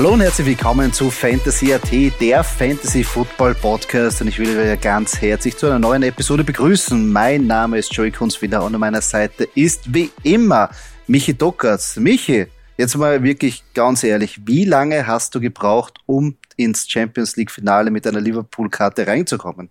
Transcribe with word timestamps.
Hallo 0.00 0.14
und 0.14 0.22
herzlich 0.22 0.46
willkommen 0.46 0.94
zu 0.94 1.10
Fantasy 1.10 1.74
AT, 1.74 1.92
der 2.22 2.42
Fantasy 2.42 3.04
Football 3.04 3.54
Podcast 3.54 4.22
und 4.22 4.28
ich 4.28 4.38
will 4.38 4.56
euch 4.56 4.80
ganz 4.80 5.20
herzlich 5.20 5.58
zu 5.58 5.66
einer 5.66 5.78
neuen 5.78 6.02
Episode 6.02 6.42
begrüßen. 6.42 7.12
Mein 7.12 7.46
Name 7.46 7.76
ist 7.76 7.92
Joey 7.92 8.10
Kunstwiller 8.10 8.64
und 8.64 8.74
an 8.74 8.80
meiner 8.80 9.02
Seite 9.02 9.46
ist 9.54 9.92
wie 9.92 10.10
immer 10.22 10.70
Michi 11.06 11.34
Dockertz. 11.34 11.98
Michi, 11.98 12.46
jetzt 12.78 12.96
mal 12.96 13.22
wirklich 13.22 13.62
ganz 13.74 14.02
ehrlich, 14.02 14.40
wie 14.46 14.64
lange 14.64 15.06
hast 15.06 15.34
du 15.34 15.40
gebraucht, 15.40 15.98
um 16.06 16.38
ins 16.56 16.88
Champions 16.88 17.36
League 17.36 17.50
Finale 17.50 17.90
mit 17.90 18.06
einer 18.06 18.22
Liverpool-Karte 18.22 19.06
reinzukommen? 19.06 19.68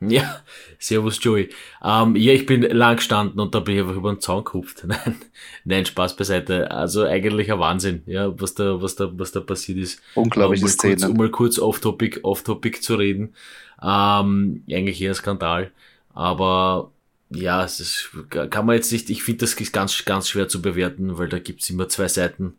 Ja, 0.08 0.40
servus 0.78 1.22
Joey. 1.22 1.50
Ähm, 1.84 2.16
ja, 2.16 2.32
ich 2.32 2.46
bin 2.46 2.62
lang 2.62 2.96
gestanden 2.96 3.38
und 3.38 3.54
da 3.54 3.60
bin 3.60 3.74
ich 3.74 3.82
einfach 3.82 3.96
über 3.96 4.12
den 4.12 4.20
Zaun 4.20 4.44
gehupft. 4.44 4.84
Nein, 4.86 5.16
nein, 5.64 5.84
Spaß 5.84 6.16
beiseite. 6.16 6.70
Also 6.70 7.04
eigentlich 7.04 7.52
ein 7.52 7.58
Wahnsinn, 7.58 8.02
ja, 8.06 8.32
was 8.40 8.54
da, 8.54 8.80
was 8.80 8.96
da, 8.96 9.10
was 9.12 9.32
da 9.32 9.40
passiert 9.40 9.78
ist. 9.78 10.00
Unglaubliche 10.14 10.64
um 10.64 10.70
Szene. 10.70 11.10
um 11.10 11.16
mal 11.16 11.30
kurz 11.30 11.58
off-topic, 11.58 12.20
off-topic 12.22 12.80
zu 12.80 12.94
reden. 12.94 13.34
Ähm, 13.82 14.64
eigentlich 14.70 15.02
eher 15.02 15.10
ein 15.10 15.14
Skandal. 15.14 15.70
Aber 16.14 16.92
ja, 17.30 17.62
es 17.64 17.78
ist, 17.80 18.10
kann 18.30 18.66
man 18.66 18.76
jetzt 18.76 18.90
nicht, 18.92 19.10
ich 19.10 19.22
finde 19.22 19.40
das 19.40 19.56
ganz, 19.72 20.04
ganz 20.04 20.28
schwer 20.28 20.48
zu 20.48 20.62
bewerten, 20.62 21.18
weil 21.18 21.28
da 21.28 21.38
gibt's 21.38 21.68
immer 21.70 21.88
zwei 21.88 22.08
Seiten. 22.08 22.54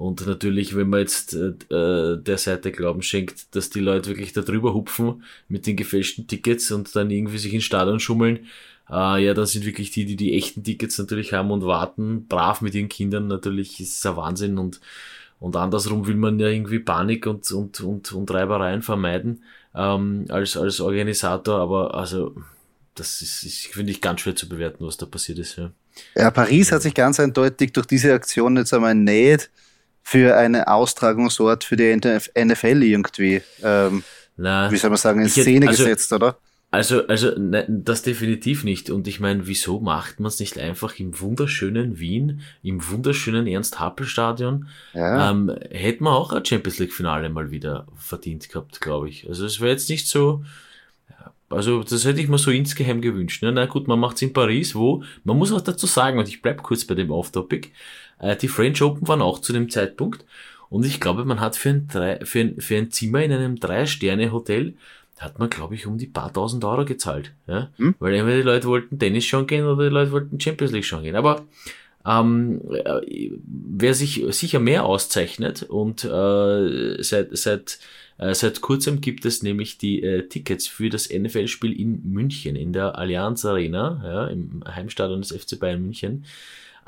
Und 0.00 0.26
natürlich, 0.26 0.74
wenn 0.74 0.88
man 0.88 1.00
jetzt 1.00 1.34
äh, 1.34 1.52
der 1.68 2.38
Seite 2.38 2.72
Glauben 2.72 3.02
schenkt, 3.02 3.54
dass 3.54 3.68
die 3.68 3.80
Leute 3.80 4.08
wirklich 4.08 4.32
da 4.32 4.40
drüber 4.40 4.72
hupfen 4.72 5.24
mit 5.46 5.66
den 5.66 5.76
gefälschten 5.76 6.26
Tickets 6.26 6.72
und 6.72 6.96
dann 6.96 7.10
irgendwie 7.10 7.36
sich 7.36 7.52
ins 7.52 7.64
Stadion 7.64 8.00
schummeln, 8.00 8.46
äh, 8.88 9.22
ja, 9.22 9.34
dann 9.34 9.44
sind 9.44 9.66
wirklich 9.66 9.90
die, 9.90 10.06
die 10.06 10.16
die 10.16 10.34
echten 10.38 10.64
Tickets 10.64 10.96
natürlich 10.96 11.34
haben 11.34 11.50
und 11.50 11.66
warten, 11.66 12.26
brav 12.28 12.62
mit 12.62 12.74
ihren 12.74 12.88
Kindern, 12.88 13.26
natürlich 13.26 13.78
ist 13.78 13.98
es 13.98 14.06
ein 14.06 14.16
Wahnsinn 14.16 14.56
und, 14.56 14.80
und 15.38 15.54
andersrum 15.54 16.06
will 16.06 16.16
man 16.16 16.40
ja 16.40 16.48
irgendwie 16.48 16.78
Panik 16.78 17.26
und, 17.26 17.52
und, 17.52 17.78
und, 17.82 18.10
und 18.10 18.30
Reibereien 18.30 18.80
vermeiden 18.80 19.44
ähm, 19.74 20.24
als, 20.30 20.56
als 20.56 20.80
Organisator, 20.80 21.60
aber 21.60 21.94
also 21.94 22.34
das 22.94 23.20
ist, 23.20 23.42
ist 23.42 23.66
finde 23.66 23.92
ich, 23.92 24.00
ganz 24.00 24.22
schwer 24.22 24.34
zu 24.34 24.48
bewerten, 24.48 24.86
was 24.86 24.96
da 24.96 25.04
passiert 25.04 25.40
ist. 25.40 25.58
Ja. 25.58 25.72
ja, 26.16 26.30
Paris 26.30 26.72
hat 26.72 26.80
sich 26.80 26.94
ganz 26.94 27.20
eindeutig 27.20 27.74
durch 27.74 27.84
diese 27.84 28.14
Aktion 28.14 28.56
jetzt 28.56 28.72
einmal 28.72 28.94
näht 28.94 29.50
für 30.10 30.36
einen 30.36 30.64
Austragungsort 30.64 31.62
für 31.62 31.76
die 31.76 31.94
NFL 31.94 32.82
irgendwie, 32.82 33.42
ähm, 33.62 34.02
Na, 34.36 34.68
wie 34.68 34.76
soll 34.76 34.90
man 34.90 34.96
sagen, 34.96 35.20
in 35.20 35.28
Szene 35.28 35.68
also, 35.68 35.84
gesetzt, 35.84 36.12
oder? 36.12 36.36
Also, 36.72 37.06
also 37.06 37.38
ne, 37.38 37.64
das 37.68 38.02
definitiv 38.02 38.64
nicht. 38.64 38.90
Und 38.90 39.06
ich 39.06 39.20
meine, 39.20 39.46
wieso 39.46 39.78
macht 39.78 40.18
man 40.18 40.26
es 40.26 40.40
nicht 40.40 40.58
einfach 40.58 40.98
im 40.98 41.20
wunderschönen 41.20 42.00
Wien, 42.00 42.40
im 42.64 42.90
wunderschönen 42.90 43.46
Ernst-Happel-Stadion? 43.46 44.66
Ja. 44.94 45.30
Ähm, 45.30 45.56
hätte 45.70 46.02
man 46.02 46.14
auch 46.14 46.32
ein 46.32 46.44
Champions 46.44 46.80
League-Finale 46.80 47.28
mal 47.28 47.52
wieder 47.52 47.86
verdient 47.96 48.48
gehabt, 48.48 48.80
glaube 48.80 49.08
ich. 49.08 49.28
Also 49.28 49.46
es 49.46 49.60
wäre 49.60 49.70
jetzt 49.70 49.88
nicht 49.88 50.08
so. 50.08 50.42
Also 51.50 51.84
das 51.84 52.04
hätte 52.04 52.20
ich 52.20 52.26
mir 52.26 52.38
so 52.38 52.50
insgeheim 52.50 53.00
gewünscht. 53.00 53.44
Ne? 53.44 53.52
Na 53.52 53.66
gut, 53.66 53.86
man 53.86 54.00
macht 54.00 54.16
es 54.16 54.22
in 54.22 54.32
Paris, 54.32 54.74
wo, 54.74 55.04
man 55.22 55.38
muss 55.38 55.52
auch 55.52 55.60
dazu 55.60 55.86
sagen, 55.86 56.18
und 56.18 56.28
ich 56.28 56.42
bleib 56.42 56.64
kurz 56.64 56.84
bei 56.84 56.96
dem 56.96 57.12
Off-Topic, 57.12 57.68
äh, 58.20 58.36
die 58.36 58.48
French 58.48 58.80
Open 58.82 59.08
waren 59.08 59.22
auch 59.22 59.40
zu 59.40 59.52
dem 59.52 59.70
Zeitpunkt. 59.70 60.24
Und 60.68 60.86
ich 60.86 61.00
glaube, 61.00 61.24
man 61.24 61.40
hat 61.40 61.56
für 61.56 61.70
ein, 61.70 61.88
drei, 61.88 62.24
für 62.24 62.40
ein, 62.40 62.60
für 62.60 62.76
ein 62.76 62.90
Zimmer 62.90 63.22
in 63.22 63.32
einem 63.32 63.58
Drei-Sterne-Hotel 63.58 64.74
hat 65.18 65.38
man, 65.38 65.50
glaube 65.50 65.74
ich, 65.74 65.86
um 65.86 65.98
die 65.98 66.06
paar 66.06 66.32
tausend 66.32 66.64
Euro 66.64 66.84
gezahlt. 66.84 67.32
Ja? 67.46 67.70
Hm? 67.76 67.94
Weil 67.98 68.14
entweder 68.14 68.38
die 68.38 68.42
Leute 68.42 68.68
wollten 68.68 68.98
Tennis 68.98 69.26
schon 69.26 69.46
gehen 69.46 69.66
oder 69.66 69.84
die 69.84 69.94
Leute 69.94 70.12
wollten 70.12 70.40
Champions 70.40 70.72
League 70.72 70.86
schon 70.86 71.02
gehen. 71.02 71.16
Aber 71.16 71.44
ähm, 72.06 72.62
äh, 72.72 73.30
wer 73.44 73.94
sich 73.94 74.24
sicher 74.30 74.60
mehr 74.60 74.86
auszeichnet 74.86 75.64
und 75.64 76.04
äh, 76.04 77.02
seit, 77.02 77.36
seit, 77.36 77.78
äh, 78.16 78.34
seit 78.34 78.62
kurzem 78.62 79.02
gibt 79.02 79.26
es 79.26 79.42
nämlich 79.42 79.76
die 79.76 80.02
äh, 80.02 80.26
Tickets 80.26 80.66
für 80.66 80.88
das 80.88 81.10
NFL-Spiel 81.10 81.78
in 81.78 82.00
München, 82.10 82.56
in 82.56 82.72
der 82.72 82.96
Allianz 82.96 83.44
Arena, 83.44 84.00
ja, 84.02 84.26
im 84.28 84.64
Heimstadion 84.66 85.20
des 85.20 85.32
FC 85.32 85.58
Bayern 85.60 85.82
München. 85.82 86.24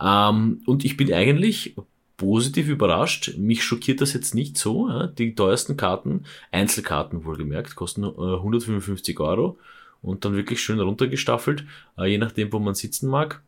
Ähm, 0.02 0.62
und 0.66 0.84
ich 0.84 0.96
bin 0.96 1.12
eigentlich 1.12 1.74
positiv 2.16 2.68
überrascht. 2.68 3.34
Mich 3.36 3.64
schockiert 3.64 4.00
das 4.00 4.12
jetzt 4.12 4.34
nicht 4.34 4.58
so. 4.58 4.88
Ja? 4.88 5.06
Die 5.06 5.34
teuersten 5.34 5.76
Karten, 5.76 6.24
Einzelkarten 6.50 7.24
wohlgemerkt, 7.24 7.74
kosten 7.74 8.04
äh, 8.04 8.06
155 8.06 9.18
Euro 9.20 9.58
und 10.02 10.24
dann 10.24 10.34
wirklich 10.34 10.60
schön 10.60 10.80
runtergestaffelt, 10.80 11.64
äh, 11.98 12.06
je 12.06 12.18
nachdem, 12.18 12.52
wo 12.52 12.58
man 12.58 12.74
sitzen 12.74 13.08
mag. 13.08 13.42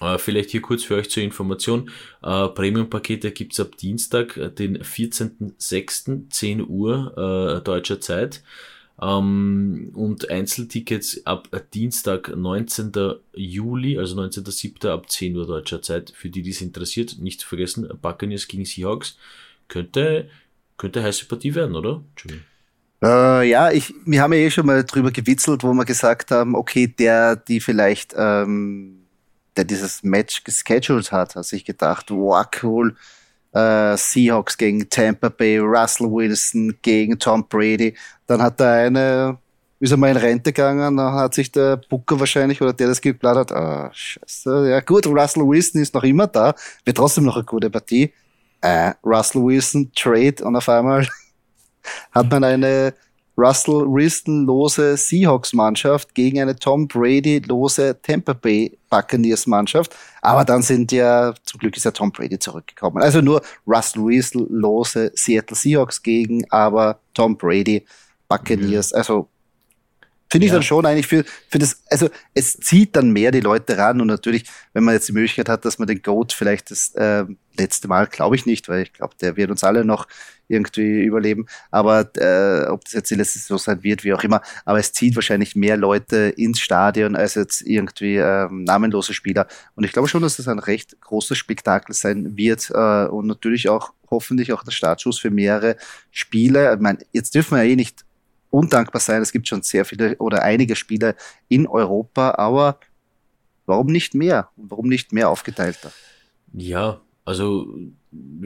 Äh, 0.00 0.18
vielleicht 0.18 0.50
hier 0.50 0.62
kurz 0.62 0.84
für 0.84 0.96
euch 0.96 1.10
zur 1.10 1.22
Information. 1.22 1.90
Äh, 2.22 2.48
Premium-Pakete 2.48 3.32
gibt's 3.32 3.60
ab 3.60 3.76
Dienstag, 3.76 4.36
äh, 4.36 4.50
den 4.50 4.78
14.06. 4.78 6.30
10 6.30 6.68
Uhr 6.68 7.58
äh, 7.58 7.62
deutscher 7.62 8.00
Zeit. 8.00 8.42
Ähm, 9.00 9.90
und 9.94 10.30
Einzeltickets 10.30 11.26
ab 11.26 11.48
Dienstag, 11.74 12.34
19. 12.34 12.92
Juli, 13.34 13.98
also 13.98 14.20
19.07. 14.20 14.88
ab 14.88 15.10
10 15.10 15.36
Uhr 15.36 15.46
deutscher 15.46 15.82
Zeit. 15.82 16.10
Für 16.10 16.30
die, 16.30 16.42
die 16.42 16.50
es 16.50 16.62
interessiert, 16.62 17.18
nicht 17.18 17.40
zu 17.40 17.48
vergessen, 17.48 17.88
Buccaneers 18.00 18.48
gegen 18.48 18.64
Seahawks. 18.64 19.18
Könnte, 19.68 20.30
könnte 20.78 21.02
heiße 21.02 21.26
Partie 21.26 21.54
werden, 21.54 21.74
oder? 21.74 22.02
Äh, 23.02 23.50
ja, 23.50 23.70
ich, 23.70 23.92
wir 24.06 24.22
haben 24.22 24.32
ja 24.32 24.38
eh 24.38 24.50
schon 24.50 24.66
mal 24.66 24.84
drüber 24.84 25.10
gewitzelt, 25.10 25.62
wo 25.62 25.72
wir 25.74 25.84
gesagt 25.84 26.30
haben, 26.30 26.54
okay, 26.54 26.86
der, 26.86 27.36
die 27.36 27.60
vielleicht, 27.60 28.14
ähm, 28.16 29.02
der 29.56 29.64
dieses 29.64 30.02
Match 30.02 30.44
gescheduled 30.44 31.12
hat, 31.12 31.36
hat 31.36 31.44
sich 31.44 31.64
gedacht, 31.64 32.10
wow, 32.10 32.46
cool, 32.62 32.96
äh, 33.56 33.96
Seahawks 33.96 34.58
gegen 34.58 34.88
Tampa 34.90 35.30
Bay, 35.30 35.58
Russell 35.58 36.10
Wilson 36.10 36.76
gegen 36.82 37.18
Tom 37.18 37.46
Brady. 37.48 37.96
Dann 38.26 38.42
hat 38.42 38.60
der 38.60 38.70
eine, 38.70 39.38
ist 39.80 39.92
er 39.92 39.96
mal 39.96 40.10
in 40.10 40.18
Rente 40.18 40.52
gegangen, 40.52 40.96
dann 40.96 41.14
hat 41.14 41.34
sich 41.34 41.50
der 41.50 41.78
Booker 41.78 42.20
wahrscheinlich 42.20 42.60
oder 42.60 42.74
der 42.74 42.88
das 42.88 43.00
geblattert, 43.00 43.52
ah, 43.52 43.90
scheiße, 43.92 44.68
ja 44.70 44.80
gut, 44.80 45.06
Russell 45.06 45.46
Wilson 45.46 45.80
ist 45.80 45.94
noch 45.94 46.04
immer 46.04 46.26
da, 46.26 46.54
wird 46.84 46.96
trotzdem 46.98 47.24
noch 47.24 47.36
eine 47.36 47.44
gute 47.44 47.70
Partie. 47.70 48.12
Äh, 48.60 48.92
Russell 49.04 49.42
Wilson, 49.42 49.90
Trade 49.94 50.44
und 50.44 50.56
auf 50.56 50.68
einmal 50.68 51.06
hat 52.12 52.30
man 52.30 52.44
eine 52.44 52.94
Russell 53.36 53.84
Wilson-lose 53.86 54.96
Seahawks-Mannschaft 54.96 56.14
gegen 56.14 56.40
eine 56.40 56.56
Tom 56.56 56.88
Brady-lose 56.88 57.96
Tampa 58.02 58.32
Bay 58.32 58.78
Buccaneers-Mannschaft. 58.88 59.94
Aber 60.22 60.44
dann 60.44 60.62
sind 60.62 60.90
ja, 60.92 61.34
zum 61.44 61.60
Glück 61.60 61.76
ist 61.76 61.84
ja 61.84 61.90
Tom 61.90 62.10
Brady 62.10 62.38
zurückgekommen. 62.38 63.02
Also 63.02 63.20
nur 63.20 63.42
Russell 63.66 64.04
Wilson-lose 64.04 65.12
Seattle 65.14 65.56
Seahawks 65.56 66.02
gegen 66.02 66.50
aber 66.50 66.98
Tom 67.14 67.36
Brady 67.36 67.84
Buccaneers. 68.28 68.92
Mhm. 68.92 68.98
Also 68.98 69.28
Finde 70.28 70.46
ich 70.46 70.50
ja. 70.50 70.56
dann 70.56 70.62
schon 70.62 70.84
eigentlich 70.86 71.06
für, 71.06 71.24
für 71.48 71.58
das, 71.58 71.82
also 71.88 72.08
es 72.34 72.54
zieht 72.54 72.96
dann 72.96 73.10
mehr 73.10 73.30
die 73.30 73.40
Leute 73.40 73.78
ran 73.78 74.00
und 74.00 74.08
natürlich, 74.08 74.44
wenn 74.72 74.82
man 74.82 74.94
jetzt 74.94 75.08
die 75.08 75.12
Möglichkeit 75.12 75.48
hat, 75.48 75.64
dass 75.64 75.78
man 75.78 75.86
den 75.86 76.02
Goat 76.02 76.32
vielleicht 76.32 76.72
das 76.72 76.94
äh, 76.94 77.24
letzte 77.56 77.86
Mal, 77.86 78.06
glaube 78.08 78.34
ich 78.34 78.44
nicht, 78.44 78.68
weil 78.68 78.82
ich 78.82 78.92
glaube, 78.92 79.14
der 79.20 79.36
wird 79.36 79.50
uns 79.50 79.62
alle 79.62 79.84
noch 79.84 80.08
irgendwie 80.48 81.02
überleben, 81.02 81.46
aber 81.70 82.10
äh, 82.16 82.66
ob 82.68 82.84
das 82.84 82.92
jetzt 82.92 83.10
die 83.10 83.14
letzte 83.14 83.38
Saison 83.38 83.58
sein 83.58 83.82
wird, 83.82 84.04
wie 84.04 84.14
auch 84.14 84.22
immer, 84.22 84.42
aber 84.64 84.78
es 84.78 84.92
zieht 84.92 85.14
wahrscheinlich 85.14 85.56
mehr 85.56 85.76
Leute 85.76 86.34
ins 86.36 86.60
Stadion 86.60 87.16
als 87.16 87.34
jetzt 87.34 87.62
irgendwie 87.62 88.16
ähm, 88.16 88.64
namenlose 88.64 89.14
Spieler 89.14 89.46
und 89.74 89.84
ich 89.84 89.92
glaube 89.92 90.08
schon, 90.08 90.22
dass 90.22 90.36
das 90.36 90.48
ein 90.48 90.58
recht 90.58 91.00
großes 91.00 91.38
Spektakel 91.38 91.94
sein 91.94 92.36
wird 92.36 92.70
äh, 92.70 93.06
und 93.06 93.26
natürlich 93.26 93.68
auch 93.68 93.92
hoffentlich 94.10 94.52
auch 94.52 94.62
der 94.62 94.70
Startschuss 94.70 95.18
für 95.18 95.30
mehrere 95.30 95.76
Spiele. 96.10 96.72
Ich 96.74 96.80
meine, 96.80 96.98
jetzt 97.12 97.34
dürfen 97.34 97.56
wir 97.56 97.64
ja 97.64 97.70
eh 97.70 97.76
nicht 97.76 98.05
undankbar 98.50 99.00
sein. 99.00 99.22
Es 99.22 99.32
gibt 99.32 99.48
schon 99.48 99.62
sehr 99.62 99.84
viele 99.84 100.16
oder 100.18 100.42
einige 100.42 100.76
Spiele 100.76 101.16
in 101.48 101.66
Europa, 101.66 102.34
aber 102.38 102.78
warum 103.66 103.88
nicht 103.88 104.14
mehr? 104.14 104.50
Warum 104.56 104.88
nicht 104.88 105.12
mehr 105.12 105.28
aufgeteilter? 105.28 105.92
Ja, 106.52 107.00
also 107.24 107.74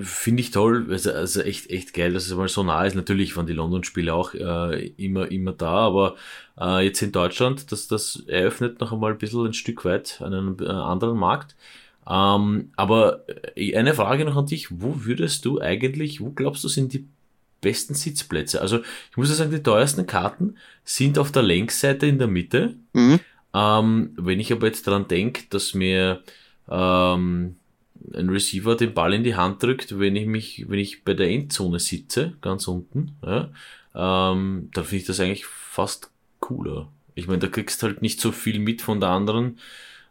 finde 0.03 0.41
ich 0.41 0.51
toll, 0.51 0.87
also, 0.91 1.13
also, 1.13 1.43
echt, 1.43 1.71
echt 1.71 1.93
geil, 1.93 2.15
dass 2.15 2.27
es 2.27 2.35
mal 2.35 2.49
so 2.49 2.63
nah 2.63 2.85
ist. 2.85 2.97
Natürlich 2.97 3.37
waren 3.37 3.47
die 3.47 3.53
London-Spiele 3.53 4.13
auch 4.13 4.35
äh, 4.35 4.87
immer, 4.97 5.31
immer 5.31 5.53
da, 5.53 5.71
aber 5.71 6.17
äh, 6.59 6.85
jetzt 6.87 7.03
in 7.03 7.13
Deutschland, 7.13 7.71
das, 7.71 7.89
das 7.89 8.25
eröffnet 8.27 8.81
noch 8.81 8.93
einmal 8.93 9.13
ein 9.13 9.19
bisschen 9.19 9.47
ein 9.47 9.53
Stück 9.53 9.85
weit 9.85 10.21
einen 10.23 10.59
äh, 10.61 10.67
anderen 10.67 11.19
Markt. 11.19 11.57
Ähm, 12.09 12.71
aber 12.77 13.25
äh, 13.55 13.77
eine 13.77 13.95
Frage 13.95 14.25
noch 14.25 14.37
an 14.37 14.47
dich, 14.47 14.69
wo 14.71 15.05
würdest 15.05 15.45
du 15.45 15.61
eigentlich, 15.61 16.21
wo 16.21 16.31
glaubst 16.31 16.65
du 16.65 16.69
sind 16.69 16.95
die 16.95 17.07
besten 17.61 17.95
Sitzplätze. 17.95 18.61
Also 18.61 18.81
ich 19.11 19.17
muss 19.17 19.29
ja 19.29 19.35
sagen, 19.35 19.51
die 19.51 19.63
teuersten 19.63 20.07
Karten 20.07 20.57
sind 20.85 21.19
auf 21.19 21.33
der 21.33 21.43
Längsseite 21.43 22.07
in 22.07 22.19
der 22.19 22.29
Mitte. 22.29 22.77
Mhm. 22.93 23.21
Ähm, 23.53 24.13
wenn 24.17 24.41
ich 24.41 24.53
aber 24.53 24.67
jetzt 24.67 24.87
daran 24.87 25.09
denke, 25.09 25.43
dass 25.51 25.75
mir 25.75 26.23
ähm, 26.69 27.57
ein 28.15 28.29
Receiver 28.29 28.77
den 28.77 28.95
Ball 28.95 29.15
in 29.15 29.25
die 29.25 29.35
Hand 29.35 29.63
drückt, 29.63 29.99
wenn 29.99 30.17
ich 30.17 30.27
mich, 30.27 30.67
wenn 30.69 30.79
ich 30.79 31.05
bei 31.05 31.15
der 31.15 31.29
Endzone 31.29 31.79
sitze, 31.79 32.35
ganz 32.41 32.69
unten, 32.69 33.17
ja, 33.25 33.51
ähm, 33.95 34.71
dann 34.73 34.85
finde 34.85 34.97
ich 34.97 35.07
das 35.07 35.21
eigentlich 35.21 35.47
fast 35.47 36.11
cooler. 36.39 36.89
Ich 37.15 37.27
meine, 37.27 37.41
da 37.41 37.49
kriegst 37.49 37.83
halt 37.83 38.03
nicht 38.03 38.21
so 38.21 38.33
viel 38.33 38.59
mit 38.61 38.83
von 38.83 39.01
der 39.01 39.11
anderen 39.11 39.59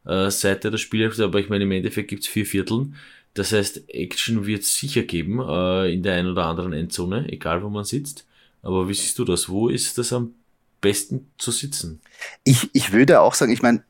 äh, 0.06 0.30
Seite 0.30 0.70
der 0.70 0.78
Spielhälfte, 0.78 1.24
aber 1.24 1.40
ich 1.40 1.50
meine, 1.50 1.64
im 1.64 1.72
Endeffekt 1.72 2.10
gibt's 2.10 2.28
vier 2.28 2.46
Vierteln 2.46 2.96
Das 3.40 3.54
heißt, 3.54 3.84
Action 3.88 4.46
wird 4.46 4.64
es 4.64 4.76
sicher 4.76 5.04
geben 5.04 5.40
äh, 5.40 5.94
in 5.94 6.04
der 6.04 6.16
einen 6.16 6.30
oder 6.30 6.48
anderen 6.48 6.74
Endzone, 6.74 7.26
egal 7.32 7.64
wo 7.64 7.70
man 7.70 7.86
sitzt. 7.86 8.28
Aber 8.62 8.90
wie 8.90 8.94
siehst 8.94 9.18
du 9.18 9.24
das? 9.24 9.48
Wo 9.48 9.70
ist 9.70 9.98
das 9.98 10.12
am 10.12 10.34
besten 10.82 11.32
zu 11.38 11.52
sitzen? 11.52 12.02
Ich, 12.44 12.70
ich 12.74 12.92
würde 12.92 13.22
auch 13.22 13.34
sagen, 13.34 13.54
ich 13.54 13.62
meine, 13.62 13.82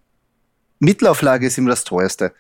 Mittelauflage 0.77 1.47
ist 1.47 1.57
immer 1.57 1.71
das 1.71 1.83
teuerste. 1.83 2.31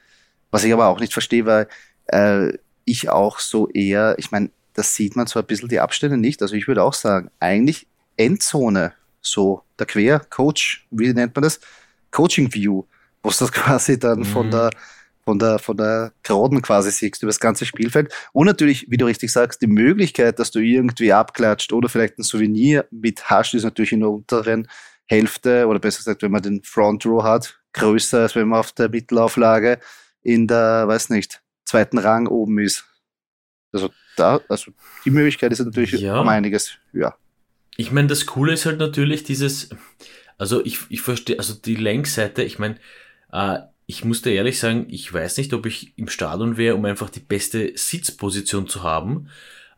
Was 0.51 0.63
ich 0.63 0.71
aber 0.71 0.85
auch 0.85 0.99
nicht 0.99 1.11
verstehe, 1.11 1.47
weil 1.47 1.67
äh, 2.05 2.55
ich 2.85 3.09
auch 3.09 3.39
so 3.39 3.67
eher, 3.69 4.13
ich 4.19 4.29
meine, 4.29 4.51
das 4.75 4.93
sieht 4.93 5.15
man 5.15 5.25
zwar 5.25 5.41
ein 5.41 5.47
bisschen 5.47 5.67
die 5.67 5.79
Abstände 5.79 6.15
nicht, 6.15 6.43
also 6.43 6.53
ich 6.53 6.67
würde 6.67 6.83
auch 6.83 6.93
sagen, 6.93 7.31
eigentlich 7.39 7.87
Endzone, 8.17 8.93
so 9.19 9.63
der 9.79 9.87
Quer-Coach, 9.87 10.85
wie 10.91 11.11
nennt 11.11 11.35
man 11.35 11.41
das? 11.41 11.59
Coaching 12.11 12.53
View, 12.53 12.83
wo 13.23 13.29
es 13.29 13.39
das 13.39 13.51
quasi 13.51 13.97
dann 13.97 14.19
mhm. 14.19 14.25
von 14.25 14.51
der 14.51 14.69
von 15.23 15.39
der, 15.39 15.59
von 15.59 15.77
der 15.77 16.11
Geraden 16.23 16.61
quasi 16.61 16.91
siehst, 16.91 17.21
über 17.21 17.29
das 17.29 17.39
ganze 17.39 17.65
Spielfeld. 17.65 18.13
Und 18.33 18.47
natürlich, 18.47 18.89
wie 18.89 18.97
du 18.97 19.05
richtig 19.05 19.31
sagst, 19.31 19.61
die 19.61 19.67
Möglichkeit, 19.67 20.39
dass 20.39 20.51
du 20.51 20.59
irgendwie 20.59 21.13
abklatscht 21.13 21.71
oder 21.73 21.89
vielleicht 21.89 22.17
ein 22.17 22.23
Souvenir 22.23 22.85
mit 22.91 23.29
hast, 23.29 23.53
ist 23.53 23.63
natürlich 23.63 23.91
in 23.91 23.99
der 23.99 24.09
unteren 24.09 24.67
Hälfte 25.05 25.67
oder 25.67 25.79
besser 25.79 25.99
gesagt, 25.99 26.21
wenn 26.21 26.31
man 26.31 26.41
den 26.41 26.63
Front 26.63 27.05
Row 27.05 27.23
hat, 27.23 27.59
größer, 27.73 28.21
als 28.21 28.35
wenn 28.35 28.47
man 28.47 28.59
auf 28.59 28.71
der 28.71 28.89
Mittelauflage 28.89 29.79
in 30.21 30.47
der, 30.47 30.87
weiß 30.87 31.09
nicht, 31.09 31.41
zweiten 31.65 31.97
Rang 31.97 32.27
oben 32.27 32.59
ist. 32.59 32.85
Also 33.71 33.89
da, 34.17 34.41
also 34.49 34.71
die 35.05 35.11
Möglichkeit 35.11 35.51
ist 35.51 35.59
natürlich 35.59 35.91
ja. 35.91 36.19
um 36.19 36.27
einiges 36.27 36.77
höher. 36.91 37.15
Ich 37.77 37.91
meine, 37.91 38.07
das 38.07 38.25
Coole 38.25 38.53
ist 38.53 38.65
halt 38.65 38.79
natürlich 38.79 39.23
dieses, 39.23 39.69
also 40.37 40.63
ich, 40.65 40.79
ich 40.89 41.01
verstehe, 41.01 41.37
also 41.37 41.53
die 41.53 41.75
Längsseite, 41.75 42.43
ich 42.43 42.59
meine, 42.59 42.75
äh, 43.31 43.59
ich 43.89 44.05
musste 44.05 44.29
ehrlich 44.29 44.59
sagen, 44.59 44.85
ich 44.89 45.11
weiß 45.11 45.37
nicht, 45.37 45.51
ob 45.51 45.65
ich 45.65 45.93
im 45.95 46.09
Stadion 46.09 46.57
wäre, 46.57 46.75
um 46.75 46.85
einfach 46.85 47.09
die 47.09 47.21
beste 47.21 47.71
Sitzposition 47.73 48.67
zu 48.67 48.83
haben. 48.83 49.29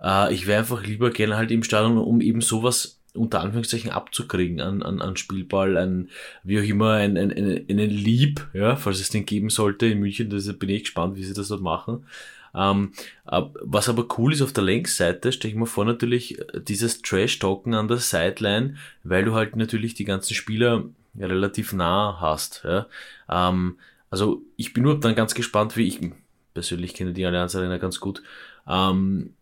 Äh, 0.04 0.34
ich 0.34 0.48
wäre 0.48 0.60
einfach 0.60 0.84
lieber 0.86 1.12
gerne 1.12 1.38
halt 1.38 1.50
im 1.50 1.63
Stadion, 1.63 1.98
um 1.98 2.19
eben 2.19 2.42
sowas 2.42 3.00
unter 3.13 3.40
Anführungszeichen 3.40 3.90
abzukriegen 3.90 4.60
an, 4.60 4.84
an, 4.84 5.02
an 5.02 5.16
Spielball, 5.16 5.78
ein, 5.78 6.10
wie 6.44 6.60
auch 6.60 6.63
immer, 6.63 6.96
ein, 6.96 7.18
ein, 7.18 7.31
ein, 7.31 7.66
einen 7.69 7.90
Lieb, 7.90 8.50
ja, 8.52 8.75
falls 8.75 9.00
es 9.00 9.12
den 9.12 9.25
geben 9.25 9.50
sollte 9.50 9.86
in 9.86 10.00
München, 10.00 10.30
da 10.30 10.38
bin 10.52 10.69
ich 10.69 10.84
gespannt, 10.84 11.16
wie 11.16 11.24
sie 11.24 11.34
das 11.34 11.48
dort 11.48 11.62
machen. 11.62 12.06
Ähm, 12.54 12.92
was 13.24 13.88
aber 13.88 14.06
cool 14.18 14.34
ist 14.34 14.42
auf 14.42 14.52
der 14.52 14.66
Längsseite, 14.66 15.31
stelle 15.31 15.54
ich 15.54 15.58
mir 15.58 15.68
vor 15.68 15.86
natürlich 15.86 16.38
dieses 16.68 17.02
Trash-Talken 17.02 17.75
an 17.75 17.88
der 17.88 18.00
Sideline, 18.00 18.75
weil 19.06 19.24
du 19.24 19.36
halt 19.36 19.56
natürlich 19.56 19.94
die 19.94 20.04
ganzen 20.04 20.34
Spieler 20.34 20.84
relativ 21.18 21.72
nah 21.72 22.18
hast. 22.19 22.66
Ja. 22.66 22.88
Ähm, 23.30 23.78
also 24.12 24.44
ich 24.58 24.74
bin 24.74 24.84
nur 24.84 25.00
dann 25.00 25.16
ganz 25.16 25.34
gespannt, 25.34 25.75
wie 25.78 25.88
ich 25.88 26.00
persönlich 26.54 26.94
kenne 26.94 27.13
die 27.13 27.25
Allianz 27.25 27.56
Arena 27.56 27.78
ganz 27.78 28.00
gut. 28.00 28.22
Ähm, 28.68 29.34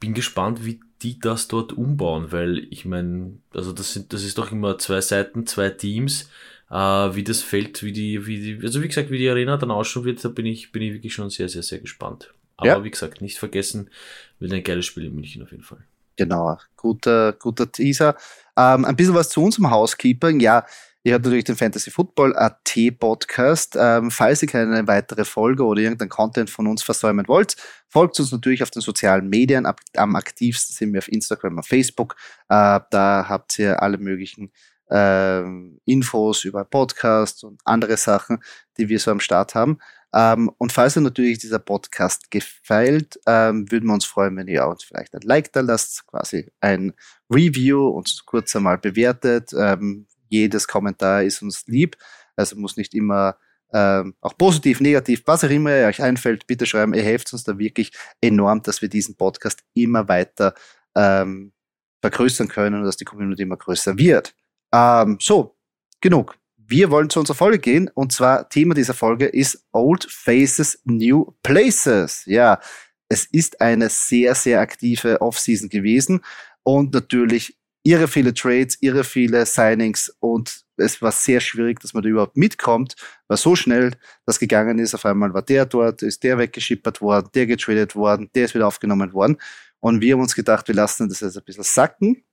bin 0.00 0.14
gespannt, 0.14 0.64
wie 0.64 0.80
die 1.02 1.20
das 1.20 1.46
dort 1.48 1.72
umbauen, 1.72 2.32
weil 2.32 2.66
ich 2.70 2.84
meine, 2.84 3.34
also 3.54 3.72
das 3.72 3.92
sind, 3.92 4.12
das 4.12 4.24
ist 4.24 4.38
doch 4.38 4.50
immer 4.50 4.78
zwei 4.78 5.00
Seiten, 5.00 5.46
zwei 5.46 5.70
Teams. 5.70 6.30
Äh, 6.70 6.74
wie 6.74 7.24
das 7.24 7.42
Feld, 7.42 7.82
wie 7.82 7.92
die, 7.92 8.26
wie 8.26 8.40
die, 8.40 8.58
also 8.62 8.82
wie 8.82 8.88
gesagt, 8.88 9.10
wie 9.10 9.18
die 9.18 9.28
Arena 9.28 9.56
dann 9.56 9.70
ausschauen 9.70 10.04
wird, 10.04 10.24
da 10.24 10.28
bin 10.28 10.44
ich, 10.44 10.72
bin 10.72 10.82
ich 10.82 10.94
wirklich 10.94 11.14
schon 11.14 11.30
sehr, 11.30 11.48
sehr, 11.48 11.62
sehr 11.62 11.78
gespannt. 11.78 12.34
Aber 12.56 12.68
ja. 12.68 12.84
wie 12.84 12.90
gesagt, 12.90 13.22
nicht 13.22 13.38
vergessen, 13.38 13.90
wird 14.38 14.52
ein 14.52 14.64
geiles 14.64 14.86
Spiel 14.86 15.04
in 15.04 15.14
München 15.14 15.42
auf 15.42 15.50
jeden 15.52 15.62
Fall. 15.62 15.78
Genau, 16.16 16.58
guter, 16.76 17.32
guter 17.34 17.70
Teaser. 17.70 18.16
Ähm, 18.56 18.84
ein 18.84 18.96
bisschen 18.96 19.14
was 19.14 19.30
zu 19.30 19.42
unserem 19.42 19.70
Housekeeping. 19.70 20.40
Ja, 20.40 20.66
Ihr 21.04 21.14
habt 21.14 21.24
natürlich 21.24 21.44
den 21.44 21.56
Fantasy 21.56 21.90
Football 21.90 22.36
AT 22.36 22.98
Podcast. 22.98 23.76
Ähm, 23.78 24.10
falls 24.10 24.42
ihr 24.42 24.48
keine 24.48 24.86
weitere 24.86 25.24
Folge 25.24 25.64
oder 25.64 25.80
irgendein 25.80 26.08
Content 26.08 26.50
von 26.50 26.66
uns 26.66 26.82
versäumen 26.82 27.26
wollt, 27.28 27.56
folgt 27.88 28.18
uns 28.18 28.32
natürlich 28.32 28.62
auf 28.62 28.70
den 28.70 28.82
sozialen 28.82 29.28
Medien. 29.28 29.64
Ab, 29.64 29.80
am 29.96 30.16
aktivsten 30.16 30.74
sind 30.74 30.92
wir 30.92 30.98
auf 30.98 31.08
Instagram 31.08 31.56
und 31.58 31.66
Facebook. 31.66 32.16
Äh, 32.48 32.80
da 32.90 33.26
habt 33.28 33.58
ihr 33.58 33.80
alle 33.80 33.98
möglichen 33.98 34.52
äh, 34.90 35.42
Infos 35.84 36.44
über 36.44 36.64
Podcasts 36.64 37.44
und 37.44 37.60
andere 37.64 37.96
Sachen, 37.96 38.42
die 38.76 38.88
wir 38.88 38.98
so 38.98 39.10
am 39.10 39.20
Start 39.20 39.54
haben. 39.54 39.78
Ähm, 40.14 40.50
und 40.58 40.72
falls 40.72 40.96
ihr 40.96 41.02
natürlich 41.02 41.38
dieser 41.38 41.58
Podcast 41.58 42.30
gefällt, 42.30 43.20
ähm, 43.26 43.70
würden 43.70 43.86
wir 43.86 43.94
uns 43.94 44.06
freuen, 44.06 44.36
wenn 44.36 44.48
ihr 44.48 44.66
uns 44.66 44.84
vielleicht 44.84 45.14
ein 45.14 45.20
Like 45.22 45.52
da 45.52 45.60
lasst, 45.60 46.06
quasi 46.06 46.50
ein 46.60 46.94
Review 47.30 47.88
uns 47.88 48.24
kurz 48.24 48.56
einmal 48.56 48.78
bewertet. 48.78 49.52
Ähm, 49.56 50.06
jedes 50.28 50.68
Kommentar 50.68 51.22
ist 51.22 51.42
uns 51.42 51.66
lieb. 51.66 51.96
Also 52.36 52.56
muss 52.56 52.76
nicht 52.76 52.94
immer 52.94 53.36
ähm, 53.72 54.14
auch 54.20 54.36
positiv, 54.38 54.80
negativ, 54.80 55.22
was 55.26 55.44
auch 55.44 55.50
immer 55.50 55.70
euch 55.86 56.02
einfällt, 56.02 56.46
bitte 56.46 56.66
schreiben. 56.66 56.94
Ihr 56.94 57.02
helft 57.02 57.32
uns 57.32 57.44
da 57.44 57.58
wirklich 57.58 57.92
enorm, 58.20 58.62
dass 58.62 58.80
wir 58.80 58.88
diesen 58.88 59.16
Podcast 59.16 59.62
immer 59.74 60.08
weiter 60.08 60.54
ähm, 60.94 61.52
vergrößern 62.00 62.48
können 62.48 62.76
und 62.76 62.84
dass 62.84 62.96
die 62.96 63.04
Community 63.04 63.42
immer 63.42 63.56
größer 63.56 63.98
wird. 63.98 64.34
Ähm, 64.72 65.18
so, 65.20 65.56
genug. 66.00 66.36
Wir 66.56 66.90
wollen 66.90 67.08
zu 67.08 67.20
unserer 67.20 67.36
Folge 67.36 67.58
gehen 67.58 67.90
und 67.94 68.12
zwar 68.12 68.48
Thema 68.48 68.74
dieser 68.74 68.94
Folge 68.94 69.26
ist 69.26 69.66
Old 69.72 70.06
Faces, 70.10 70.80
New 70.84 71.32
Places. 71.42 72.24
Ja, 72.26 72.60
es 73.08 73.24
ist 73.24 73.60
eine 73.60 73.88
sehr, 73.88 74.34
sehr 74.34 74.60
aktive 74.60 75.20
Offseason 75.22 75.70
gewesen 75.70 76.20
und 76.62 76.92
natürlich 76.92 77.57
irre 77.88 78.06
viele 78.06 78.34
Trades, 78.34 78.76
irre 78.82 79.02
viele 79.02 79.46
Signings 79.46 80.14
und 80.20 80.62
es 80.76 81.00
war 81.00 81.10
sehr 81.10 81.40
schwierig, 81.40 81.80
dass 81.80 81.94
man 81.94 82.02
da 82.02 82.10
überhaupt 82.10 82.36
mitkommt, 82.36 82.96
weil 83.28 83.38
so 83.38 83.56
schnell 83.56 83.92
das 84.26 84.38
gegangen 84.38 84.78
ist. 84.78 84.94
Auf 84.94 85.06
einmal 85.06 85.32
war 85.32 85.40
der 85.40 85.64
dort, 85.64 86.02
ist 86.02 86.22
der 86.22 86.36
weggeschippert 86.36 87.00
worden, 87.00 87.30
der 87.34 87.46
getradet 87.46 87.96
worden, 87.96 88.30
der 88.34 88.44
ist 88.44 88.54
wieder 88.54 88.66
aufgenommen 88.66 89.14
worden. 89.14 89.38
Und 89.80 90.02
wir 90.02 90.12
haben 90.12 90.20
uns 90.20 90.34
gedacht, 90.34 90.68
wir 90.68 90.74
lassen 90.74 91.08
das 91.08 91.20
jetzt 91.20 91.38
ein 91.38 91.44
bisschen 91.44 91.64
sacken. 91.64 92.24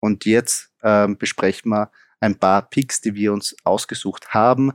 Und 0.00 0.24
jetzt 0.24 0.72
ähm, 0.82 1.18
besprechen 1.18 1.70
wir 1.70 1.90
ein 2.20 2.38
paar 2.38 2.62
Picks, 2.62 3.02
die 3.02 3.14
wir 3.14 3.34
uns 3.34 3.54
ausgesucht 3.64 4.30
haben. 4.30 4.72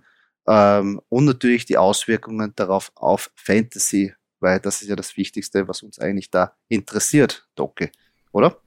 Ähm, 0.47 1.01
und 1.09 1.25
natürlich 1.25 1.65
die 1.65 1.77
Auswirkungen 1.77 2.53
darauf 2.55 2.91
auf 2.93 3.31
Fantasy, 3.33 4.13
weil 4.39 4.59
das 4.59 4.83
ist 4.83 4.87
ja 4.87 4.95
das 4.95 5.17
Wichtigste, 5.17 5.67
was 5.67 5.81
uns 5.81 5.97
eigentlich 5.97 6.29
da 6.29 6.55
interessiert, 6.67 7.47
Docke, 7.55 7.91
oder? 8.31 8.61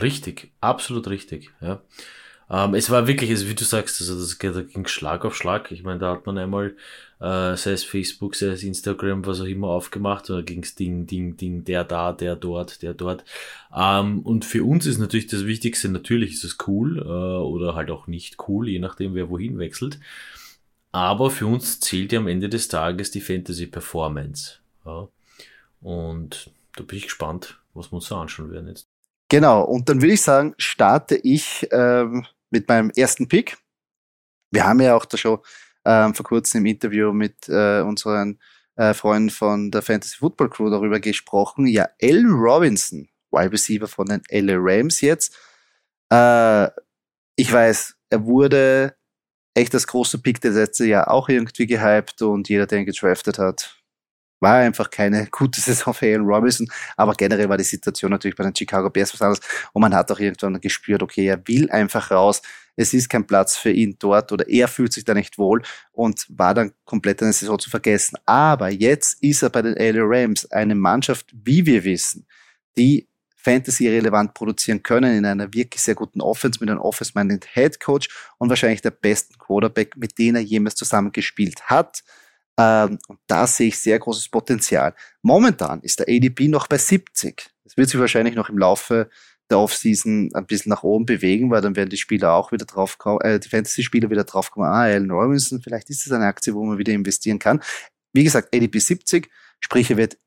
Richtig, 0.00 0.52
absolut 0.60 1.08
richtig. 1.08 1.50
Ja. 1.60 1.82
Ähm, 2.48 2.74
es 2.74 2.90
war 2.90 3.08
wirklich, 3.08 3.30
also 3.30 3.48
wie 3.48 3.54
du 3.54 3.64
sagst, 3.64 4.00
also 4.00 4.14
das 4.14 4.38
ging 4.38 4.86
Schlag 4.86 5.24
auf 5.24 5.36
Schlag. 5.36 5.72
Ich 5.72 5.82
meine, 5.82 5.98
da 5.98 6.12
hat 6.12 6.26
man 6.26 6.38
einmal, 6.38 6.76
äh, 7.18 7.56
sei 7.56 7.72
es 7.72 7.82
Facebook, 7.82 8.36
sei 8.36 8.48
es 8.48 8.62
Instagram, 8.62 9.26
was 9.26 9.40
auch 9.40 9.46
immer 9.46 9.68
aufgemacht, 9.68 10.30
oder 10.30 10.42
ging 10.42 10.62
es 10.62 10.74
Ding, 10.76 11.06
Ding, 11.06 11.36
Ding, 11.36 11.64
der 11.64 11.82
da, 11.82 12.12
der 12.12 12.36
dort, 12.36 12.82
der 12.82 12.94
dort. 12.94 13.24
Ähm, 13.74 14.20
und 14.20 14.44
für 14.44 14.64
uns 14.64 14.86
ist 14.86 14.98
natürlich 14.98 15.26
das 15.26 15.46
Wichtigste, 15.46 15.88
natürlich 15.88 16.34
ist 16.34 16.44
es 16.44 16.58
cool 16.68 16.98
äh, 16.98 17.02
oder 17.02 17.74
halt 17.74 17.90
auch 17.90 18.06
nicht 18.06 18.36
cool, 18.48 18.68
je 18.68 18.78
nachdem, 18.78 19.14
wer 19.14 19.28
wohin 19.28 19.58
wechselt. 19.58 19.98
Aber 20.92 21.30
für 21.30 21.46
uns 21.46 21.80
zählt 21.80 22.12
ja 22.12 22.20
am 22.20 22.28
Ende 22.28 22.48
des 22.48 22.68
Tages 22.68 23.10
die 23.10 23.20
Fantasy 23.20 23.66
Performance. 23.66 24.58
Ja. 24.84 25.08
Und 25.80 26.50
da 26.76 26.84
bin 26.84 26.96
ich 26.96 27.04
gespannt, 27.04 27.58
was 27.74 27.90
wir 27.90 27.96
uns 27.96 28.06
so 28.06 28.16
anschauen 28.16 28.50
werden 28.50 28.68
jetzt. 28.68 28.86
Genau, 29.28 29.62
und 29.62 29.88
dann 29.88 30.00
würde 30.00 30.14
ich 30.14 30.22
sagen, 30.22 30.54
starte 30.56 31.16
ich 31.16 31.66
ähm, 31.72 32.26
mit 32.50 32.68
meinem 32.68 32.90
ersten 32.90 33.28
Pick. 33.28 33.56
Wir 34.52 34.64
haben 34.64 34.80
ja 34.80 34.94
auch 34.94 35.04
da 35.04 35.16
schon 35.16 35.40
ähm, 35.84 36.14
vor 36.14 36.24
kurzem 36.24 36.60
im 36.60 36.66
Interview 36.66 37.12
mit 37.12 37.48
äh, 37.48 37.80
unseren 37.80 38.38
äh, 38.76 38.94
Freunden 38.94 39.30
von 39.30 39.70
der 39.70 39.82
Fantasy 39.82 40.18
Football 40.18 40.50
Crew 40.50 40.70
darüber 40.70 41.00
gesprochen. 41.00 41.66
Ja, 41.66 41.88
Allen 42.00 42.30
Robinson, 42.32 43.08
Wide 43.32 43.52
Receiver 43.52 43.88
von 43.88 44.06
den 44.06 44.22
LA 44.30 44.56
Rams 44.58 45.00
jetzt. 45.00 45.36
Äh, 46.12 46.68
ich 47.36 47.52
weiß, 47.52 47.96
er 48.10 48.24
wurde 48.24 48.96
echt 49.54 49.74
das 49.74 49.86
große 49.86 50.18
Pick 50.18 50.40
der 50.40 50.52
letzte 50.52 50.86
Jahr 50.86 51.10
auch 51.10 51.28
irgendwie 51.28 51.66
gehypt 51.66 52.22
und 52.22 52.48
jeder, 52.48 52.66
der 52.66 52.80
ihn 52.80 52.86
gedraftet 52.86 53.38
hat, 53.38 53.75
war 54.46 54.58
einfach 54.58 54.90
keine 54.90 55.26
gute 55.26 55.60
Saison 55.66 55.92
für 55.92 56.06
Allen 56.06 56.24
Robinson, 56.24 56.68
aber 56.96 57.14
generell 57.14 57.48
war 57.48 57.56
die 57.56 57.64
Situation 57.64 58.10
natürlich 58.10 58.36
bei 58.36 58.44
den 58.44 58.54
Chicago 58.54 58.90
Bears 58.90 59.12
was 59.12 59.22
anderes 59.22 59.40
und 59.72 59.82
man 59.82 59.94
hat 59.94 60.10
auch 60.12 60.20
irgendwann 60.20 60.60
gespürt, 60.60 61.02
okay, 61.02 61.26
er 61.26 61.46
will 61.48 61.68
einfach 61.70 62.10
raus, 62.10 62.42
es 62.76 62.94
ist 62.94 63.08
kein 63.08 63.26
Platz 63.26 63.56
für 63.56 63.70
ihn 63.70 63.96
dort 63.98 64.30
oder 64.32 64.48
er 64.48 64.68
fühlt 64.68 64.92
sich 64.92 65.04
da 65.04 65.14
nicht 65.14 65.38
wohl 65.38 65.62
und 65.92 66.26
war 66.28 66.54
dann 66.54 66.72
komplett 66.84 67.22
eine 67.22 67.32
Saison 67.32 67.58
zu 67.58 67.70
vergessen. 67.70 68.18
Aber 68.26 68.68
jetzt 68.68 69.22
ist 69.22 69.42
er 69.42 69.48
bei 69.48 69.62
den 69.62 69.74
LA 69.74 70.02
Rams 70.04 70.50
eine 70.52 70.74
Mannschaft, 70.74 71.32
wie 71.32 71.64
wir 71.64 71.84
wissen, 71.84 72.26
die 72.76 73.08
Fantasy-relevant 73.36 74.34
produzieren 74.34 74.82
können 74.82 75.16
in 75.16 75.24
einer 75.24 75.54
wirklich 75.54 75.80
sehr 75.80 75.94
guten 75.94 76.20
Offense 76.20 76.58
mit 76.60 76.68
einem 76.68 76.80
Offense-minded 76.80 77.46
Head 77.54 77.80
Coach 77.80 78.08
und 78.38 78.50
wahrscheinlich 78.50 78.82
der 78.82 78.90
besten 78.90 79.38
Quarterback, 79.38 79.96
mit 79.96 80.18
dem 80.18 80.34
er 80.34 80.42
jemals 80.42 80.74
zusammengespielt 80.74 81.62
hat. 81.62 82.02
Ähm, 82.58 82.98
da 83.26 83.46
sehe 83.46 83.68
ich 83.68 83.78
sehr 83.78 83.98
großes 83.98 84.28
Potenzial. 84.28 84.94
Momentan 85.22 85.80
ist 85.82 85.98
der 86.00 86.08
ADP 86.08 86.48
noch 86.48 86.66
bei 86.66 86.78
70. 86.78 87.50
Das 87.64 87.76
wird 87.76 87.90
sich 87.90 88.00
wahrscheinlich 88.00 88.34
noch 88.34 88.48
im 88.48 88.58
Laufe 88.58 89.10
der 89.50 89.58
Offseason 89.58 90.30
ein 90.34 90.46
bisschen 90.46 90.70
nach 90.70 90.82
oben 90.82 91.06
bewegen, 91.06 91.50
weil 91.50 91.60
dann 91.60 91.76
werden 91.76 91.90
die 91.90 91.96
Spieler 91.96 92.32
auch 92.32 92.50
wieder 92.50 92.64
drauf 92.64 92.98
kommen, 92.98 93.20
äh, 93.20 93.38
die 93.38 93.48
Fantasy-Spieler 93.48 94.10
wieder 94.10 94.24
drauf 94.24 94.50
kommen, 94.50 94.66
ah, 94.66 94.82
Allen 94.82 95.10
Robinson, 95.10 95.60
vielleicht 95.62 95.88
ist 95.90 96.04
das 96.04 96.12
eine 96.12 96.26
Aktie, 96.26 96.54
wo 96.54 96.64
man 96.64 96.78
wieder 96.78 96.92
investieren 96.92 97.38
kann. 97.38 97.62
Wie 98.12 98.24
gesagt, 98.24 98.54
ADP 98.54 98.78
70, 98.80 99.30
Sprich, 99.60 99.90
er 99.90 99.96
wird 99.96 100.18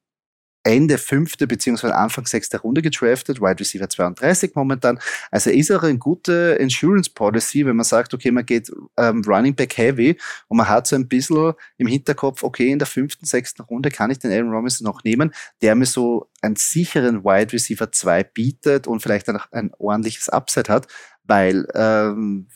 Ende 0.63 0.97
fünfte 0.97 1.47
beziehungsweise 1.47 1.95
Anfang 1.95 2.25
sechste 2.25 2.59
Runde 2.59 2.81
gedraftet, 2.81 3.39
Wide 3.39 3.59
Receiver 3.59 3.89
32 3.89 4.55
momentan. 4.55 4.99
Also 5.31 5.49
ist 5.49 5.71
auch 5.71 5.83
eine 5.83 5.97
gute 5.97 6.57
Insurance 6.59 7.09
Policy, 7.09 7.65
wenn 7.65 7.77
man 7.77 7.85
sagt, 7.85 8.13
okay, 8.13 8.31
man 8.31 8.45
geht 8.45 8.71
ähm, 8.97 9.23
Running 9.25 9.55
Back 9.55 9.77
Heavy 9.77 10.17
und 10.47 10.57
man 10.57 10.67
hat 10.67 10.87
so 10.87 10.95
ein 10.95 11.07
bisschen 11.07 11.53
im 11.77 11.87
Hinterkopf, 11.87 12.43
okay, 12.43 12.71
in 12.71 12.79
der 12.79 12.87
fünften, 12.87 13.25
sechsten 13.25 13.61
Runde 13.61 13.89
kann 13.89 14.11
ich 14.11 14.19
den 14.19 14.31
Aaron 14.31 14.51
Robinson 14.51 14.85
noch 14.85 15.03
nehmen, 15.03 15.31
der 15.61 15.75
mir 15.75 15.85
so 15.85 16.29
einen 16.41 16.57
sicheren 16.57 17.23
Wide 17.23 17.53
Receiver 17.53 17.91
2 17.91 18.23
bietet 18.23 18.87
und 18.87 19.01
vielleicht 19.01 19.29
auch 19.29 19.51
ein 19.51 19.71
ordentliches 19.77 20.29
Upside 20.29 20.71
hat, 20.71 20.87
weil 21.23 21.67
ähm, 21.73 22.49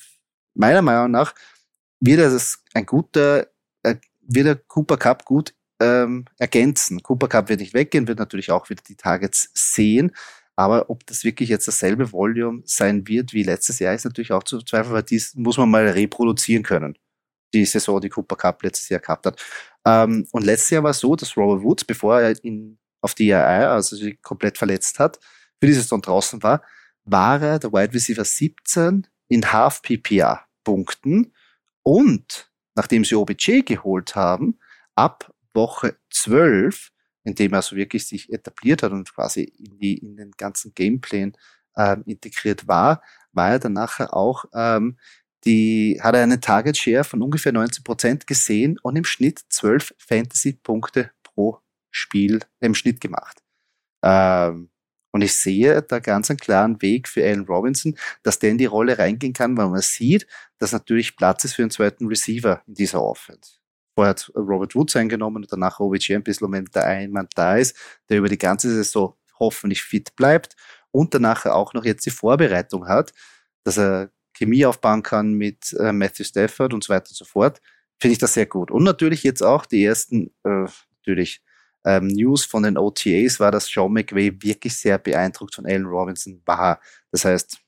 meiner 0.53 0.81
Meinung 0.81 1.11
nach 1.11 1.33
wird 2.01 2.19
es 2.19 2.59
ein 2.73 2.85
guter, 2.85 3.47
äh, 3.83 3.95
wird 4.21 4.45
der 4.47 4.55
Cooper 4.55 4.97
Cup 4.97 5.23
gut 5.25 5.53
ähm, 5.83 6.25
ergänzen. 6.37 7.03
Cooper 7.03 7.27
Cup 7.27 7.49
wird 7.49 7.59
nicht 7.59 7.73
weggehen, 7.73 8.07
wird 8.07 8.19
natürlich 8.19 8.51
auch 8.51 8.69
wieder 8.69 8.83
die 8.87 8.95
Targets 8.95 9.49
sehen. 9.53 10.11
Aber 10.55 10.89
ob 10.89 11.05
das 11.07 11.23
wirklich 11.23 11.49
jetzt 11.49 11.67
dasselbe 11.67 12.11
Volume 12.11 12.61
sein 12.65 13.07
wird 13.07 13.33
wie 13.33 13.43
letztes 13.43 13.79
Jahr, 13.79 13.93
ist 13.93 14.05
natürlich 14.05 14.31
auch 14.31 14.43
zu 14.43 14.61
zweifeln, 14.61 14.93
weil 14.93 15.03
dies 15.03 15.33
muss 15.35 15.57
man 15.57 15.69
mal 15.69 15.87
reproduzieren 15.87 16.63
können. 16.63 16.97
Die 17.53 17.65
Saison, 17.65 17.99
die 17.99 18.09
Cooper 18.09 18.35
Cup 18.35 18.63
letztes 18.63 18.89
Jahr 18.89 18.99
gehabt 18.99 19.25
hat. 19.25 19.43
Ähm, 19.85 20.27
und 20.31 20.43
letztes 20.45 20.69
Jahr 20.69 20.83
war 20.83 20.91
es 20.91 20.99
so, 20.99 21.15
dass 21.15 21.35
Robert 21.35 21.63
Woods, 21.63 21.83
bevor 21.83 22.21
er 22.21 22.43
ihn 22.43 22.77
auf 23.01 23.15
die 23.15 23.29
IR, 23.29 23.71
also 23.71 23.95
sich 23.95 24.21
komplett 24.21 24.57
verletzt 24.57 24.99
hat, 24.99 25.19
für 25.59 25.67
die 25.67 25.73
Saison 25.73 26.01
draußen 26.01 26.41
war, 26.43 26.61
war 27.05 27.41
er 27.41 27.59
der 27.59 27.73
Wide 27.73 27.93
Receiver 27.93 28.23
17 28.23 29.07
in 29.27 29.51
Half 29.51 29.81
PPA 29.81 30.45
Punkten 30.63 31.33
und 31.83 32.51
nachdem 32.75 33.03
sie 33.03 33.15
OBJ 33.15 33.61
geholt 33.61 34.15
haben, 34.15 34.59
ab 34.95 35.32
Woche 35.53 35.97
12, 36.11 36.89
in 37.23 37.35
dem 37.35 37.53
er 37.53 37.61
so 37.61 37.75
wirklich 37.75 38.07
sich 38.07 38.31
etabliert 38.31 38.83
hat 38.83 38.91
und 38.91 39.13
quasi 39.13 39.43
in, 39.43 39.77
die, 39.79 39.97
in 39.97 40.17
den 40.17 40.31
ganzen 40.31 40.73
Gameplan 40.73 41.33
ähm, 41.77 42.03
integriert 42.05 42.67
war, 42.67 43.01
war 43.31 43.51
er 43.51 43.59
dann 43.59 43.73
nachher 43.73 44.13
auch 44.15 44.45
ähm, 44.53 44.97
die, 45.45 45.99
hat 46.01 46.15
er 46.15 46.23
eine 46.23 46.39
Target 46.39 46.77
Share 46.77 47.03
von 47.03 47.21
ungefähr 47.21 47.51
19 47.51 47.83
Prozent 47.83 48.27
gesehen 48.27 48.79
und 48.81 48.95
im 48.95 49.03
Schnitt 49.03 49.41
12 49.49 49.93
Fantasy-Punkte 49.97 51.11
pro 51.23 51.59
Spiel 51.91 52.39
im 52.59 52.75
Schnitt 52.75 53.01
gemacht. 53.01 53.43
Ähm, 54.03 54.69
und 55.11 55.21
ich 55.21 55.35
sehe 55.35 55.81
da 55.83 55.99
ganz 55.99 56.29
einen 56.29 56.39
klaren 56.39 56.81
Weg 56.81 57.07
für 57.07 57.23
Allen 57.23 57.45
Robinson, 57.45 57.95
dass 58.23 58.39
der 58.39 58.49
in 58.49 58.57
die 58.57 58.65
Rolle 58.65 58.97
reingehen 58.97 59.33
kann, 59.33 59.55
weil 59.57 59.69
man 59.69 59.81
sieht, 59.81 60.25
dass 60.57 60.71
natürlich 60.71 61.15
Platz 61.15 61.43
ist 61.45 61.53
für 61.53 61.61
einen 61.61 61.71
zweiten 61.71 62.07
Receiver 62.07 62.63
in 62.67 62.73
dieser 62.73 63.01
Offense. 63.03 63.62
Vorher 63.95 64.11
hat 64.11 64.31
Robert 64.35 64.75
Woods 64.75 64.95
eingenommen 64.95 65.43
und 65.43 65.51
danach 65.51 65.79
OBJ 65.79 66.15
ein 66.15 66.23
bisschen, 66.23 66.51
wenn 66.51 66.65
der 66.65 66.85
Einmann 66.85 67.27
da 67.35 67.57
ist, 67.57 67.77
der 68.09 68.17
über 68.17 68.29
die 68.29 68.37
ganze 68.37 68.69
Saison 68.73 69.15
hoffentlich 69.39 69.83
fit 69.83 70.15
bleibt 70.15 70.55
und 70.91 71.13
danach 71.13 71.45
auch 71.45 71.73
noch 71.73 71.85
jetzt 71.85 72.05
die 72.05 72.11
Vorbereitung 72.11 72.87
hat, 72.87 73.13
dass 73.63 73.77
er 73.77 74.09
Chemie 74.33 74.65
aufbauen 74.65 75.03
kann 75.03 75.33
mit 75.33 75.73
äh, 75.73 75.91
Matthew 75.91 76.23
Stafford 76.23 76.73
und 76.73 76.83
so 76.83 76.93
weiter 76.93 77.09
und 77.09 77.15
so 77.15 77.25
fort, 77.25 77.61
finde 77.99 78.13
ich 78.13 78.19
das 78.19 78.33
sehr 78.33 78.47
gut. 78.47 78.71
Und 78.71 78.83
natürlich 78.83 79.23
jetzt 79.23 79.43
auch 79.43 79.65
die 79.65 79.83
ersten, 79.83 80.33
äh, 80.43 80.65
natürlich, 80.99 81.43
ähm, 81.85 82.07
News 82.07 82.45
von 82.45 82.63
den 82.63 82.77
OTAs 82.77 83.39
war, 83.39 83.51
dass 83.51 83.67
Sean 83.67 83.91
McVay 83.91 84.31
wirklich 84.41 84.75
sehr 84.77 84.97
beeindruckt 84.97 85.55
von 85.55 85.65
Allen 85.65 85.85
Robinson 85.85 86.41
war. 86.45 86.79
Das 87.11 87.25
heißt, 87.25 87.59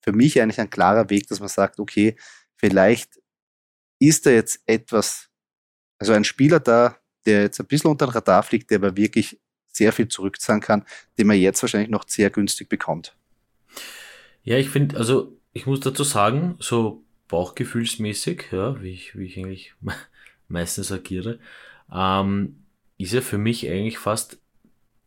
für 0.00 0.12
mich 0.12 0.40
eigentlich 0.40 0.60
ein 0.60 0.70
klarer 0.70 1.10
Weg, 1.10 1.26
dass 1.28 1.40
man 1.40 1.48
sagt, 1.48 1.80
okay, 1.80 2.16
vielleicht 2.56 3.20
ist 3.98 4.24
da 4.24 4.30
jetzt 4.30 4.60
etwas 4.66 5.29
also 6.00 6.12
ein 6.14 6.24
Spieler 6.24 6.58
da, 6.58 6.96
der 7.26 7.42
jetzt 7.42 7.60
ein 7.60 7.66
bisschen 7.66 7.90
unter 7.90 8.06
den 8.06 8.12
Radar 8.12 8.42
fliegt, 8.42 8.70
der 8.70 8.78
aber 8.78 8.96
wirklich 8.96 9.38
sehr 9.68 9.92
viel 9.92 10.08
zurückzahlen 10.08 10.60
kann, 10.60 10.84
den 11.18 11.28
man 11.28 11.38
jetzt 11.38 11.62
wahrscheinlich 11.62 11.90
noch 11.90 12.08
sehr 12.08 12.30
günstig 12.30 12.68
bekommt. 12.68 13.14
Ja, 14.42 14.56
ich 14.56 14.70
finde, 14.70 14.96
also 14.96 15.36
ich 15.52 15.66
muss 15.66 15.80
dazu 15.80 16.02
sagen, 16.02 16.56
so 16.58 17.04
bauchgefühlsmäßig, 17.28 18.46
ja, 18.50 18.82
wie 18.82 18.92
ich, 18.92 19.16
wie 19.16 19.26
ich 19.26 19.38
eigentlich 19.38 19.74
meistens 20.48 20.90
agiere, 20.90 21.38
ähm, 21.92 22.64
ist 22.98 23.14
er 23.14 23.22
für 23.22 23.38
mich 23.38 23.68
eigentlich 23.68 23.98
fast 23.98 24.40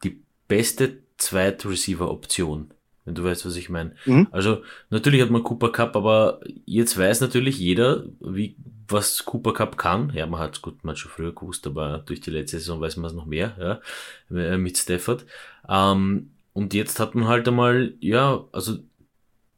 die 0.03 0.23
beste 0.47 1.03
Zweit-Receiver-Option 1.17 2.73
wenn 3.05 3.15
du 3.15 3.23
weißt, 3.23 3.45
was 3.45 3.55
ich 3.55 3.69
meine. 3.69 3.95
Mhm. 4.05 4.27
Also 4.31 4.63
natürlich 4.89 5.21
hat 5.21 5.29
man 5.29 5.43
Cooper 5.43 5.71
Cup, 5.71 5.95
aber 5.95 6.39
jetzt 6.65 6.97
weiß 6.97 7.21
natürlich 7.21 7.59
jeder, 7.59 8.05
wie 8.21 8.55
was 8.87 9.25
Cooper 9.25 9.53
Cup 9.53 9.77
kann. 9.77 10.11
Ja, 10.13 10.25
man 10.25 10.39
hat 10.39 10.61
gut, 10.61 10.83
man 10.83 10.95
schon 10.95 11.11
früher 11.11 11.33
gewusst, 11.33 11.65
aber 11.67 11.99
durch 11.99 12.21
die 12.21 12.31
letzte 12.31 12.59
Saison 12.59 12.81
weiß 12.81 12.97
man 12.97 13.11
es 13.11 13.15
noch 13.15 13.25
mehr, 13.25 13.81
ja, 14.29 14.37
äh, 14.37 14.57
mit 14.57 14.77
Stafford. 14.77 15.25
Ähm, 15.67 16.31
und 16.53 16.73
jetzt 16.73 16.99
hat 16.99 17.15
man 17.15 17.27
halt 17.27 17.47
einmal, 17.47 17.93
ja, 17.99 18.43
also 18.51 18.77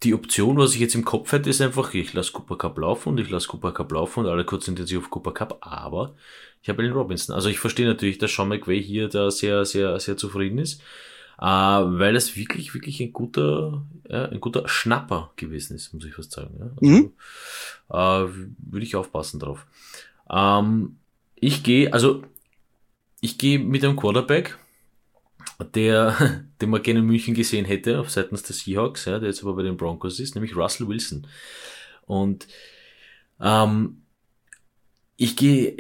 die 0.04 0.14
Option, 0.14 0.58
was 0.58 0.74
ich 0.74 0.80
jetzt 0.80 0.96
im 0.96 1.06
Kopf 1.06 1.32
hätte, 1.32 1.50
ist 1.50 1.62
einfach, 1.62 1.94
ich 1.94 2.14
lasse 2.14 2.32
Cooper 2.32 2.58
Cup 2.58 2.78
laufen 2.78 3.10
und 3.10 3.20
ich 3.20 3.30
lasse 3.30 3.48
Cooper 3.48 3.72
Cup 3.72 3.92
laufen 3.92 4.22
und 4.22 4.28
alle 4.28 4.46
konzentrieren 4.46 4.88
sich 4.88 4.98
auf 4.98 5.10
Cooper 5.10 5.34
Cup, 5.34 5.58
aber 5.62 6.16
ich 6.62 6.70
habe 6.70 6.84
den 6.84 6.94
Robinson. 6.94 7.36
Also 7.36 7.50
ich 7.50 7.60
verstehe 7.60 7.88
natürlich, 7.88 8.18
dass 8.18 8.34
Sean 8.34 8.50
McVay 8.50 8.82
hier 8.82 9.08
da 9.08 9.32
sehr, 9.32 9.66
sehr, 9.66 10.00
sehr 10.00 10.18
zufrieden 10.18 10.60
ist 10.60 10.82
äh, 11.40 11.46
weil 11.46 12.16
es 12.16 12.36
wirklich, 12.36 12.74
wirklich 12.74 13.02
ein 13.02 13.14
guter, 13.14 13.86
ja, 14.10 14.26
ein 14.26 14.40
guter 14.40 14.68
Schnapper 14.68 15.32
gewesen 15.36 15.76
ist, 15.76 15.94
muss 15.94 16.06
ich 16.06 16.14
fast 16.14 16.32
sagen. 16.32 16.56
Ja? 16.60 16.66
Also, 16.66 16.80
mhm. 16.82 17.14
äh, 17.90 18.48
würde 18.72 18.86
ich 18.86 18.96
aufpassen 18.96 19.40
drauf. 19.40 19.66
Ähm, 20.30 20.98
ich 21.36 21.64
gehe, 21.64 21.92
also 21.92 22.24
ich 23.22 23.38
gehe 23.38 23.60
mit 23.60 23.84
einem 23.84 23.98
Quarterback, 23.98 24.58
der, 25.74 26.46
den 26.62 26.70
man 26.70 26.84
gerne 26.84 27.00
in 27.00 27.06
München 27.06 27.34
gesehen 27.34 27.66
hätte, 27.66 28.00
auf 28.00 28.10
seitens 28.10 28.44
der 28.44 28.56
Seahawks, 28.56 29.06
ja, 29.06 29.20
der 29.20 29.30
jetzt 29.30 29.44
aber 29.44 29.56
bei 29.56 29.64
den 29.64 29.78
Broncos 29.78 30.20
ist, 30.20 30.36
nämlich 30.36 30.56
Russell 30.56 30.88
Wilson. 30.88 31.28
Und 32.06 32.48
ähm, 33.42 34.04
ich 35.18 35.36
gehe, 35.36 35.76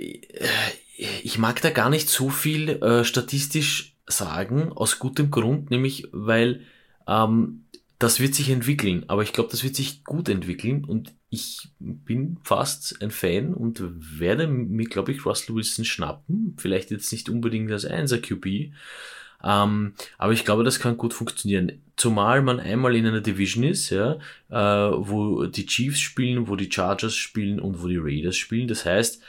ich 1.24 1.38
mag 1.38 1.62
da 1.62 1.70
gar 1.70 1.90
nicht 1.90 2.10
so 2.10 2.30
viel 2.30 2.70
äh, 2.70 3.04
statistisch 3.04 3.95
sagen, 4.08 4.72
aus 4.72 5.00
gutem 5.00 5.32
Grund, 5.32 5.72
nämlich 5.72 6.08
weil 6.12 6.62
ähm, 7.08 7.66
das 8.00 8.20
wird 8.20 8.36
sich 8.36 8.50
entwickeln, 8.50 9.06
aber 9.08 9.24
ich 9.24 9.32
glaube, 9.34 9.50
das 9.50 9.64
wird 9.64 9.76
sich 9.76 10.04
gut 10.04 10.28
entwickeln 10.28 10.84
und 10.84 11.14
ich 11.30 11.70
bin 11.80 12.38
fast 12.44 13.02
ein 13.02 13.12
Fan 13.12 13.54
und 13.54 13.82
werde 14.20 14.48
mir, 14.48 14.86
glaube 14.86 15.12
ich, 15.12 15.26
Russell 15.26 15.56
Wilson 15.56 15.86
schnappen. 15.86 16.56
Vielleicht 16.58 16.92
jetzt 16.92 17.12
nicht 17.12 17.30
unbedingt 17.30 17.72
als 17.72 17.88
1er 17.88 18.20
QB, 18.20 18.74
ähm, 19.44 19.94
aber 20.18 20.34
ich 20.34 20.44
glaube, 20.44 20.64
das 20.64 20.80
kann 20.80 20.98
gut 20.98 21.14
funktionieren. 21.14 21.82
Zumal 21.96 22.42
man 22.42 22.60
einmal 22.60 22.96
in 22.96 23.06
einer 23.06 23.22
Division 23.22 23.64
ist, 23.64 23.90
ja, 23.92 24.18
äh, 24.50 24.56
wo 24.56 25.46
die 25.46 25.66
Chiefs 25.66 26.00
spielen, 26.00 26.48
wo 26.48 26.56
die 26.56 26.72
Chargers 26.72 27.16
spielen 27.16 27.60
und 27.60 27.82
wo 27.82 27.88
die 27.88 27.98
Raiders 27.98 28.36
spielen. 28.36 28.68
Das 28.68 28.86
heißt, 28.86 29.22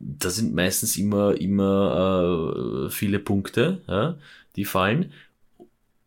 da 0.00 0.30
sind 0.30 0.54
meistens 0.54 0.96
immer, 0.96 1.40
immer 1.40 2.86
äh, 2.86 2.90
viele 2.90 3.18
Punkte, 3.18 3.82
ja, 3.88 4.16
die 4.56 4.64
fallen. 4.64 5.12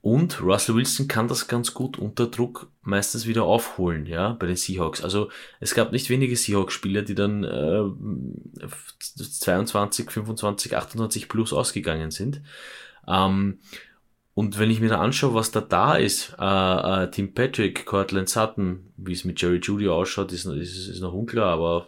Und 0.02 0.42
Russell 0.42 0.76
Wilson 0.76 1.08
kann 1.08 1.28
das 1.28 1.48
ganz 1.48 1.76
gut 1.76 2.00
unter 2.00 2.26
Druck 2.26 2.72
meistens 2.82 3.28
wieder 3.28 3.44
aufholen, 3.44 4.08
ja, 4.08 4.34
bei 4.34 4.48
den 4.48 4.56
Seahawks. 4.56 5.04
Also 5.04 5.30
es 5.60 5.76
gab 5.76 5.92
nicht 5.92 6.10
wenige 6.10 6.36
Seahawks-Spieler, 6.36 7.04
die 7.04 7.14
dann 7.14 7.44
äh, 7.44 8.68
22, 9.00 10.10
25, 10.10 10.76
28 10.76 11.30
plus 11.30 11.54
ausgegangen 11.54 12.10
sind. 12.10 12.42
Ähm, 13.08 13.60
und 14.34 14.58
wenn 14.58 14.72
ich 14.72 14.80
mir 14.80 14.90
da 14.90 15.00
anschaue, 15.00 15.36
was 15.36 15.52
da 15.52 15.62
da 15.62 15.96
ist, 15.96 16.36
äh, 16.40 17.04
äh, 17.04 17.12
Tim 17.12 17.36
Patrick, 17.36 17.86
Cortland 17.86 18.28
Sutton, 18.28 18.92
wie 18.98 19.14
es 19.14 19.24
mit 19.24 19.40
Jerry 19.40 19.60
Judy 19.62 19.88
ausschaut, 19.88 20.32
ist, 20.32 20.46
ist, 20.46 20.88
ist 20.88 21.02
noch 21.02 21.14
unklar, 21.14 21.54
aber 21.54 21.88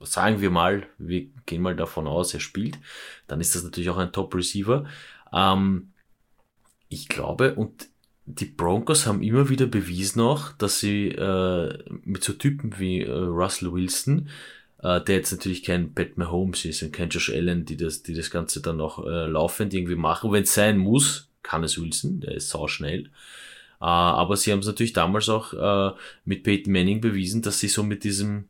sagen 0.00 0.40
wir 0.40 0.50
mal, 0.50 0.86
wir 0.98 1.26
gehen 1.46 1.62
mal 1.62 1.76
davon 1.76 2.06
aus, 2.06 2.34
er 2.34 2.40
spielt, 2.40 2.78
dann 3.26 3.40
ist 3.40 3.54
das 3.54 3.64
natürlich 3.64 3.90
auch 3.90 3.98
ein 3.98 4.12
Top-Receiver. 4.12 4.86
Ähm, 5.32 5.92
ich 6.88 7.08
glaube, 7.08 7.54
und 7.54 7.88
die 8.26 8.44
Broncos 8.44 9.06
haben 9.06 9.22
immer 9.22 9.48
wieder 9.48 9.66
bewiesen 9.66 10.20
auch, 10.20 10.52
dass 10.52 10.80
sie 10.80 11.08
äh, 11.08 11.78
mit 12.04 12.22
so 12.22 12.34
Typen 12.34 12.78
wie 12.78 13.02
äh, 13.02 13.10
Russell 13.10 13.72
Wilson, 13.72 14.28
äh, 14.82 15.00
der 15.00 15.16
jetzt 15.16 15.32
natürlich 15.32 15.62
kein 15.64 15.94
Pat 15.94 16.18
Mahomes 16.18 16.64
ist 16.64 16.82
und 16.82 16.92
kein 16.92 17.08
Josh 17.08 17.30
Allen, 17.30 17.64
die 17.64 17.76
das, 17.76 18.02
die 18.02 18.14
das 18.14 18.30
Ganze 18.30 18.60
dann 18.60 18.80
auch 18.80 19.04
äh, 19.06 19.26
laufend 19.26 19.72
irgendwie 19.72 19.96
machen. 19.96 20.30
Wenn 20.32 20.42
es 20.42 20.54
sein 20.54 20.78
muss, 20.78 21.28
kann 21.42 21.64
es 21.64 21.80
Wilson, 21.80 22.20
der 22.20 22.34
ist 22.34 22.50
sau 22.50 22.68
schnell. 22.68 23.04
Äh, 23.80 23.84
aber 23.84 24.36
sie 24.36 24.52
haben 24.52 24.60
es 24.60 24.66
natürlich 24.66 24.92
damals 24.92 25.28
auch 25.28 25.54
äh, 25.54 25.96
mit 26.24 26.42
Peyton 26.42 26.72
Manning 26.72 27.00
bewiesen, 27.00 27.42
dass 27.42 27.60
sie 27.60 27.68
so 27.68 27.82
mit 27.82 28.04
diesem 28.04 28.48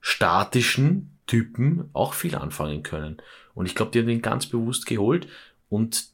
statischen 0.00 1.18
Typen 1.26 1.90
auch 1.92 2.14
viel 2.14 2.34
anfangen 2.34 2.82
können. 2.82 3.18
Und 3.54 3.66
ich 3.66 3.74
glaube, 3.74 3.90
die 3.90 3.98
haben 3.98 4.06
den 4.06 4.22
ganz 4.22 4.46
bewusst 4.46 4.86
geholt 4.86 5.28
und 5.68 6.06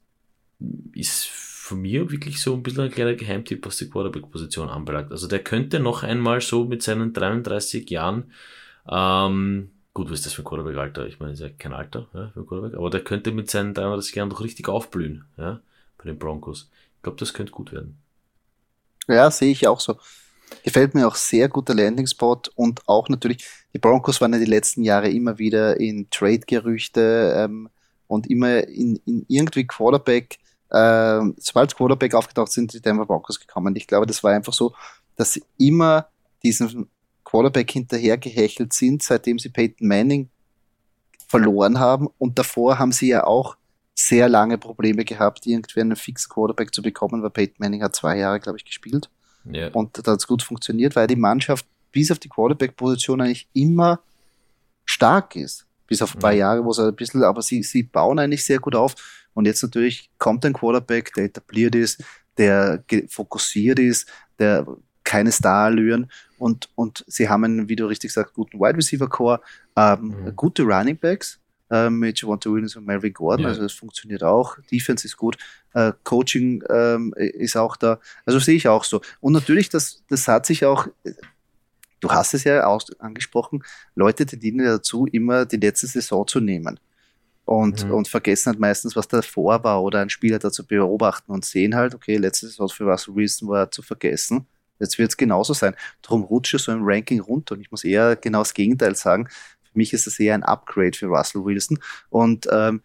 ist 0.92 1.26
von 1.26 1.80
mir 1.80 2.10
wirklich 2.10 2.40
so 2.40 2.54
ein 2.54 2.62
bisschen 2.62 2.84
ein 2.84 2.90
kleiner 2.90 3.14
Geheimtipp, 3.14 3.64
was 3.64 3.76
die 3.76 3.88
Quarterback-Position 3.88 4.68
anbelangt. 4.68 5.12
Also 5.12 5.28
der 5.28 5.42
könnte 5.42 5.80
noch 5.80 6.02
einmal 6.02 6.40
so 6.40 6.64
mit 6.64 6.82
seinen 6.82 7.12
33 7.12 7.88
Jahren 7.90 8.32
ähm, 8.88 9.70
Gut, 9.94 10.10
was 10.10 10.18
ist 10.18 10.26
das 10.26 10.32
für 10.32 10.42
ein 10.42 10.46
Quarterback-Alter? 10.46 11.06
Ich 11.06 11.20
meine, 11.20 11.32
ist 11.32 11.40
ja 11.40 11.48
kein 11.48 11.72
Alter 11.72 12.08
ja, 12.12 12.28
für 12.34 12.44
Quarterback, 12.44 12.76
aber 12.76 12.90
der 12.90 13.04
könnte 13.04 13.30
mit 13.30 13.48
seinen 13.48 13.74
33 13.74 14.16
Jahren 14.16 14.28
doch 14.28 14.40
richtig 14.40 14.68
aufblühen, 14.68 15.24
ja, 15.36 15.60
bei 15.98 16.04
den 16.04 16.18
Broncos. 16.18 16.68
Ich 16.96 17.02
glaube, 17.02 17.16
das 17.18 17.32
könnte 17.32 17.52
gut 17.52 17.70
werden. 17.70 17.96
Ja, 19.06 19.30
sehe 19.30 19.52
ich 19.52 19.68
auch 19.68 19.78
so. 19.78 19.96
Gefällt 20.62 20.94
mir 20.94 21.06
auch 21.06 21.14
sehr 21.14 21.49
gut 21.49 21.68
der 21.68 21.76
Landing-Spot 21.76 22.40
und 22.54 22.87
auch 22.88 23.08
natürlich, 23.08 23.44
die 23.73 23.78
Broncos 23.78 24.20
waren 24.20 24.32
ja 24.32 24.38
die 24.38 24.44
letzten 24.44 24.82
Jahre 24.82 25.11
immer 25.11 25.38
wieder 25.38 25.78
in 25.80 26.08
Trade-Gerüchte 26.11 27.34
ähm, 27.37 27.68
und 28.06 28.30
immer 28.30 28.66
in, 28.68 29.00
in 29.06 29.25
irgendwie 29.28 29.66
Quarterback, 29.66 30.38
äh, 30.70 31.20
sobald 31.38 31.76
Quarterback 31.76 32.14
aufgetaucht 32.14 32.52
sind, 32.52 32.73
die 32.73 32.80
Denver 32.80 33.06
Broncos 33.06 33.40
gekommen. 33.40 33.75
Ich 33.76 33.87
glaube, 33.87 34.06
das 34.06 34.23
war 34.23 34.32
einfach 34.32 34.52
so, 34.52 34.75
dass 35.16 35.32
sie 35.32 35.42
immer 35.58 36.08
diesen 36.42 36.88
Quarterback 37.25 37.70
hinterhergehechelt 37.70 38.73
sind, 38.73 39.02
seitdem 39.02 39.38
sie 39.38 39.49
Peyton 39.49 39.88
Manning 39.88 40.28
verloren 41.26 41.80
haben. 41.80 42.08
Und 42.18 42.38
davor 42.38 42.78
haben 42.78 42.92
sie 42.92 43.08
ja 43.08 43.25
auch 43.25 43.56
sehr 43.94 44.28
lange 44.28 44.58
Probleme 44.58 45.04
gehabt, 45.04 45.46
irgendwie 45.46 45.80
einen 45.80 45.96
fixen 45.96 46.28
Quarterback 46.28 46.75
zu 46.75 46.82
bekommen, 46.82 47.23
weil 47.23 47.30
Peyton 47.30 47.56
Manning 47.58 47.82
hat 47.82 47.96
zwei 47.96 48.18
Jahre, 48.18 48.40
glaube 48.40 48.58
ich, 48.58 48.64
gespielt. 48.64 49.08
Ja. 49.50 49.68
Und 49.68 49.98
da 50.06 50.12
hat 50.12 50.20
es 50.20 50.26
gut 50.26 50.42
funktioniert, 50.42 50.96
weil 50.96 51.06
die 51.06 51.16
Mannschaft 51.16 51.66
bis 51.92 52.10
auf 52.10 52.18
die 52.18 52.28
Quarterback-Position 52.28 53.20
eigentlich 53.20 53.48
immer 53.52 54.00
stark 54.84 55.36
ist. 55.36 55.66
Bis 55.86 56.02
auf 56.02 56.14
ein 56.14 56.20
paar 56.20 56.32
ja. 56.32 56.38
Jahre, 56.38 56.64
wo 56.64 56.70
es 56.70 56.78
ein 56.78 56.94
bisschen, 56.94 57.22
aber 57.22 57.42
sie, 57.42 57.62
sie 57.62 57.82
bauen 57.82 58.18
eigentlich 58.18 58.44
sehr 58.44 58.58
gut 58.58 58.74
auf. 58.74 58.94
Und 59.34 59.46
jetzt 59.46 59.62
natürlich 59.62 60.10
kommt 60.18 60.44
ein 60.44 60.52
Quarterback, 60.52 61.12
der 61.14 61.24
etabliert 61.24 61.74
ist, 61.74 62.02
der 62.38 62.82
fokussiert 63.08 63.78
ist, 63.78 64.08
der 64.38 64.66
keine 65.04 65.30
Starallüren 65.30 66.10
und, 66.38 66.70
und 66.74 67.04
sie 67.06 67.28
haben 67.28 67.44
einen, 67.44 67.68
wie 67.68 67.76
du 67.76 67.86
richtig 67.86 68.12
sagst, 68.12 68.34
guten 68.34 68.58
Wide 68.58 68.76
Receiver 68.76 69.08
Core, 69.08 69.40
ähm, 69.76 70.16
mhm. 70.24 70.36
gute 70.36 70.62
Running 70.62 70.96
Backs 70.96 71.38
äh, 71.71 71.90
mit 71.90 72.21
Javonte 72.21 72.52
Williams 72.52 72.76
und 72.76 72.87
Melvin 72.87 73.12
Gordon, 73.12 73.44
ja. 73.44 73.49
also 73.49 73.62
das 73.62 73.73
funktioniert 73.73 74.23
auch. 74.23 74.56
Defense 74.71 75.06
ist 75.06 75.16
gut, 75.16 75.37
äh, 75.73 75.92
Coaching 76.04 76.62
ähm, 76.68 77.14
ist 77.16 77.56
auch 77.56 77.76
da, 77.76 78.00
also 78.25 78.38
sehe 78.38 78.56
ich 78.56 78.68
auch 78.68 78.85
so. 78.85 79.00
Und 79.21 79.33
natürlich, 79.33 79.68
das, 79.68 80.02
das 80.09 80.28
hat 80.28 80.47
sich 80.47 80.64
auch, 80.64 80.87
du 82.00 82.11
hast 82.11 82.35
es 82.35 82.44
ja 82.44 82.64
aus, 82.64 82.87
angesprochen, 82.99 83.62
Leute 83.94 84.26
tendieren 84.26 84.59
dazu, 84.59 85.06
immer 85.06 85.47
die 85.47 85.56
letzte 85.56 85.87
Saison 85.87 86.26
zu 86.26 86.40
nehmen. 86.40 86.78
Und, 87.47 87.85
mhm. 87.85 87.92
und 87.92 88.09
vergessen 88.09 88.52
halt 88.52 88.59
meistens, 88.59 88.97
was 88.97 89.06
davor 89.06 89.62
war 89.64 89.83
oder 89.83 90.00
einen 90.00 90.09
Spieler 90.09 90.38
dazu 90.38 90.66
beobachten 90.66 91.30
und 91.30 91.44
sehen 91.44 91.75
halt, 91.75 91.94
okay, 91.94 92.16
letzte 92.16 92.47
Saison 92.47 92.71
für 92.71 92.87
was 92.87 93.06
Wilson 93.06 93.49
war 93.49 93.71
zu 93.71 93.83
vergessen. 93.83 94.47
Jetzt 94.80 94.99
wird 94.99 95.11
es 95.11 95.16
genauso 95.16 95.52
sein. 95.52 95.75
Darum 96.02 96.23
rutsche 96.23 96.59
so 96.59 96.73
im 96.73 96.80
Ranking 96.83 97.21
runter. 97.21 97.54
Und 97.54 97.61
ich 97.61 97.71
muss 97.71 97.85
eher 97.85 98.16
genau 98.16 98.40
das 98.40 98.54
Gegenteil 98.54 98.97
sagen. 98.97 99.28
Für 99.75 99.78
mich 99.78 99.93
ist 99.93 100.07
es 100.07 100.19
eher 100.21 100.35
ein 100.35 100.45
Upgrade 100.45 100.97
für 100.97 101.07
Russell 101.07 101.45
Wilson. 101.45 101.78
Und 102.09 102.47
ähm, 102.50 102.81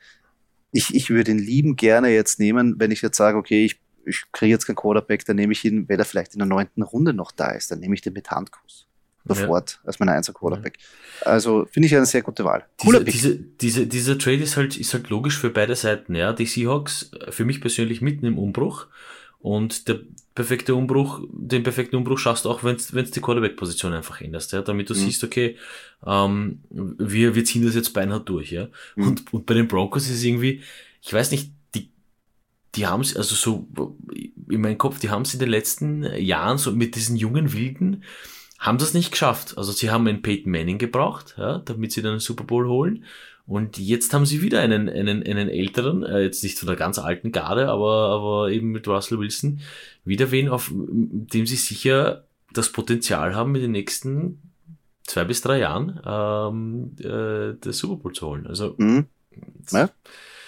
ich, 0.71 0.93
ich 0.93 1.09
würde 1.09 1.31
ihn 1.31 1.37
lieben 1.37 1.75
gerne 1.75 2.09
jetzt 2.09 2.39
nehmen, 2.39 2.75
wenn 2.79 2.91
ich 2.91 3.01
jetzt 3.01 3.17
sage, 3.17 3.37
okay, 3.37 3.63
ich, 3.63 3.79
ich 4.05 4.23
kriege 4.31 4.51
jetzt 4.51 4.65
keinen 4.65 4.75
Quarterback, 4.75 5.23
dann 5.25 5.35
nehme 5.35 5.53
ich 5.53 5.63
ihn, 5.63 5.87
wenn 5.87 5.99
er 5.99 6.05
vielleicht 6.05 6.33
in 6.33 6.39
der 6.39 6.47
neunten 6.47 6.81
Runde 6.81 7.13
noch 7.13 7.31
da 7.31 7.51
ist, 7.51 7.71
dann 7.71 7.79
nehme 7.79 7.93
ich 7.93 8.01
den 8.01 8.13
mit 8.13 8.29
Handkuss. 8.31 8.87
Sofort 9.25 9.73
ja. 9.73 9.87
als 9.87 9.99
mein 9.99 10.09
einser 10.09 10.33
Quarterback. 10.33 10.79
Ja. 11.21 11.27
Also 11.27 11.67
finde 11.71 11.85
ich 11.85 11.95
eine 11.95 12.05
sehr 12.07 12.23
gute 12.23 12.43
Wahl. 12.45 12.65
Cooler 12.81 13.03
diese, 13.03 13.35
Pick. 13.35 13.59
Diese, 13.59 13.85
diese, 13.85 13.87
dieser 13.87 14.17
Trade 14.17 14.41
ist 14.41 14.57
halt, 14.57 14.77
ist 14.77 14.93
halt 14.93 15.09
logisch 15.09 15.37
für 15.37 15.51
beide 15.51 15.75
Seiten. 15.75 16.15
Ja, 16.15 16.33
die 16.33 16.47
Seahawks 16.47 17.11
für 17.29 17.45
mich 17.45 17.61
persönlich 17.61 18.01
mitten 18.01 18.25
im 18.25 18.39
Umbruch 18.39 18.87
und 19.41 19.87
der 19.87 20.01
perfekte 20.35 20.75
Umbruch, 20.75 21.21
den 21.31 21.63
perfekten 21.63 21.95
Umbruch 21.95 22.17
schaffst 22.17 22.45
du 22.45 22.49
auch, 22.49 22.63
wenn 22.63 22.77
du 22.77 23.03
die 23.03 23.21
Quarterback-Position 23.21 23.93
einfach 23.93 24.21
änderst, 24.21 24.51
ja, 24.51 24.61
damit 24.61 24.89
du 24.89 24.93
mhm. 24.93 24.99
siehst, 24.99 25.23
okay, 25.23 25.57
ähm, 26.05 26.59
wir, 26.69 27.35
wir 27.35 27.45
ziehen 27.45 27.65
das 27.65 27.75
jetzt 27.75 27.93
beinhart 27.93 28.27
durch, 28.27 28.51
ja. 28.51 28.67
Mhm. 28.95 29.07
Und, 29.07 29.33
und 29.33 29.45
bei 29.45 29.53
den 29.53 29.67
Broncos 29.67 30.05
ist 30.05 30.17
es 30.17 30.23
irgendwie, 30.23 30.61
ich 31.01 31.13
weiß 31.13 31.31
nicht, 31.31 31.51
die, 31.75 31.89
die 32.75 32.87
haben 32.87 33.01
es, 33.01 33.15
also 33.15 33.35
so 33.35 33.67
in 34.49 34.61
meinem 34.61 34.77
Kopf, 34.77 34.99
die 34.99 35.09
haben 35.09 35.23
es 35.23 35.33
in 35.33 35.39
den 35.39 35.49
letzten 35.49 36.03
Jahren 36.03 36.57
so 36.57 36.71
mit 36.71 36.95
diesen 36.95 37.15
jungen 37.15 37.53
Wilden, 37.53 38.03
haben 38.59 38.77
das 38.77 38.93
nicht 38.93 39.11
geschafft. 39.11 39.57
Also 39.57 39.71
sie 39.71 39.89
haben 39.89 40.05
einen 40.07 40.21
Peyton 40.21 40.51
Manning 40.51 40.77
gebraucht, 40.77 41.35
ja, 41.37 41.59
damit 41.59 41.93
sie 41.93 42.01
dann 42.01 42.11
einen 42.11 42.19
Super 42.19 42.43
Bowl 42.43 42.67
holen. 42.67 43.05
Und 43.49 43.79
jetzt 43.79 44.13
haben 44.13 44.27
sie 44.27 44.43
wieder 44.43 44.61
einen, 44.61 44.87
einen, 44.87 45.23
einen 45.23 45.49
älteren, 45.49 46.03
äh, 46.03 46.21
jetzt 46.21 46.43
nicht 46.43 46.59
von 46.59 46.67
der 46.67 46.75
ganz 46.75 46.99
alten 46.99 47.31
Garde, 47.31 47.67
aber, 47.67 48.09
aber 48.09 48.51
eben 48.51 48.69
mit 48.69 48.87
Russell 48.87 49.17
Wilson, 49.17 49.61
wieder 50.05 50.29
wen, 50.29 50.49
auf 50.49 50.71
dem 50.71 51.47
sie 51.47 51.55
sicher 51.55 52.25
das 52.53 52.71
Potenzial 52.71 53.33
haben, 53.33 53.55
in 53.55 53.61
den 53.63 53.71
nächsten 53.71 54.39
zwei 55.03 55.23
bis 55.23 55.41
drei 55.41 55.57
Jahren 55.57 55.99
ähm, 56.05 56.91
äh, 56.99 57.57
das 57.59 57.79
Super 57.79 57.95
Bowl 57.95 58.13
zu 58.13 58.27
holen. 58.27 58.45
Also 58.45 58.75
mhm. 58.77 59.07
ja, 59.71 59.89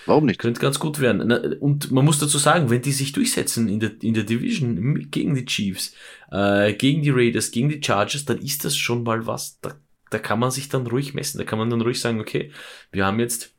warum 0.06 0.28
nicht? 0.28 0.40
Könnte 0.40 0.62
ganz 0.62 0.78
gut 0.78 1.00
werden. 1.00 1.32
Und 1.56 1.92
man 1.92 2.06
muss 2.06 2.20
dazu 2.20 2.38
sagen, 2.38 2.70
wenn 2.70 2.84
die 2.84 2.92
sich 2.92 3.14
durchsetzen 3.14 3.68
in 3.68 3.80
der, 3.80 3.94
in 4.04 4.14
der 4.14 4.26
Division 4.26 5.10
gegen 5.10 5.34
die 5.34 5.46
Chiefs, 5.46 5.96
äh, 6.30 6.74
gegen 6.74 7.02
die 7.02 7.10
Raiders, 7.10 7.50
gegen 7.50 7.70
die 7.70 7.82
Chargers, 7.84 8.26
dann 8.26 8.38
ist 8.38 8.64
das 8.64 8.78
schon 8.78 9.02
mal 9.02 9.26
was. 9.26 9.60
Da 9.62 9.74
da 10.12 10.20
kann 10.20 10.40
man 10.40 10.52
sich 10.52 10.70
dann 10.70 10.86
ruhig 10.86 11.14
messen. 11.16 11.40
Da 11.40 11.46
kann 11.46 11.58
man 11.58 11.70
dann 11.70 11.82
ruhig 11.82 12.00
sagen, 12.00 12.20
okay, 12.20 12.52
wir 12.92 13.06
haben 13.06 13.20
jetzt, 13.20 13.54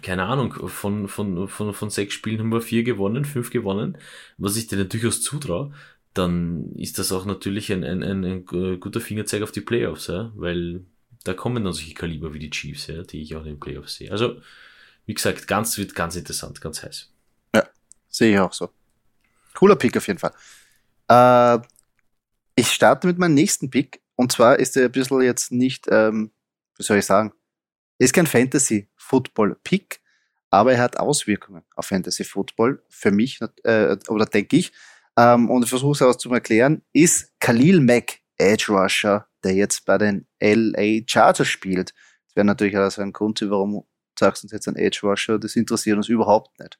keine 0.00 0.24
Ahnung, 0.24 0.68
von, 0.68 1.08
von, 1.08 1.48
von, 1.48 1.74
von 1.74 1.90
sechs 1.90 2.14
Spielen 2.14 2.38
haben 2.38 2.52
wir 2.52 2.62
vier 2.62 2.84
gewonnen, 2.84 3.24
fünf 3.24 3.50
gewonnen, 3.50 3.98
was 4.38 4.56
ich 4.56 4.68
dir 4.68 4.84
durchaus 4.84 5.20
zutraue, 5.20 5.72
dann 6.14 6.72
ist 6.76 6.98
das 6.98 7.12
auch 7.12 7.26
natürlich 7.26 7.70
ein, 7.72 7.84
ein, 7.84 8.02
ein, 8.02 8.24
ein 8.24 8.46
guter 8.80 9.00
Fingerzeig 9.00 9.42
auf 9.42 9.52
die 9.52 9.60
Playoffs, 9.60 10.06
ja? 10.06 10.32
weil 10.36 10.84
da 11.24 11.34
kommen 11.34 11.64
dann 11.64 11.72
solche 11.72 11.94
Kaliber 11.94 12.32
wie 12.32 12.38
die 12.38 12.50
Chiefs, 12.50 12.86
ja, 12.86 13.02
die 13.02 13.20
ich 13.20 13.34
auch 13.34 13.40
in 13.40 13.54
den 13.54 13.60
Playoffs 13.60 13.96
sehe. 13.96 14.12
Also, 14.12 14.40
wie 15.04 15.14
gesagt, 15.14 15.48
ganz, 15.48 15.76
wird 15.76 15.94
ganz 15.94 16.14
interessant, 16.14 16.60
ganz 16.60 16.82
heiß. 16.82 17.10
Ja, 17.54 17.68
sehe 18.08 18.32
ich 18.32 18.38
auch 18.38 18.52
so. 18.52 18.70
Cooler 19.54 19.76
Pick 19.76 19.96
auf 19.96 20.06
jeden 20.06 20.20
Fall. 20.20 20.32
Äh, 21.08 21.58
ich 22.54 22.68
starte 22.68 23.08
mit 23.08 23.18
meinem 23.18 23.34
nächsten 23.34 23.68
Pick 23.68 24.00
und 24.16 24.32
zwar 24.32 24.58
ist 24.58 24.76
er 24.76 24.86
ein 24.86 24.92
bisschen 24.92 25.20
jetzt 25.22 25.52
nicht, 25.52 25.86
ähm, 25.90 26.32
wie 26.76 26.82
soll 26.82 26.98
ich 26.98 27.06
sagen, 27.06 27.32
ist 27.98 28.12
kein 28.12 28.26
Fantasy-Football-Pick, 28.26 30.00
aber 30.50 30.72
er 30.72 30.82
hat 30.82 30.98
Auswirkungen 30.98 31.62
auf 31.74 31.86
Fantasy-Football, 31.86 32.82
für 32.88 33.10
mich, 33.10 33.40
äh, 33.64 33.96
oder 34.08 34.26
denke 34.26 34.56
ich. 34.56 34.72
Ähm, 35.16 35.50
und 35.50 35.62
ich 35.62 35.68
versuche 35.68 35.92
es 35.92 36.02
auch 36.02 36.16
zu 36.16 36.32
erklären, 36.32 36.82
ist 36.92 37.32
Khalil 37.40 37.80
Mack, 37.80 38.20
Edge 38.36 38.66
Rusher, 38.68 39.26
der 39.44 39.54
jetzt 39.54 39.84
bei 39.86 39.98
den 39.98 40.26
LA 40.40 41.02
Chargers 41.06 41.48
spielt. 41.48 41.94
Das 42.26 42.36
wäre 42.36 42.44
natürlich 42.44 42.76
also 42.76 43.02
ein 43.02 43.12
Grund, 43.12 43.42
warum 43.48 43.84
sagst 44.18 44.42
du 44.42 44.46
uns 44.46 44.52
jetzt 44.52 44.68
ein 44.68 44.76
Edge 44.76 45.00
Rusher, 45.02 45.38
das 45.38 45.56
interessiert 45.56 45.96
uns 45.96 46.08
überhaupt 46.08 46.58
nicht. 46.58 46.78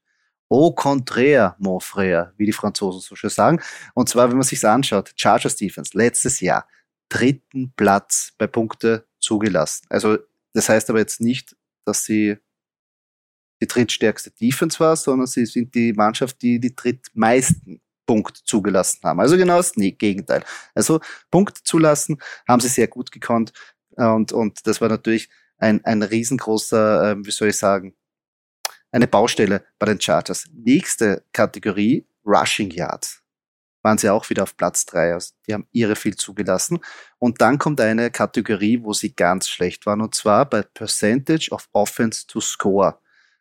Au 0.49 0.71
contraire, 0.73 1.57
mon 1.59 1.81
frère, 1.81 2.33
wie 2.37 2.47
die 2.47 2.53
Franzosen 2.53 3.01
so 3.01 3.17
schön 3.17 3.31
sagen. 3.31 3.61
Und 3.95 4.09
zwar, 4.09 4.29
wenn 4.29 4.37
man 4.37 4.47
sich 4.47 4.65
anschaut, 4.65 5.13
Chargers 5.17 5.57
Defense, 5.57 5.97
letztes 5.97 6.41
Jahr 6.41 6.69
dritten 7.09 7.73
Platz 7.77 8.33
bei 8.39 8.47
Punkte 8.47 9.07
zugelassen. 9.19 9.87
Also 9.89 10.19
das 10.53 10.69
heißt 10.69 10.91
aber 10.91 10.99
jetzt 10.99 11.21
nicht, 11.21 11.57
dass 11.85 12.05
sie 12.05 12.39
die 13.63 13.67
drittstärkste 13.67 14.31
Defense 14.31 14.81
war, 14.81 14.97
sondern 14.97 15.27
sie 15.27 15.47
sind 15.47 15.75
die 15.75 15.93
Mannschaft, 15.93 16.43
die 16.43 16.61
die 16.61 16.75
drittmeisten 16.75 17.81
Punkte 18.07 18.43
zugelassen 18.45 19.01
haben. 19.05 19.21
Also 19.21 19.37
genau 19.37 19.57
das 19.57 19.73
Gegenteil. 19.75 20.45
Also 20.75 21.01
Punkt 21.31 21.59
zulassen 21.59 22.19
haben 22.47 22.61
sie 22.61 22.69
sehr 22.69 22.89
gut 22.89 23.11
gekonnt 23.11 23.53
und, 23.97 24.33
und 24.33 24.67
das 24.67 24.81
war 24.81 24.89
natürlich 24.89 25.29
ein, 25.59 25.85
ein 25.85 26.03
riesengroßer, 26.03 27.13
äh, 27.13 27.17
wie 27.25 27.31
soll 27.31 27.49
ich 27.49 27.57
sagen, 27.57 27.95
eine 28.91 29.09
Baustelle 29.09 29.65
bei 29.79 29.87
den 29.87 30.01
Chargers. 30.01 30.47
Nächste 30.53 31.25
Kategorie, 31.33 32.07
Rushing 32.25 32.71
Yards 32.71 33.23
waren 33.87 33.99
sie 33.99 34.11
auch 34.11 34.29
wieder 34.31 34.43
auf 34.43 34.57
Platz 34.57 34.85
drei. 34.85 35.15
Also 35.15 35.33
die 35.47 35.55
haben 35.55 35.69
ihre 35.71 35.95
viel 35.95 36.17
zugelassen. 36.17 36.81
Und 37.19 37.41
dann 37.41 37.57
kommt 37.57 37.81
eine 37.81 38.11
Kategorie, 38.11 38.83
wo 38.83 38.93
sie 38.93 39.15
ganz 39.15 39.49
schlecht 39.49 39.87
waren. 39.87 40.01
Und 40.01 40.13
zwar 40.13 40.45
bei 40.45 40.63
Percentage 40.63 41.53
of 41.53 41.69
Offense 41.73 42.27
to 42.27 42.41
Score 42.41 42.99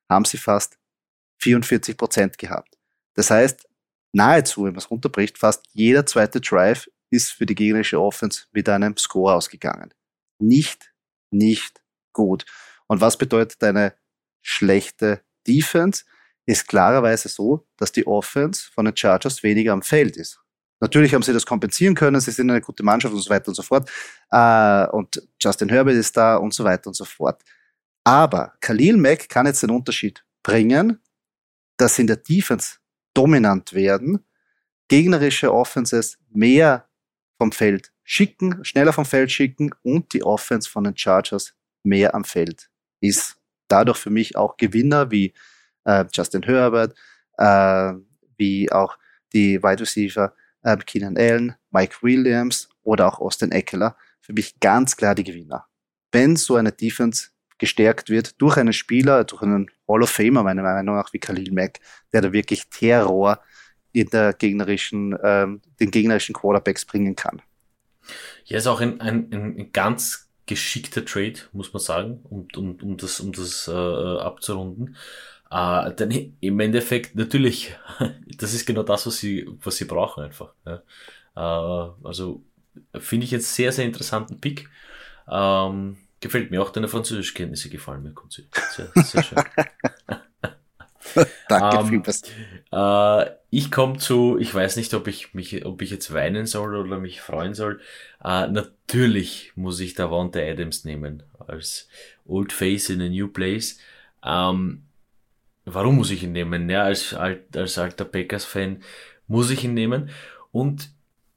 haben 0.08 0.24
sie 0.24 0.38
fast 0.38 0.78
44 1.40 1.98
Prozent 1.98 2.38
gehabt. 2.38 2.78
Das 3.16 3.32
heißt, 3.32 3.68
nahezu, 4.14 4.66
wenn 4.66 4.74
man 4.74 4.78
es 4.78 4.92
runterbricht, 4.92 5.40
fast 5.40 5.66
jeder 5.74 6.06
zweite 6.06 6.40
Drive 6.40 6.88
ist 7.10 7.32
für 7.32 7.48
die 7.48 7.56
gegnerische 7.56 8.00
Offense 8.00 8.46
mit 8.52 8.70
einem 8.70 8.96
Score 8.98 9.34
ausgegangen. 9.34 9.96
Nicht, 10.38 10.94
nicht 11.32 11.82
gut. 12.14 12.46
Und 12.86 13.02
was 13.02 13.18
bedeutet 13.18 13.64
eine 13.64 13.96
schlechte 14.44 15.22
Defense? 15.48 16.06
Ist 16.46 16.68
klarerweise 16.68 17.30
so, 17.30 17.66
dass 17.78 17.92
die 17.92 18.06
Offense 18.06 18.70
von 18.72 18.86
den 18.86 18.96
Chargers 18.96 19.44
weniger 19.44 19.74
am 19.74 19.82
Feld 19.82 20.18
ist. 20.18 20.40
Natürlich 20.80 21.14
haben 21.14 21.24
sie 21.24 21.34
das 21.34 21.46
kompensieren 21.46 21.96
können, 21.96 22.20
sie 22.20 22.32
sind 22.32 22.50
eine 22.50 22.62
gute 22.62 22.84
Mannschaft 22.84 23.14
und 23.14 23.22
so 23.22 23.30
weiter 23.30 23.48
und 23.48 23.56
so 23.56 23.64
fort. 23.64 23.90
Äh, 24.30 24.88
und 24.88 25.22
Justin 25.42 25.70
Herbert 25.70 25.96
ist 25.96 26.16
da 26.16 26.36
und 26.36 26.54
so 26.54 26.64
weiter 26.64 26.88
und 26.88 26.96
so 26.96 27.06
fort. 27.06 27.42
Aber 28.04 28.54
Khalil 28.62 28.98
Mack 28.98 29.30
kann 29.30 29.48
jetzt 29.48 29.64
den 29.64 29.72
Unterschied 29.72 30.24
bringen, 30.44 31.00
dass 31.78 31.96
sie 31.96 32.02
in 32.02 32.08
der 32.08 32.18
Defense 32.18 32.78
dominant 33.14 33.74
werden, 33.74 34.24
gegnerische 34.88 35.52
Offenses 35.54 36.18
mehr 36.30 36.88
vom 37.38 37.52
Feld 37.52 37.92
schicken, 38.04 38.64
schneller 38.64 38.94
vom 38.94 39.06
Feld 39.06 39.32
schicken 39.32 39.72
und 39.82 40.14
die 40.14 40.24
Offense 40.24 40.70
von 40.70 40.84
den 40.84 40.96
Chargers 40.96 41.56
mehr 41.84 42.14
am 42.14 42.24
Feld 42.24 42.70
ist. 43.02 43.38
Dadurch 43.68 43.98
für 43.98 44.12
mich 44.12 44.36
auch 44.36 44.58
Gewinner 44.58 45.10
wie 45.10 45.34
äh, 45.86 46.06
Justin 46.12 46.44
Herbert, 46.44 46.96
äh, 47.38 47.94
wie 48.38 48.72
auch 48.72 48.98
die 49.34 49.62
Wide 49.62 49.82
Receiver 49.82 50.34
äh, 50.64 50.78
Keenan 50.78 51.18
Allen, 51.18 51.56
Mike 51.72 51.98
Williams 52.02 52.70
oder 52.84 53.08
auch 53.08 53.20
Austin 53.20 53.52
Eckler. 53.52 53.96
Für 54.22 54.34
mich 54.34 54.60
ganz 54.60 54.98
klar 54.98 55.16
die 55.16 55.24
Gewinner. 55.24 55.66
Wenn 56.12 56.36
so 56.36 56.56
eine 56.56 56.72
Defense 56.72 57.30
gestärkt 57.58 58.10
wird 58.10 58.42
durch 58.42 58.58
einen 58.58 58.74
Spieler, 58.74 59.24
durch 59.24 59.42
einen 59.42 59.70
Hall 59.88 60.04
of 60.04 60.10
Famer, 60.10 60.44
meiner 60.44 60.64
Meinung 60.64 60.96
nach, 60.96 61.14
wie 61.14 61.20
Khalil 61.20 61.52
Mack, 61.54 61.80
der 62.12 62.22
da 62.22 62.34
wirklich 62.34 62.70
Terror 62.70 63.40
in 63.92 64.10
der 64.10 64.34
gegnerischen, 64.34 65.18
ähm, 65.24 65.62
den 65.80 65.92
gegnerischen 65.92 66.34
Quarterbacks 66.34 66.86
bringen 66.86 67.16
kann. 67.16 67.42
Ja, 68.44 68.58
ist 68.58 68.68
auch 68.68 68.82
ein, 68.82 69.00
ein, 69.00 69.32
ein 69.32 69.72
ganz 69.72 70.30
geschickter 70.46 71.06
Trade, 71.06 71.40
muss 71.54 71.74
man 71.74 71.82
sagen, 71.82 72.20
um, 72.24 72.48
um, 72.56 72.76
um 72.82 72.98
das, 72.98 73.20
um 73.20 73.32
das 73.32 73.68
äh, 73.68 73.72
abzurunden. 73.72 74.96
Äh, 75.52 75.94
denn 75.94 76.36
im 76.40 76.60
Endeffekt, 76.60 77.16
natürlich, 77.16 77.76
das 78.38 78.54
ist 78.54 78.66
genau 78.66 78.84
das, 78.84 79.06
was 79.08 79.18
sie, 79.18 79.48
was 79.64 79.78
sie 79.78 79.86
brauchen 79.86 80.24
einfach. 80.24 80.54
Ja. 80.66 80.82
Äh, 81.36 81.92
also 82.04 82.44
finde 82.98 83.26
ich 83.26 83.32
jetzt 83.32 83.54
sehr, 83.54 83.72
sehr 83.72 83.86
interessanten 83.86 84.40
Pick. 84.40 84.70
Ähm, 85.30 85.98
gefällt 86.20 86.52
mir 86.52 86.62
auch 86.62 86.72
deine 86.72 86.88
Französischkenntnisse 86.88 87.70
gefallen 87.70 88.04
mir, 88.04 88.14
Kunzi. 88.14 88.48
Sehr, 88.72 88.90
sehr 88.96 89.24
schön. 89.24 89.44
Danke 91.48 91.78
um, 91.78 91.88
vielmals. 91.88 92.24
Äh, 92.72 93.36
ich 93.52 93.72
komme 93.72 93.98
zu, 93.98 94.38
ich 94.40 94.54
weiß 94.54 94.76
nicht, 94.76 94.94
ob 94.94 95.08
ich 95.08 95.34
mich, 95.34 95.66
ob 95.66 95.82
ich 95.82 95.92
jetzt 95.92 96.14
weinen 96.14 96.46
soll 96.46 96.76
oder 96.76 97.00
mich 97.00 97.22
freuen 97.22 97.54
soll. 97.54 97.80
Äh, 98.24 98.48
natürlich 98.48 99.54
muss 99.56 99.80
ich 99.80 99.94
da 99.94 100.12
Wanda 100.12 100.40
Adams 100.40 100.84
nehmen 100.84 101.24
als 101.48 101.88
Old 102.26 102.52
Face 102.52 102.90
in 102.90 103.02
a 103.02 103.08
New 103.08 103.28
Place. 103.28 103.78
Ähm, 104.24 104.85
warum 105.66 105.96
muss 105.96 106.12
ich 106.12 106.24
ihn 106.24 106.32
nehmen? 106.32 106.70
Ja, 106.70 106.84
als, 106.84 107.14
als 107.14 107.78
alter 107.78 108.06
Packers-Fan 108.06 108.82
muss 109.28 109.50
ich 109.50 109.64
ihn 109.64 109.74
nehmen. 109.74 110.10
Und 110.52 110.90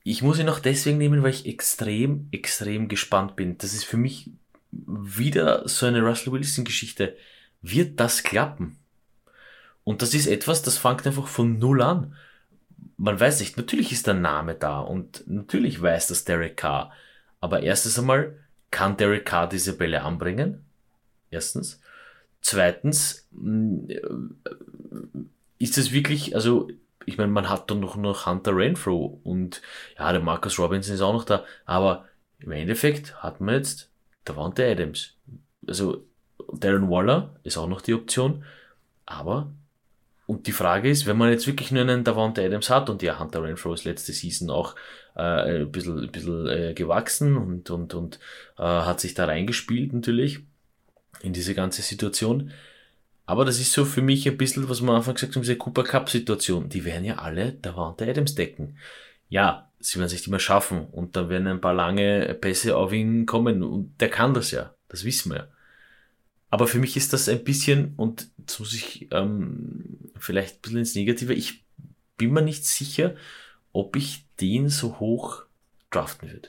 ich 0.05 0.23
muss 0.23 0.39
ihn 0.39 0.49
auch 0.49 0.61
deswegen 0.61 0.99
nehmen, 0.99 1.23
weil 1.23 1.31
ich 1.31 1.47
extrem, 1.47 2.29
extrem 2.31 2.89
gespannt 2.89 3.37
bin. 3.37 3.59
Das 3.59 3.75
ist 3.75 3.85
für 3.85 3.97
mich 3.97 4.31
wieder 4.71 5.69
so 5.69 5.87
eine 5.87 6.03
Russell 6.03 6.33
Wilson-Geschichte. 6.33 7.17
Wird 7.63 7.99
das 7.99 8.23
klappen? 8.23 8.79
Und 9.85 10.03
das 10.03 10.15
ist 10.15 10.27
etwas, 10.27 10.63
das 10.63 10.79
fängt 10.79 11.07
einfach 11.07 11.27
von 11.27 11.59
Null 11.59 11.83
an. 11.83 12.15
Man 12.99 13.19
weiß 13.19 13.41
nicht, 13.41 13.57
natürlich 13.57 13.91
ist 13.93 14.07
der 14.07 14.15
Name 14.15 14.55
da 14.55 14.81
und 14.81 15.25
natürlich 15.27 15.81
weiß 15.81 16.09
das 16.09 16.25
Derek 16.25 16.57
Carr. 16.57 16.93
Aber 17.41 17.63
erstens 17.63 17.99
einmal, 17.99 18.37
kann 18.71 18.97
Derek 18.97 19.25
Carr 19.25 19.49
diese 19.49 19.77
Bälle 19.77 20.03
anbringen? 20.03 20.65
Erstens. 21.31 21.81
Zweitens, 22.41 23.27
mm, 23.33 23.89
ist 25.59 25.79
es 25.79 25.93
wirklich, 25.93 26.35
also, 26.35 26.69
ich 27.05 27.19
meine, 27.19 27.33
man 27.33 27.49
hat 27.49 27.71
dann 27.71 27.81
noch, 27.81 27.97
noch 27.97 28.27
Hunter 28.27 28.55
Renfro 28.55 29.21
und 29.25 29.63
ja, 29.99 30.13
der 30.13 30.21
Marcus 30.21 30.59
Robinson 30.59 30.95
ist 30.95 31.01
auch 31.01 31.13
noch 31.13 31.25
da, 31.25 31.45
aber 31.65 32.07
im 32.39 32.53
Endeffekt 32.53 33.23
hat 33.23 33.41
man 33.41 33.57
jetzt 33.57 33.91
Davante 34.25 34.65
Adams. 34.67 35.17
Also, 35.67 36.05
Darren 36.53 36.91
Waller 36.91 37.35
ist 37.43 37.59
auch 37.59 37.69
noch 37.69 37.81
die 37.81 37.95
Option, 37.95 38.45
aber 39.07 39.51
und 40.27 40.47
die 40.47 40.53
Frage 40.53 40.91
ist, 40.91 41.07
wenn 41.07 41.17
man 41.17 41.31
jetzt 41.31 41.47
wirklich 41.47 41.71
nur 41.71 41.81
einen 41.81 42.05
Davante 42.05 42.45
Adams 42.45 42.69
hat 42.69 42.91
und 42.91 43.03
ja, 43.03 43.19
Hunter 43.19 43.43
Renfro 43.43 43.73
ist 43.73 43.85
letzte 43.85 44.13
Season 44.13 44.51
auch 44.51 44.75
äh, 45.17 45.63
ein 45.63 45.73
bisschen, 45.73 46.01
ein 46.01 46.13
bisschen 46.13 46.47
äh, 46.47 46.75
gewachsen 46.75 47.39
und, 47.39 47.71
und, 47.71 47.95
und 47.95 48.19
äh, 48.59 48.63
hat 48.63 49.01
sich 49.01 49.15
da 49.15 49.25
reingespielt 49.25 49.95
natürlich 49.95 50.41
in 51.23 51.33
diese 51.33 51.55
ganze 51.55 51.83
Situation. 51.83 52.53
Aber 53.27 53.45
das 53.45 53.61
ist 53.61 53.73
so 53.73 53.85
für 53.85 54.03
mich 54.03 54.27
ein 54.27 54.39
bisschen, 54.39 54.69
was 54.69 54.81
man 54.81 54.91
am 54.91 54.97
Anfang 54.97 55.15
gesagt 55.15 55.35
haben, 55.35 55.43
diese 55.43 55.57
Cooper 55.57 55.85
Cup 55.85 56.09
Situation. 56.09 56.69
Die 56.69 56.85
werden 56.85 57.05
ja 57.05 57.17
alle 57.17 57.53
Davante 57.53 58.09
Adams 58.09 58.35
decken. 58.35 58.79
Ja, 59.29 59.71
sie 59.81 59.99
werden 59.99 60.09
sich 60.09 60.23
die 60.23 60.31
mal 60.31 60.41
schaffen 60.41 60.87
und 60.87 61.15
dann 61.17 61.29
werden 61.29 61.47
ein 61.47 61.61
paar 61.61 61.75
lange 61.75 62.35
Pässe 62.41 62.77
auf 62.77 62.93
ihn 62.93 63.27
kommen 63.27 63.63
und 63.63 64.01
der 64.01 64.09
kann 64.09 64.35
das 64.35 64.51
ja. 64.51 64.75
Das 64.89 65.05
wissen 65.05 65.33
wir 65.33 65.39
ja. 65.39 65.49
Aber 66.51 66.67
für 66.67 66.79
mich 66.79 66.97
ist 66.97 67.13
das 67.13 67.29
ein 67.29 67.45
bisschen, 67.45 67.93
und 67.97 68.31
jetzt 68.39 68.59
muss 68.59 68.73
ich 68.73 69.09
ähm, 69.13 69.99
vielleicht 70.19 70.57
ein 70.57 70.61
bisschen 70.63 70.79
ins 70.79 70.95
Negative, 70.95 71.35
ich 71.35 71.65
bin 72.17 72.33
mir 72.33 72.43
nicht 72.43 72.65
sicher, 72.65 73.15
ob 73.73 73.97
ich 73.97 74.25
den 74.41 74.71
so 74.71 74.99
hoch 74.99 75.45
draften 75.91 76.31
würde. 76.31 76.49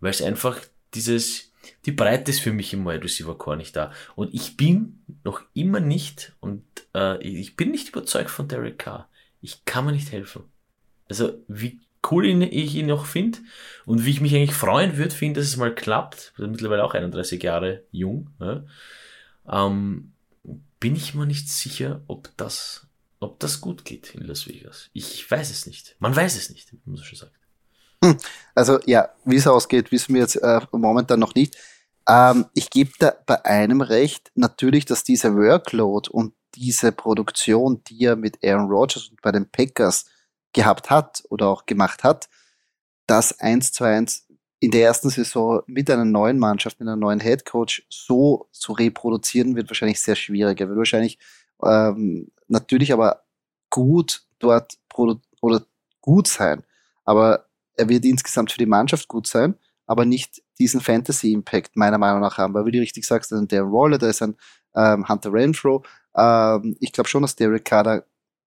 Weil 0.00 0.10
es 0.10 0.22
einfach 0.22 0.60
dieses, 0.94 1.52
die 1.84 1.92
Breite 1.92 2.30
ist 2.30 2.40
für 2.40 2.52
mich 2.52 2.72
im 2.72 2.84
Wide 2.86 3.04
Receiver 3.04 3.36
Core 3.36 3.56
nicht 3.56 3.76
da. 3.76 3.92
Und 4.14 4.34
ich 4.34 4.56
bin 4.56 5.02
noch 5.24 5.42
immer 5.54 5.80
nicht, 5.80 6.34
und 6.40 6.64
äh, 6.94 7.22
ich 7.22 7.56
bin 7.56 7.70
nicht 7.70 7.88
überzeugt 7.88 8.30
von 8.30 8.48
Derek 8.48 8.78
Carr. 8.78 9.08
Ich 9.40 9.64
kann 9.64 9.84
mir 9.84 9.92
nicht 9.92 10.12
helfen. 10.12 10.44
Also, 11.08 11.34
wie 11.48 11.80
cool 12.10 12.26
ich 12.26 12.74
ihn 12.74 12.86
noch 12.86 13.06
finde 13.06 13.38
und 13.84 14.04
wie 14.04 14.10
ich 14.10 14.20
mich 14.20 14.34
eigentlich 14.34 14.54
freuen 14.54 14.96
würde, 14.96 15.14
finde, 15.14 15.40
dass 15.40 15.48
es 15.48 15.56
mal 15.56 15.74
klappt. 15.74 16.32
Mittlerweile 16.38 16.84
auch 16.84 16.94
31 16.94 17.42
Jahre 17.42 17.82
jung. 17.90 18.30
Ja 18.40 18.64
ähm, 19.48 20.12
bin 20.80 20.96
ich 20.96 21.14
mir 21.14 21.26
nicht 21.26 21.48
sicher, 21.48 22.02
ob 22.06 22.36
das, 22.36 22.86
ob 23.20 23.40
das 23.40 23.60
gut 23.60 23.84
geht 23.84 24.14
in 24.14 24.22
Las 24.22 24.46
Vegas. 24.46 24.90
Ich 24.92 25.28
weiß 25.30 25.50
es 25.50 25.66
nicht. 25.66 25.96
Man 25.98 26.14
weiß 26.14 26.36
es 26.36 26.50
nicht, 26.50 26.72
wie 26.72 26.78
man 26.84 26.96
so 26.96 27.04
schon 27.04 27.18
sagt. 27.18 27.32
Also 28.54 28.80
ja, 28.86 29.10
wie 29.26 29.36
es 29.36 29.46
ausgeht, 29.46 29.92
wissen 29.92 30.14
wir 30.14 30.22
jetzt 30.22 30.36
äh, 30.36 30.60
momentan 30.72 31.20
noch 31.20 31.34
nicht. 31.34 31.58
Ähm, 32.08 32.46
ich 32.54 32.70
gebe 32.70 32.90
da 32.98 33.14
bei 33.26 33.44
einem 33.44 33.82
recht, 33.82 34.32
natürlich, 34.34 34.86
dass 34.86 35.04
dieser 35.04 35.34
Workload 35.36 36.08
und 36.10 36.32
diese 36.54 36.90
Produktion, 36.90 37.82
die 37.84 38.04
er 38.04 38.16
mit 38.16 38.42
Aaron 38.42 38.70
Rodgers 38.70 39.08
und 39.10 39.20
bei 39.20 39.30
den 39.30 39.50
Packers 39.50 40.06
gehabt 40.54 40.88
hat 40.88 41.22
oder 41.28 41.48
auch 41.48 41.66
gemacht 41.66 42.02
hat, 42.02 42.30
das 43.06 43.40
eins 43.40 43.72
zu 43.72 43.84
eins 43.84 44.26
in 44.58 44.70
der 44.70 44.84
ersten 44.84 45.10
Saison 45.10 45.62
mit 45.66 45.90
einer 45.90 46.04
neuen 46.04 46.38
Mannschaft, 46.38 46.80
mit 46.80 46.88
einem 46.88 47.00
neuen 47.00 47.20
Headcoach 47.20 47.86
so 47.90 48.48
zu 48.52 48.72
reproduzieren, 48.72 49.54
wird 49.54 49.68
wahrscheinlich 49.68 50.00
sehr 50.00 50.16
schwierig. 50.16 50.60
Er 50.60 50.68
wird 50.68 50.78
wahrscheinlich 50.78 51.18
ähm, 51.62 52.32
natürlich 52.48 52.92
aber 52.92 53.24
gut 53.68 54.22
dort 54.38 54.78
oder 55.40 55.62
gut 56.00 56.26
sein. 56.26 56.64
Aber 57.04 57.45
er 57.76 57.88
wird 57.88 58.04
insgesamt 58.04 58.52
für 58.52 58.58
die 58.58 58.66
Mannschaft 58.66 59.08
gut 59.08 59.26
sein, 59.26 59.56
aber 59.86 60.04
nicht 60.04 60.42
diesen 60.58 60.80
Fantasy-Impact 60.80 61.76
meiner 61.76 61.98
Meinung 61.98 62.20
nach 62.20 62.38
haben. 62.38 62.54
Weil, 62.54 62.66
wie 62.66 62.72
du 62.72 62.80
richtig 62.80 63.06
sagst, 63.06 63.32
ein 63.32 63.48
Darren 63.48 63.72
Waller, 63.72 63.98
da 63.98 64.08
ist 64.08 64.22
ein 64.22 64.36
ähm, 64.74 65.08
Hunter 65.08 65.32
Renfro. 65.32 65.84
Ähm, 66.16 66.76
ich 66.80 66.92
glaube 66.92 67.08
schon, 67.08 67.22
dass 67.22 67.36
Derek 67.36 67.64
Carter 67.64 68.06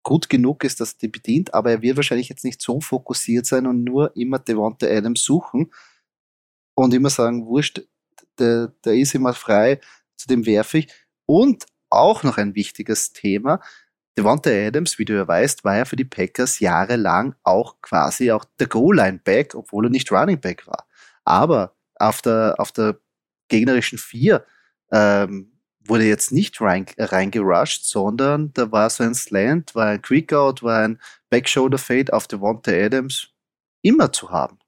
gut 0.02 0.28
genug 0.28 0.64
ist, 0.64 0.80
dass 0.80 0.94
er 0.94 0.98
die 1.00 1.08
bedient, 1.08 1.52
aber 1.52 1.70
er 1.70 1.82
wird 1.82 1.96
wahrscheinlich 1.96 2.30
jetzt 2.30 2.44
nicht 2.44 2.62
so 2.62 2.80
fokussiert 2.80 3.44
sein 3.44 3.66
und 3.66 3.84
nur 3.84 4.16
immer 4.16 4.38
Devonta 4.38 4.86
Adams 4.86 5.22
suchen, 5.22 5.70
und 6.74 6.94
immer 6.94 7.10
sagen, 7.10 7.46
wurscht, 7.46 7.82
der, 8.38 8.68
der 8.84 8.94
ist 8.94 9.14
immer 9.14 9.34
frei, 9.34 9.80
zu 10.16 10.28
dem 10.28 10.46
werfe 10.46 10.78
ich. 10.78 10.88
Und 11.26 11.66
auch 11.90 12.22
noch 12.22 12.38
ein 12.38 12.54
wichtiges 12.54 13.12
Thema, 13.12 13.60
Devonta 14.20 14.50
Adams, 14.50 14.98
wie 14.98 15.06
du 15.06 15.14
ja 15.14 15.26
weißt, 15.26 15.64
war 15.64 15.78
ja 15.78 15.86
für 15.86 15.96
die 15.96 16.04
Packers 16.04 16.60
jahrelang 16.60 17.34
auch 17.42 17.80
quasi 17.80 18.30
auch 18.30 18.44
der 18.58 18.66
Goal-Line-Back, 18.66 19.54
obwohl 19.54 19.86
er 19.86 19.90
nicht 19.90 20.12
Running 20.12 20.38
Back 20.38 20.66
war. 20.66 20.86
Aber 21.24 21.74
auf 21.94 22.20
der, 22.20 22.56
auf 22.58 22.70
der 22.70 22.98
gegnerischen 23.48 23.96
Vier 23.96 24.44
ähm, 24.92 25.58
wurde 25.86 26.04
jetzt 26.04 26.32
nicht 26.32 26.60
rein, 26.60 26.84
reingerusht, 26.98 27.86
sondern 27.86 28.52
da 28.52 28.70
war 28.70 28.90
so 28.90 29.04
ein 29.04 29.14
Slant, 29.14 29.74
war 29.74 29.86
ein 29.86 30.02
Quick-Out, 30.02 30.62
war 30.62 30.82
ein 30.82 31.00
Back-Shoulder-Fade 31.30 32.12
auf 32.12 32.28
Devonta 32.28 32.72
Adams 32.72 33.28
immer 33.80 34.12
zu 34.12 34.30
haben. 34.30 34.58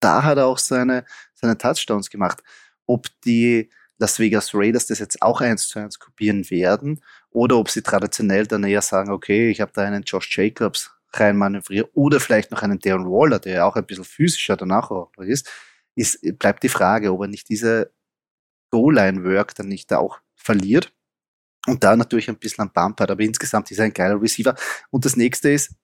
Da 0.00 0.22
hat 0.22 0.38
er 0.38 0.46
auch 0.46 0.58
seine, 0.58 1.04
seine 1.34 1.58
Touchdowns 1.58 2.08
gemacht. 2.08 2.42
Ob 2.86 3.08
die 3.26 3.68
Las 3.98 4.18
Vegas 4.18 4.54
Raiders 4.54 4.86
das 4.86 5.00
jetzt 5.00 5.20
auch 5.20 5.42
eins 5.42 5.68
zu 5.68 5.78
eins 5.78 5.98
kopieren 5.98 6.48
werden 6.50 7.02
oder 7.36 7.58
ob 7.58 7.68
sie 7.68 7.82
traditionell 7.82 8.46
dann 8.46 8.64
eher 8.64 8.80
sagen, 8.80 9.10
okay, 9.10 9.50
ich 9.50 9.60
habe 9.60 9.70
da 9.74 9.82
einen 9.82 10.04
Josh 10.04 10.38
Jacobs 10.38 10.90
reinmanövriert 11.12 11.90
oder 11.92 12.18
vielleicht 12.18 12.50
noch 12.50 12.62
einen 12.62 12.78
Darren 12.78 13.04
Waller, 13.04 13.38
der 13.38 13.56
ja 13.56 13.64
auch 13.66 13.76
ein 13.76 13.84
bisschen 13.84 14.04
physischer 14.04 14.56
danach 14.56 14.90
ist, 15.18 15.46
ist, 15.94 16.18
bleibt 16.38 16.62
die 16.62 16.70
Frage, 16.70 17.12
ob 17.12 17.20
er 17.20 17.28
nicht 17.28 17.50
diese 17.50 17.92
Goal-Line-Work 18.70 19.54
dann 19.54 19.68
nicht 19.68 19.90
da 19.90 19.98
auch 19.98 20.18
verliert 20.34 20.94
und 21.66 21.84
da 21.84 21.94
natürlich 21.94 22.30
ein 22.30 22.38
bisschen 22.38 22.62
am 22.62 22.72
Bump 22.72 23.00
hat, 23.00 23.10
aber 23.10 23.20
insgesamt 23.20 23.70
ist 23.70 23.80
er 23.80 23.84
ein 23.84 23.92
geiler 23.92 24.20
Receiver. 24.20 24.54
Und 24.88 25.04
das 25.04 25.16
nächste 25.16 25.50
ist, 25.50 25.74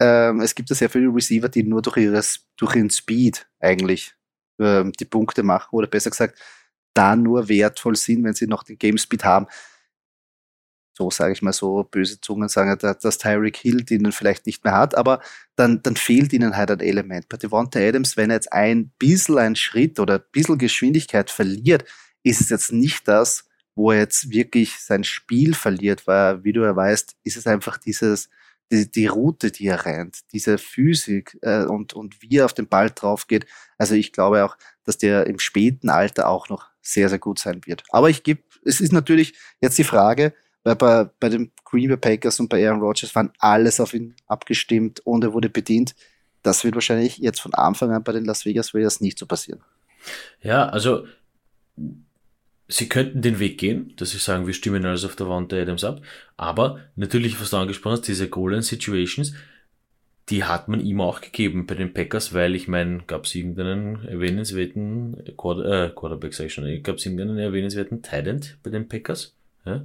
ähm, 0.00 0.40
es 0.40 0.52
gibt 0.52 0.68
ja 0.68 0.74
sehr 0.74 0.90
viele 0.90 1.14
Receiver, 1.14 1.48
die 1.48 1.62
nur 1.62 1.80
durch, 1.80 1.98
ihres, 1.98 2.48
durch 2.56 2.74
ihren 2.74 2.90
Speed 2.90 3.48
eigentlich 3.60 4.16
ähm, 4.58 4.90
die 4.98 5.04
Punkte 5.04 5.44
machen 5.44 5.76
oder 5.76 5.86
besser 5.86 6.10
gesagt, 6.10 6.40
da 6.92 7.14
nur 7.14 7.48
wertvoll 7.48 7.94
sind, 7.94 8.24
wenn 8.24 8.34
sie 8.34 8.48
noch 8.48 8.64
den 8.64 8.78
Game 8.78 8.98
Speed 8.98 9.24
haben. 9.24 9.46
So 10.94 11.10
sage 11.10 11.32
ich 11.32 11.42
mal 11.42 11.52
so, 11.52 11.84
böse 11.84 12.20
Zungen 12.20 12.48
sagen, 12.48 12.76
dass 12.78 13.18
Tyreek 13.18 13.56
Hill 13.56 13.84
ihnen 13.90 14.12
vielleicht 14.12 14.46
nicht 14.46 14.64
mehr 14.64 14.74
hat, 14.74 14.94
aber 14.94 15.20
dann, 15.56 15.82
dann 15.82 15.96
fehlt 15.96 16.32
ihnen 16.32 16.56
halt 16.56 16.70
ein 16.70 16.80
Element. 16.80 17.28
Bei 17.28 17.36
Devonta 17.36 17.80
Adams, 17.80 18.16
wenn 18.16 18.30
er 18.30 18.36
jetzt 18.36 18.52
ein 18.52 18.90
bisschen 18.98 19.38
einen 19.38 19.56
Schritt 19.56 19.98
oder 19.98 20.16
ein 20.16 20.24
bisschen 20.32 20.58
Geschwindigkeit 20.58 21.30
verliert, 21.30 21.84
ist 22.22 22.40
es 22.40 22.50
jetzt 22.50 22.72
nicht 22.72 23.08
das, 23.08 23.48
wo 23.74 23.90
er 23.90 24.00
jetzt 24.00 24.30
wirklich 24.30 24.78
sein 24.80 25.04
Spiel 25.04 25.54
verliert, 25.54 26.06
weil, 26.06 26.44
wie 26.44 26.52
du 26.52 26.62
ja 26.62 26.76
weißt, 26.76 27.16
ist 27.24 27.36
es 27.36 27.46
einfach 27.46 27.78
dieses, 27.78 28.28
die, 28.70 28.90
die 28.90 29.06
Route, 29.06 29.50
die 29.50 29.66
er 29.66 29.84
rennt, 29.84 30.20
diese 30.32 30.58
Physik 30.58 31.38
äh, 31.42 31.64
und, 31.64 31.92
und 31.94 32.20
wie 32.22 32.38
er 32.38 32.44
auf 32.44 32.54
den 32.54 32.68
Ball 32.68 32.90
drauf 32.90 33.26
geht. 33.26 33.46
Also 33.78 33.94
ich 33.94 34.12
glaube 34.12 34.44
auch, 34.44 34.56
dass 34.84 34.98
der 34.98 35.26
im 35.26 35.38
späten 35.38 35.90
Alter 35.90 36.28
auch 36.28 36.48
noch 36.48 36.70
sehr, 36.80 37.08
sehr 37.08 37.18
gut 37.18 37.38
sein 37.38 37.60
wird. 37.64 37.84
Aber 37.90 38.10
ich 38.10 38.22
gebe, 38.22 38.42
es 38.64 38.80
ist 38.80 38.92
natürlich 38.92 39.34
jetzt 39.60 39.78
die 39.78 39.84
Frage, 39.84 40.34
weil 40.64 40.76
bei, 40.76 41.04
bei 41.20 41.28
den 41.28 41.50
Green 41.64 41.88
Bay 41.88 41.96
Packers 41.96 42.40
und 42.40 42.48
bei 42.48 42.66
Aaron 42.66 42.80
Rodgers 42.80 43.14
waren 43.14 43.32
alles 43.38 43.80
auf 43.80 43.94
ihn 43.94 44.14
abgestimmt 44.26 45.00
und 45.00 45.24
er 45.24 45.32
wurde 45.32 45.48
bedient. 45.48 45.94
Das 46.42 46.64
wird 46.64 46.74
wahrscheinlich 46.74 47.18
jetzt 47.18 47.40
von 47.40 47.54
Anfang 47.54 47.92
an 47.92 48.04
bei 48.04 48.12
den 48.12 48.24
Las 48.24 48.44
Vegas 48.44 48.74
Raiders 48.74 49.00
nicht 49.00 49.18
so 49.18 49.26
passieren. 49.26 49.60
Ja, 50.42 50.68
also 50.68 51.06
sie 52.68 52.88
könnten 52.88 53.22
den 53.22 53.38
Weg 53.38 53.58
gehen, 53.58 53.94
dass 53.96 54.10
sie 54.10 54.18
sagen, 54.18 54.46
wir 54.46 54.54
stimmen 54.54 54.84
alles 54.84 55.04
auf 55.04 55.16
der 55.16 55.28
Wand 55.28 55.52
der 55.52 55.62
Adams 55.62 55.84
ab. 55.84 56.02
Aber 56.36 56.80
natürlich, 56.96 57.40
was 57.40 57.50
du 57.50 57.56
angesprochen 57.58 57.92
hast, 57.98 58.08
diese 58.08 58.28
Goal-Line-Situations, 58.28 59.34
die 60.28 60.44
hat 60.44 60.68
man 60.68 60.80
ihm 60.80 61.00
auch 61.00 61.20
gegeben 61.20 61.66
bei 61.66 61.74
den 61.74 61.92
Packers, 61.92 62.32
weil 62.32 62.54
ich 62.54 62.68
meine, 62.68 63.02
gab 63.06 63.24
es 63.24 63.34
irgendeinen 63.34 64.06
erwähnenswerten 64.06 65.16
Quarter, 65.36 65.86
äh, 65.86 65.90
Quarterback, 65.90 66.32
sag 66.34 66.46
ich 66.46 66.54
schon, 66.54 66.82
gab 66.82 66.96
es 66.96 67.06
irgendeinen 67.06 67.38
erwähnenswerten 67.38 68.02
Tident 68.02 68.56
bei 68.62 68.70
den 68.70 68.88
Packers? 68.88 69.34
Ja? 69.64 69.84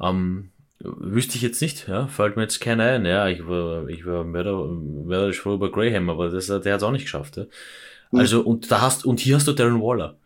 Ähm, 0.00 0.50
wüsste 0.80 1.36
ich 1.36 1.42
jetzt 1.42 1.60
nicht, 1.60 1.88
ja, 1.88 2.06
fällt 2.06 2.36
mir 2.36 2.42
jetzt 2.42 2.60
keiner 2.60 2.84
ein, 2.84 3.04
ja, 3.04 3.28
ich 3.28 3.46
war, 3.46 3.86
ich 3.88 4.06
war 4.06 4.24
mörderisch 4.24 5.40
froh 5.40 5.54
über 5.54 5.70
Graham, 5.70 6.08
aber 6.08 6.30
das, 6.30 6.46
der 6.46 6.56
hat 6.56 6.66
es 6.66 6.82
auch 6.82 6.90
nicht 6.90 7.04
geschafft, 7.04 7.36
ja. 7.36 7.44
Also, 8.12 8.40
und 8.40 8.70
da 8.72 8.80
hast, 8.80 9.04
und 9.04 9.20
hier 9.20 9.36
hast 9.36 9.46
du 9.46 9.52
Darren 9.52 9.80
Waller. 9.80 10.16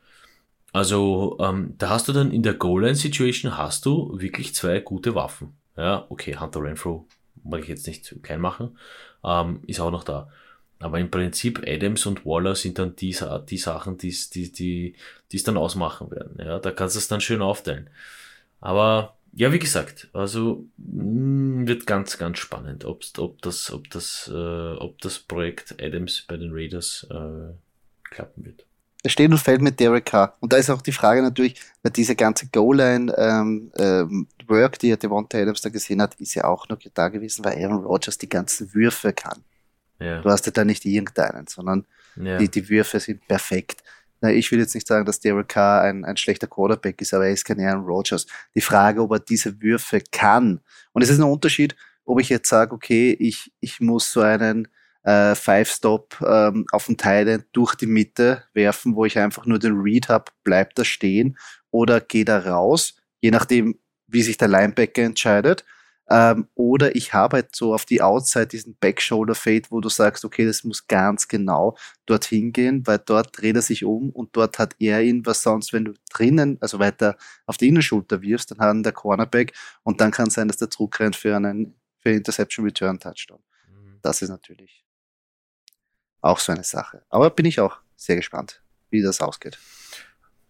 Also, 0.73 1.37
ähm, 1.41 1.75
da 1.77 1.91
hast 1.91 2.09
du 2.09 2.13
dann 2.13 2.31
in 2.33 2.43
der 2.43 2.55
Goal-Line-Situation 2.55 3.59
hast 3.59 3.85
du 3.85 4.19
wirklich 4.19 4.55
zwei 4.55 4.81
gute 4.81 5.15
Waffen. 5.15 5.55
Ja, 5.77 6.07
okay, 6.09 6.37
Hunter 6.37 6.63
Renfro, 6.63 7.07
mag 7.43 7.61
ich 7.61 7.69
jetzt 7.69 7.87
nicht 7.87 8.23
klein 8.23 8.41
machen, 8.41 8.79
ähm, 9.23 9.61
ist 9.67 9.81
auch 9.81 9.91
noch 9.91 10.05
da. 10.05 10.31
Aber 10.79 10.99
im 10.99 11.11
Prinzip 11.11 11.63
Adams 11.67 12.07
und 12.07 12.25
Waller 12.25 12.55
sind 12.55 12.79
dann 12.79 12.97
die, 12.97 13.17
die 13.49 13.59
Sachen, 13.59 13.99
die 13.99 14.17
die, 14.33 14.53
die, 14.53 14.95
die 15.31 15.37
es 15.37 15.45
dann 15.45 15.57
ausmachen 15.57 16.11
werden. 16.11 16.37
Ja, 16.39 16.59
da 16.59 16.71
kannst 16.71 16.97
du 16.97 16.99
es 16.99 17.09
dann 17.09 17.21
schön 17.21 17.43
aufteilen. 17.43 17.91
Aber 18.61 19.15
ja, 19.37 19.53
wie 19.53 19.59
gesagt, 19.59 20.09
also 20.13 20.65
mm, 20.77 21.67
wird 21.67 21.87
ganz, 21.87 22.19
ganz 22.19 22.39
spannend, 22.39 22.85
ob, 22.85 23.03
ob 23.19 23.43
das, 23.43 23.73
ob 23.73 23.91
das, 23.91 24.31
äh, 24.33 24.75
ob 24.77 25.01
das 25.01 25.19
Projekt 25.19 25.75
Adams 25.81 26.25
bei 26.29 26.37
den 26.37 26.51
Raiders 26.53 27.07
äh, 27.11 27.53
klappen 28.11 28.45
wird. 28.45 28.65
Es 29.03 29.13
steht 29.13 29.31
und 29.31 29.39
fällt 29.39 29.61
mit 29.61 29.79
Derek 29.79 30.07
Carr. 30.07 30.35
Und 30.41 30.53
da 30.53 30.57
ist 30.57 30.71
auch 30.71 30.81
die 30.81 30.93
Frage 30.93 31.21
natürlich, 31.21 31.61
weil 31.83 31.93
diese 31.93 32.17
ganze 32.17 32.47
Goal-Line 32.47 33.15
ähm, 33.19 33.71
ähm, 33.77 34.29
die 34.81 34.89
ja 34.89 34.97
Devonta 34.97 35.37
Adams 35.37 35.61
da 35.61 35.69
gesehen 35.69 36.01
hat, 36.01 36.15
ist 36.15 36.35
ja 36.35 36.45
auch 36.45 36.69
noch 36.69 36.79
da 36.95 37.09
gewesen, 37.09 37.45
weil 37.45 37.63
Aaron 37.63 37.85
Rodgers 37.85 38.17
die 38.17 38.29
ganzen 38.29 38.73
Würfe 38.73 39.13
kann. 39.13 39.45
Ja. 39.99 40.23
Du 40.23 40.31
hast 40.31 40.47
ja 40.47 40.53
da 40.53 40.65
nicht 40.65 40.85
irgendeinen, 40.85 41.47
sondern 41.47 41.85
ja. 42.17 42.39
die, 42.39 42.49
die 42.49 42.69
Würfe 42.69 42.99
sind 42.99 43.27
perfekt. 43.29 43.83
Na, 44.25 44.33
ich 44.33 44.51
will 44.51 44.59
jetzt 44.59 44.75
nicht 44.75 44.87
sagen, 44.87 45.05
dass 45.05 45.21
Derek 45.21 45.49
Carr 45.49 45.83
ein, 45.83 46.03
ein 46.07 46.17
schlechter 46.17 46.47
Quarterback 46.47 46.99
ist, 47.03 47.13
aber 47.13 47.27
er 47.27 47.35
ist 47.35 47.45
kein 47.45 47.61
Aaron 47.61 47.85
Rodgers. 47.85 48.27
Die 48.55 48.63
Frage, 48.63 49.03
ob 49.03 49.13
er 49.13 49.19
diese 49.19 49.61
Würfe 49.61 50.01
kann. 50.13 50.61
Und 50.93 51.03
es 51.03 51.11
ist 51.11 51.19
ein 51.19 51.31
Unterschied, 51.31 51.77
ob 52.07 52.19
ich 52.23 52.31
jetzt 52.31 52.49
sage, 52.49 52.75
okay, 52.75 53.15
ich, 53.21 53.53
ich 53.61 53.81
muss 53.81 54.11
so 54.11 54.23
einen 54.23 54.67
äh, 55.03 55.35
Five-Stop 55.35 56.25
ähm, 56.27 56.65
auf 56.73 56.87
den 56.87 56.97
Teil 56.97 57.45
durch 57.53 57.75
die 57.75 57.85
Mitte 57.87 58.45
werfen, 58.55 58.97
wo 58.97 59.05
ich 59.05 59.19
einfach 59.19 59.45
nur 59.45 59.59
den 59.59 59.79
Read 59.79 60.09
habe, 60.09 60.33
bleibt 60.43 60.79
er 60.79 60.87
stehen 60.87 61.37
oder 61.71 62.01
geht 62.01 62.31
er 62.31 62.47
raus, 62.47 62.95
je 63.21 63.31
nachdem, 63.31 63.79
wie 64.07 64.23
sich 64.23 64.39
der 64.39 64.49
Linebacker 64.49 65.03
entscheidet. 65.03 65.67
Ähm, 66.11 66.49
oder 66.55 66.95
ich 66.97 67.15
habe 67.15 67.39
halt 67.39 67.57
so 67.57 67.75
auf 67.75 67.87
die 67.87 68.03
Outside 68.03 68.49
diesen 68.49 68.77
Back-Shoulder-Fade, 68.77 69.71
wo 69.71 69.81
du 69.81 69.89
sagst, 69.89 70.25
okay, 70.25 70.45
das 70.45 70.65
muss 70.65 70.87
ganz 70.87 71.29
genau 71.29 71.77
dorthin 72.07 72.53
gehen, 72.53 72.87
weil 72.87 72.99
dort 72.99 73.39
dreht 73.39 73.57
er 73.57 73.63
sich 73.63 73.85
um 73.85 74.11
und 74.11 74.37
dort 74.37 74.59
hat 74.59 74.77
er 74.79 75.03
ihn, 75.03 75.25
was 75.25 75.43
sonst, 75.43 75.73
wenn 75.73 75.87
du 75.87 75.95
drinnen, 76.13 76.59
also 76.61 76.79
weiter 76.79 77.17
auf 77.47 77.57
die 77.57 77.69
Innenschulter 77.69 78.21
wirfst, 78.21 78.51
dann 78.51 78.59
hat 78.59 78.77
er 78.77 78.83
der 78.83 78.93
Cornerback 78.93 79.55
und 79.83 80.01
dann 80.01 80.11
kann 80.11 80.29
es 80.29 80.35
sein, 80.35 80.49
dass 80.49 80.59
der 80.59 80.71
zurückrennt 80.71 81.17
für 81.17 81.35
einen 81.37 81.75
für 82.01 82.11
Interception 82.11 82.67
Return 82.67 83.01
Touchdown. 83.01 83.43
Mhm. 83.69 83.99
Das 84.03 84.21
ist 84.21 84.29
natürlich 84.29 84.85
auch 86.21 86.39
so 86.39 86.53
eine 86.53 86.65
Sache. 86.65 87.03
Aber 87.09 87.31
bin 87.31 87.47
ich 87.47 87.61
auch 87.61 87.79
sehr 87.97 88.17
gespannt, 88.17 88.63
wie 88.91 89.03
das 89.03 89.21
ausgeht. 89.21 89.59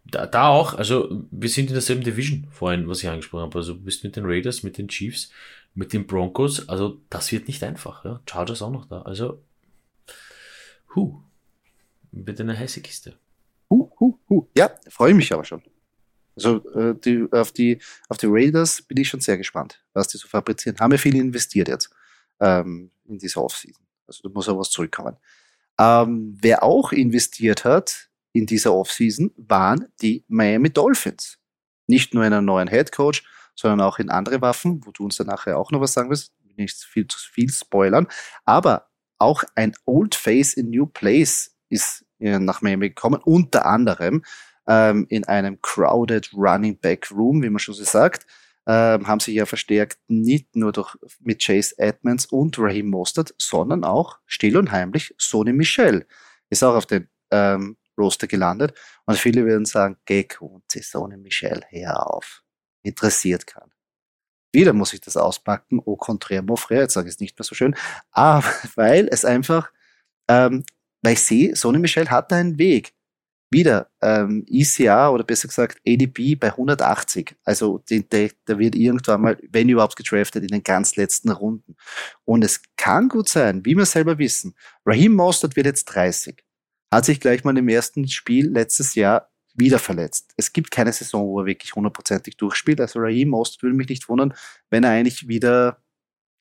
Da, 0.06 0.26
da 0.26 0.48
auch, 0.48 0.74
also 0.74 1.24
wir 1.30 1.48
sind 1.48 1.68
in 1.68 1.74
derselben 1.74 2.04
Division 2.04 2.46
vorhin, 2.50 2.88
was 2.88 3.02
ich 3.02 3.08
angesprochen 3.08 3.44
habe. 3.44 3.58
Also 3.58 3.74
du 3.74 3.80
bist 3.80 4.04
mit 4.04 4.16
den 4.16 4.26
Raiders, 4.26 4.62
mit 4.62 4.76
den 4.76 4.88
Chiefs, 4.88 5.30
mit 5.74 5.92
den 5.92 6.06
Broncos. 6.06 6.68
Also 6.68 7.00
das 7.10 7.32
wird 7.32 7.48
nicht 7.48 7.62
einfach. 7.64 8.04
Ja? 8.04 8.20
Chargers 8.28 8.62
auch 8.62 8.70
noch 8.70 8.86
da. 8.86 9.02
Also, 9.02 9.42
hu, 10.94 11.22
wird 12.12 12.40
eine 12.40 12.58
heiße 12.58 12.80
Kiste. 12.82 13.18
Hu, 13.70 13.90
hu, 13.98 14.18
hu. 14.28 14.46
Ja, 14.56 14.70
freue 14.88 15.10
ich 15.10 15.16
mich 15.16 15.32
aber 15.32 15.44
schon. 15.44 15.62
Also 16.36 16.68
äh, 16.72 16.94
die, 16.98 17.26
auf, 17.30 17.52
die, 17.52 17.78
auf 18.08 18.18
die 18.18 18.26
Raiders 18.28 18.82
bin 18.82 18.98
ich 18.98 19.08
schon 19.08 19.20
sehr 19.20 19.38
gespannt, 19.38 19.82
was 19.92 20.08
die 20.08 20.18
so 20.18 20.28
fabrizieren. 20.28 20.78
Haben 20.78 20.92
ja 20.92 20.98
viel 20.98 21.16
investiert 21.16 21.68
jetzt 21.68 21.90
ähm, 22.40 22.90
in 23.06 23.18
diese 23.18 23.42
Offseason. 23.42 23.84
Also 24.06 24.22
da 24.24 24.28
muss 24.32 24.48
auch 24.48 24.58
was 24.58 24.70
zurückkommen. 24.70 25.16
Ähm, 25.78 26.36
wer 26.40 26.62
auch 26.62 26.92
investiert 26.92 27.64
hat, 27.64 28.08
in 28.34 28.46
dieser 28.46 28.74
Offseason 28.74 29.32
waren 29.36 29.86
die 30.02 30.24
Miami 30.28 30.70
Dolphins. 30.70 31.38
Nicht 31.86 32.14
nur 32.14 32.24
in 32.24 32.32
einen 32.32 32.44
neuen 32.44 32.68
Head 32.68 32.92
Coach, 32.92 33.24
sondern 33.54 33.80
auch 33.80 33.98
in 33.98 34.10
andere 34.10 34.42
Waffen, 34.42 34.84
wo 34.84 34.90
du 34.90 35.04
uns 35.04 35.16
dann 35.16 35.28
nachher 35.28 35.56
auch 35.56 35.70
noch 35.70 35.80
was 35.80 35.92
sagen 35.92 36.10
wirst. 36.10 36.34
Nicht 36.56 36.76
viel 36.84 37.06
zu 37.06 37.18
viel 37.18 37.50
spoilern. 37.50 38.08
Aber 38.44 38.88
auch 39.18 39.44
ein 39.54 39.74
Old 39.86 40.14
Face 40.14 40.54
in 40.54 40.70
New 40.70 40.86
Place 40.86 41.56
ist 41.68 42.04
äh, 42.18 42.38
nach 42.38 42.60
Miami 42.60 42.88
gekommen, 42.88 43.20
unter 43.24 43.66
anderem 43.66 44.24
ähm, 44.66 45.06
in 45.08 45.24
einem 45.24 45.60
crowded 45.62 46.32
Running 46.34 46.78
Back 46.78 47.10
Room, 47.12 47.42
wie 47.42 47.50
man 47.50 47.58
schon 47.60 47.74
so 47.74 47.84
sagt, 47.84 48.26
ähm, 48.66 49.06
haben 49.06 49.20
sich 49.20 49.34
ja 49.34 49.46
verstärkt 49.46 49.98
nicht 50.08 50.56
nur 50.56 50.72
durch, 50.72 50.96
mit 51.20 51.44
Chase 51.44 51.74
Edmonds 51.78 52.26
und 52.26 52.58
Raheem 52.58 52.88
Mostert, 52.88 53.34
sondern 53.38 53.84
auch 53.84 54.18
still 54.26 54.56
und 54.56 54.72
heimlich 54.72 55.14
Sony 55.18 55.52
Michel 55.52 56.06
ist 56.50 56.62
auch 56.62 56.74
auf 56.74 56.86
den 56.86 57.08
ähm, 57.30 57.76
Roster 57.98 58.26
gelandet. 58.26 58.76
Und 59.06 59.18
viele 59.18 59.44
würden 59.44 59.64
sagen, 59.64 59.96
Gecko 60.04 60.46
und 60.46 60.64
Saison 60.70 61.08
Michel, 61.20 61.62
hör 61.70 62.14
auf. 62.14 62.42
Interessiert 62.82 63.46
kann. 63.46 63.70
Wieder 64.54 64.72
muss 64.72 64.92
ich 64.92 65.00
das 65.00 65.16
auspacken, 65.16 65.80
au 65.84 65.96
contraire, 65.96 66.42
mon 66.42 66.56
frère, 66.56 66.82
jetzt 66.82 66.94
sage 66.94 67.08
ich 67.08 67.14
es 67.14 67.20
nicht 67.20 67.36
mehr 67.36 67.44
so 67.44 67.56
schön, 67.56 67.74
aber 68.12 68.44
weil 68.76 69.08
es 69.10 69.24
einfach, 69.24 69.72
ähm, 70.28 70.64
weil 71.02 71.14
ich 71.14 71.22
sehe, 71.22 71.56
Sonny 71.56 71.78
Michel 71.78 72.08
hat 72.08 72.32
einen 72.32 72.56
Weg. 72.56 72.94
Wieder 73.50 73.90
ähm, 74.00 74.44
ECA 74.48 75.10
oder 75.10 75.22
besser 75.22 75.48
gesagt 75.48 75.80
ADP 75.86 76.34
bei 76.36 76.48
180. 76.48 77.36
Also 77.44 77.84
der, 77.88 78.30
der 78.48 78.58
wird 78.58 78.74
irgendwann 78.74 79.20
mal, 79.20 79.38
wenn 79.50 79.68
überhaupt 79.68 79.96
gedraftet, 79.96 80.42
in 80.42 80.48
den 80.48 80.64
ganz 80.64 80.96
letzten 80.96 81.30
Runden. 81.30 81.76
Und 82.24 82.42
es 82.44 82.62
kann 82.76 83.08
gut 83.08 83.28
sein, 83.28 83.64
wie 83.64 83.76
wir 83.76 83.86
selber 83.86 84.18
wissen, 84.18 84.54
Raheem 84.84 85.12
Mostert 85.12 85.56
wird 85.56 85.66
jetzt 85.66 85.84
30 85.86 86.42
hat 86.94 87.04
sich 87.04 87.20
gleich 87.20 87.44
mal 87.44 87.56
im 87.56 87.68
ersten 87.68 88.08
Spiel 88.08 88.48
letztes 88.50 88.94
Jahr 88.94 89.30
wieder 89.54 89.78
verletzt. 89.78 90.32
Es 90.36 90.52
gibt 90.52 90.70
keine 90.70 90.92
Saison, 90.92 91.26
wo 91.26 91.40
er 91.40 91.46
wirklich 91.46 91.74
hundertprozentig 91.74 92.36
durchspielt. 92.36 92.80
Also 92.80 92.98
Raheem 92.98 93.28
Most 93.28 93.62
würde 93.62 93.76
mich 93.76 93.88
nicht 93.88 94.08
wundern, 94.08 94.34
wenn 94.70 94.84
er 94.84 94.90
eigentlich 94.90 95.28
wieder 95.28 95.78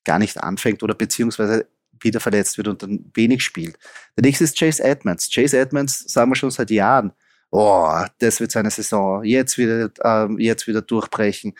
gar 0.04 0.18
nicht 0.18 0.38
anfängt 0.38 0.82
oder 0.82 0.94
beziehungsweise 0.94 1.68
wieder 2.00 2.20
verletzt 2.20 2.58
wird 2.58 2.68
und 2.68 2.82
dann 2.82 3.10
wenig 3.14 3.42
spielt. 3.42 3.78
Der 4.16 4.22
nächste 4.22 4.44
ist 4.44 4.58
Chase 4.58 4.82
Edmonds. 4.82 5.30
Chase 5.32 5.58
Edmonds 5.58 6.12
sagen 6.12 6.30
wir 6.30 6.36
schon 6.36 6.50
seit 6.50 6.70
Jahren, 6.70 7.12
oh, 7.50 8.04
das 8.18 8.40
wird 8.40 8.50
seine 8.50 8.70
Saison, 8.70 9.22
jetzt 9.22 9.56
wieder, 9.58 9.90
ähm, 10.02 10.38
jetzt 10.38 10.66
wieder 10.66 10.82
durchbrechen 10.82 11.54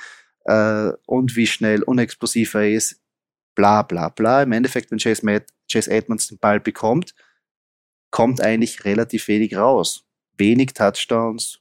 äh, 0.45 0.91
und 1.07 1.37
wie 1.37 1.47
schnell 1.47 1.83
und 1.85 1.99
explosiv 1.99 2.55
er 2.55 2.71
ist, 2.71 3.01
bla 3.55 3.83
bla 3.83 4.09
bla. 4.09 4.43
Im 4.43 4.53
Endeffekt, 4.53 4.91
wenn 4.91 4.99
Chase, 4.99 5.25
Matt, 5.25 5.45
Chase 5.71 5.91
Edmonds 5.91 6.27
den 6.27 6.39
Ball 6.39 6.61
bekommt, 6.61 7.15
kommt 8.15 8.41
eigentlich 8.41 8.85
relativ 8.85 9.27
wenig 9.27 9.57
raus. 9.57 10.05
Wenig 10.39 10.73
Touchdowns, 10.73 11.59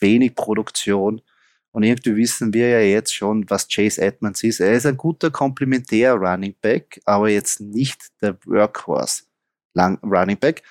wenig 0.00 0.34
Produktion. 0.34 1.22
Und 1.70 1.84
irgendwie 1.84 2.16
wissen 2.16 2.52
wir 2.52 2.68
ja 2.68 2.80
jetzt 2.80 3.14
schon, 3.14 3.48
was 3.48 3.68
Chase 3.68 4.02
Edmonds 4.02 4.42
ist. 4.42 4.58
Er 4.58 4.72
ist 4.72 4.86
ein 4.86 4.96
guter 4.96 5.30
komplementär 5.30 6.14
Running 6.14 6.56
Back, 6.60 7.00
aber 7.04 7.28
jetzt 7.28 7.60
nicht 7.60 8.08
der 8.20 8.36
Workhorse 8.44 9.22
Running 9.76 10.36
Back. 10.36 10.64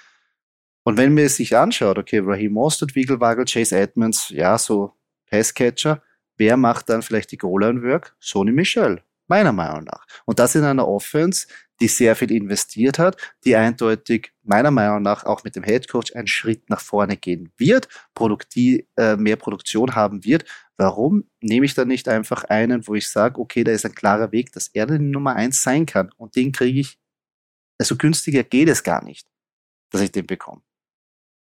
Und 0.84 0.98
wenn 0.98 1.14
man 1.14 1.30
sich 1.30 1.56
anschaut, 1.56 1.98
okay, 1.98 2.20
Raheem 2.20 2.52
Mostert, 2.52 2.94
Wigglewaggle, 2.94 3.46
Chase 3.46 3.78
Edmonds, 3.78 4.28
ja, 4.28 4.58
so 4.58 4.92
Passcatcher, 5.28 6.04
wer 6.36 6.58
macht 6.58 6.90
dann 6.90 7.02
vielleicht 7.02 7.32
die 7.32 7.38
Goal-Line-Work? 7.38 8.14
Sony 8.20 8.52
Michel, 8.52 9.02
meiner 9.28 9.54
Meinung 9.54 9.86
nach. 9.86 10.06
Und 10.26 10.40
das 10.40 10.56
in 10.56 10.66
einer 10.66 10.86
Offense, 10.86 11.48
die 11.82 11.88
sehr 11.88 12.16
viel 12.16 12.32
investiert 12.32 13.00
hat, 13.00 13.18
die 13.46 13.56
eindeutig 13.56 14.32
meiner 14.44 14.72
Meinung 14.72 15.02
nach 15.02 15.26
auch 15.26 15.44
mit 15.44 15.56
dem 15.56 15.64
Head 15.64 15.88
Coach 15.88 16.16
einen 16.16 16.28
Schritt 16.28 16.70
nach 16.70 16.80
vorne 16.80 17.18
gehen 17.18 17.52
wird, 17.58 17.88
produktiv, 18.14 18.82
äh, 18.96 19.16
mehr 19.16 19.36
Produktion 19.36 19.96
haben 19.96 20.24
wird. 20.24 20.46
Warum 20.78 21.30
nehme 21.42 21.66
ich 21.66 21.74
dann 21.74 21.88
nicht 21.88 22.08
einfach 22.08 22.44
einen, 22.46 22.88
wo 22.88 22.96
ich 22.96 23.10
sage, 23.10 23.40
okay, 23.40 23.64
da 23.64 23.72
ist 23.72 23.86
ein 23.86 23.96
klarer 23.96 24.32
Weg, 24.32 24.52
dass 24.52 24.68
er 24.68 24.86
die 24.86 25.00
Nummer 25.00 25.36
eins 25.36 25.64
sein 25.64 25.86
kann 25.86 26.12
und 26.18 26.36
den 26.36 26.52
kriege 26.52 26.80
ich, 26.80 27.00
also 27.80 27.96
günstiger 27.96 28.44
geht 28.44 28.70
es 28.70 28.84
gar 28.84 29.04
nicht, 29.04 29.28
dass 29.92 30.02
ich 30.02 30.12
den 30.12 30.28
bekomme. 30.28 30.62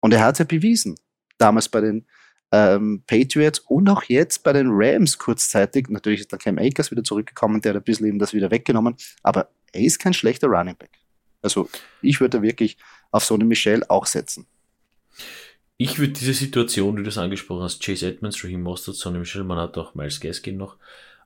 Und 0.02 0.14
er 0.14 0.24
hat 0.24 0.36
es 0.36 0.40
ja 0.40 0.46
bewiesen. 0.46 0.96
Damals 1.38 1.70
bei 1.70 1.82
den 1.82 2.08
ähm, 2.52 3.04
Patriots 3.08 3.60
und 3.60 3.90
auch 3.90 4.04
jetzt 4.04 4.44
bei 4.44 4.54
den 4.54 4.68
Rams 4.70 5.18
kurzzeitig. 5.18 5.90
Natürlich 5.90 6.22
ist 6.22 6.34
dann 6.34 6.40
Cam 6.40 6.58
Akers 6.58 6.92
wieder 6.92 7.04
zurückgekommen, 7.04 7.62
der 7.62 7.74
hat 7.74 7.82
ein 7.82 7.84
bisschen 7.84 8.08
eben 8.08 8.20
das 8.20 8.34
wieder 8.34 8.52
weggenommen. 8.52 8.96
Aber 9.24 9.50
er 9.72 9.82
ist 9.82 10.00
kein 10.00 10.14
schlechter 10.14 10.48
Running 10.48 10.76
Back. 10.76 10.92
Also 11.42 11.70
ich 12.02 12.20
würde 12.20 12.42
wirklich 12.42 12.78
auf 13.12 13.24
so 13.24 13.36
eine 13.36 13.46
Michelle 13.46 13.90
auch 13.90 14.06
setzen. 14.06 14.46
Ich 15.78 15.98
würde 15.98 16.14
diese 16.14 16.34
Situation, 16.34 16.98
wie 16.98 17.04
du 17.04 17.10
es 17.10 17.18
angesprochen 17.18 17.64
hast, 17.64 17.84
Chase 17.84 18.08
Edmonds, 18.08 18.44
Raheem 18.44 18.62
Mostert, 18.62 18.96
Sonny 18.96 19.18
Michel, 19.18 19.44
man 19.44 19.58
hat 19.58 19.78
auch 19.78 19.96
Miles 19.96 20.20
Gaskin 20.20 20.58
noch. 20.58 20.78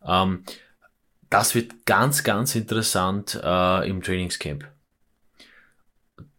Ähm, 0.06 0.44
das 1.30 1.56
wird 1.56 1.86
ganz, 1.86 2.24
ganz 2.24 2.56
interessant 2.56 3.38
äh, 3.44 3.90
im 3.90 4.02
Trainingscamp 4.02 4.66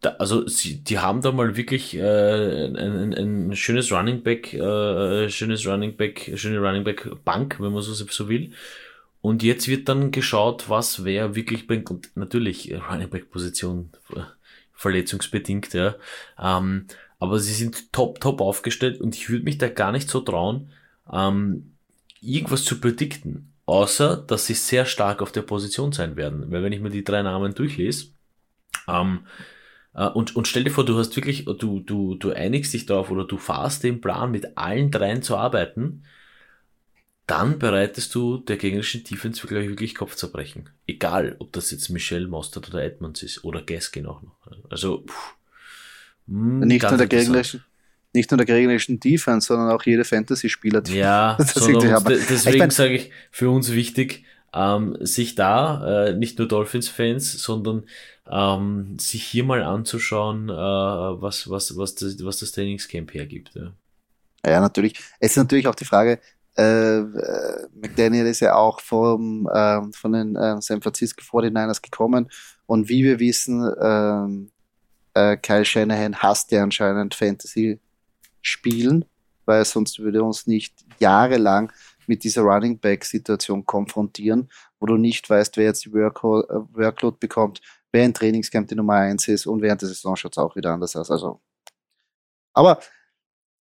da, 0.00 0.10
also 0.18 0.46
sie, 0.46 0.82
die 0.82 0.98
haben 0.98 1.20
da 1.20 1.32
mal 1.32 1.56
wirklich 1.56 1.96
äh, 1.96 2.66
ein, 2.66 2.76
ein, 2.76 3.12
ein 3.50 3.56
schönes 3.56 3.92
Running 3.92 4.22
Back, 4.22 4.54
äh, 4.54 5.28
schönes 5.28 5.66
Running 5.66 5.96
Back, 5.96 6.32
schöne 6.36 6.58
Running 6.60 6.84
Back 6.84 7.24
Bank, 7.24 7.56
wenn 7.60 7.72
man 7.72 7.82
so, 7.82 7.92
so 7.92 8.28
will. 8.28 8.52
Und 9.20 9.42
jetzt 9.42 9.68
wird 9.68 9.88
dann 9.88 10.12
geschaut, 10.12 10.68
was 10.68 11.04
wer 11.04 11.34
wirklich 11.34 11.66
bringt. 11.66 11.90
Und 11.90 12.16
natürlich 12.16 12.70
äh, 12.70 12.76
Running 12.76 13.10
Back 13.10 13.30
Position 13.30 13.90
äh, 14.14 14.20
verletzungsbedingt, 14.72 15.72
ja. 15.74 15.96
Ähm, 16.38 16.86
aber 17.18 17.38
sie 17.38 17.54
sind 17.54 17.92
top, 17.92 18.20
top 18.20 18.40
aufgestellt 18.40 19.00
und 19.00 19.14
ich 19.14 19.30
würde 19.30 19.44
mich 19.44 19.56
da 19.56 19.68
gar 19.68 19.90
nicht 19.90 20.08
so 20.08 20.20
trauen, 20.20 20.70
ähm, 21.10 21.72
irgendwas 22.20 22.64
zu 22.64 22.78
predikten. 22.78 23.52
Außer, 23.64 24.18
dass 24.18 24.46
sie 24.46 24.54
sehr 24.54 24.84
stark 24.84 25.22
auf 25.22 25.32
der 25.32 25.42
Position 25.42 25.90
sein 25.90 26.16
werden. 26.16 26.52
Weil 26.52 26.62
wenn 26.62 26.72
ich 26.72 26.80
mir 26.80 26.90
die 26.90 27.02
drei 27.02 27.22
Namen 27.22 27.54
durchlese, 27.54 28.08
ähm, 28.86 29.20
äh, 29.24 29.55
und, 30.04 30.36
und 30.36 30.46
stell 30.46 30.64
dir 30.64 30.70
vor, 30.70 30.84
du 30.84 30.98
hast 30.98 31.16
wirklich, 31.16 31.46
du, 31.46 31.80
du, 31.80 32.16
du 32.16 32.30
einigst 32.30 32.74
dich 32.74 32.84
darauf 32.84 33.10
oder 33.10 33.24
du 33.24 33.38
fahrst 33.38 33.82
den 33.82 34.02
Plan, 34.02 34.30
mit 34.30 34.58
allen 34.58 34.90
dreien 34.90 35.22
zu 35.22 35.36
arbeiten, 35.36 36.02
dann 37.26 37.58
bereitest 37.58 38.14
du 38.14 38.38
der 38.38 38.56
gegnerischen 38.56 39.04
Defense 39.04 39.42
wirklich, 39.42 39.68
wirklich 39.68 39.94
Kopfzerbrechen. 39.94 40.68
Egal, 40.86 41.36
ob 41.38 41.52
das 41.52 41.70
jetzt 41.70 41.88
Michelle 41.88 42.28
Mostert 42.28 42.68
oder 42.68 42.84
Edmonds 42.84 43.22
ist 43.22 43.42
oder 43.42 43.62
Gaskin 43.62 44.06
auch 44.06 44.22
noch. 44.22 44.36
Also, 44.70 45.04
pff, 45.06 45.34
mh, 46.26 46.60
hm, 46.60 46.68
nicht, 46.68 46.82
nur 46.82 46.98
der 46.98 47.06
gegnerischen, 47.08 47.64
nicht 48.12 48.30
nur 48.30 48.36
der 48.36 48.46
gegnerischen 48.46 49.00
Defense, 49.00 49.48
sondern 49.48 49.70
auch 49.70 49.82
jede 49.82 50.04
Fantasy-Spieler. 50.04 50.82
Ja, 50.88 51.36
deswegen 51.40 52.70
sage 52.70 52.94
ich, 52.94 53.10
für 53.30 53.50
uns 53.50 53.72
wichtig, 53.72 54.24
ähm, 54.56 54.96
sich 55.00 55.34
da, 55.34 56.06
äh, 56.06 56.14
nicht 56.14 56.38
nur 56.38 56.48
Dolphins-Fans, 56.48 57.42
sondern 57.42 57.84
ähm, 58.28 58.98
sich 58.98 59.22
hier 59.24 59.44
mal 59.44 59.62
anzuschauen, 59.62 60.48
äh, 60.48 60.52
was, 60.52 61.50
was, 61.50 61.76
was, 61.76 61.94
das, 61.94 62.24
was 62.24 62.38
das 62.38 62.52
Trainingscamp 62.52 63.12
hergibt. 63.12 63.52
Ja. 63.54 63.72
ja, 64.44 64.60
natürlich. 64.60 64.98
Es 65.20 65.32
ist 65.32 65.36
natürlich 65.36 65.68
auch 65.68 65.74
die 65.74 65.84
Frage, 65.84 66.20
äh, 66.56 67.00
McDaniel 67.00 68.26
ist 68.26 68.40
ja 68.40 68.54
auch 68.54 68.80
vom, 68.80 69.46
äh, 69.52 69.82
von 69.92 70.12
den 70.12 70.36
äh, 70.36 70.60
San 70.60 70.80
Francisco 70.80 71.22
49ers 71.22 71.82
gekommen 71.82 72.30
und 72.64 72.88
wie 72.88 73.04
wir 73.04 73.20
wissen, 73.20 73.70
ähm, 73.80 74.50
äh, 75.12 75.36
Kyle 75.36 75.64
Shanahan 75.64 76.16
hasst 76.16 76.50
ja 76.52 76.62
anscheinend 76.62 77.14
Fantasy 77.14 77.78
spielen, 78.40 79.04
weil 79.44 79.64
sonst 79.66 79.98
würde 79.98 80.22
uns 80.22 80.46
nicht 80.46 80.74
jahrelang 80.98 81.72
mit 82.08 82.24
dieser 82.24 82.42
Running 82.42 82.78
Back 82.78 83.04
Situation 83.04 83.64
konfrontieren, 83.64 84.50
wo 84.78 84.86
du 84.86 84.96
nicht 84.96 85.28
weißt, 85.28 85.56
wer 85.56 85.66
jetzt 85.66 85.84
die 85.84 85.92
Workload, 85.92 86.46
äh, 86.48 86.76
Workload 86.76 87.16
bekommt, 87.20 87.60
wer 87.92 88.04
im 88.04 88.14
Trainingscamp 88.14 88.68
die 88.68 88.74
Nummer 88.74 88.94
1 88.94 89.28
ist 89.28 89.46
und 89.46 89.62
während 89.62 89.82
der 89.82 89.88
Saison 89.88 90.16
schaut 90.16 90.32
es 90.32 90.38
auch 90.38 90.56
wieder 90.56 90.72
anders 90.72 90.96
aus. 90.96 91.10
Also, 91.10 91.40
aber 92.52 92.80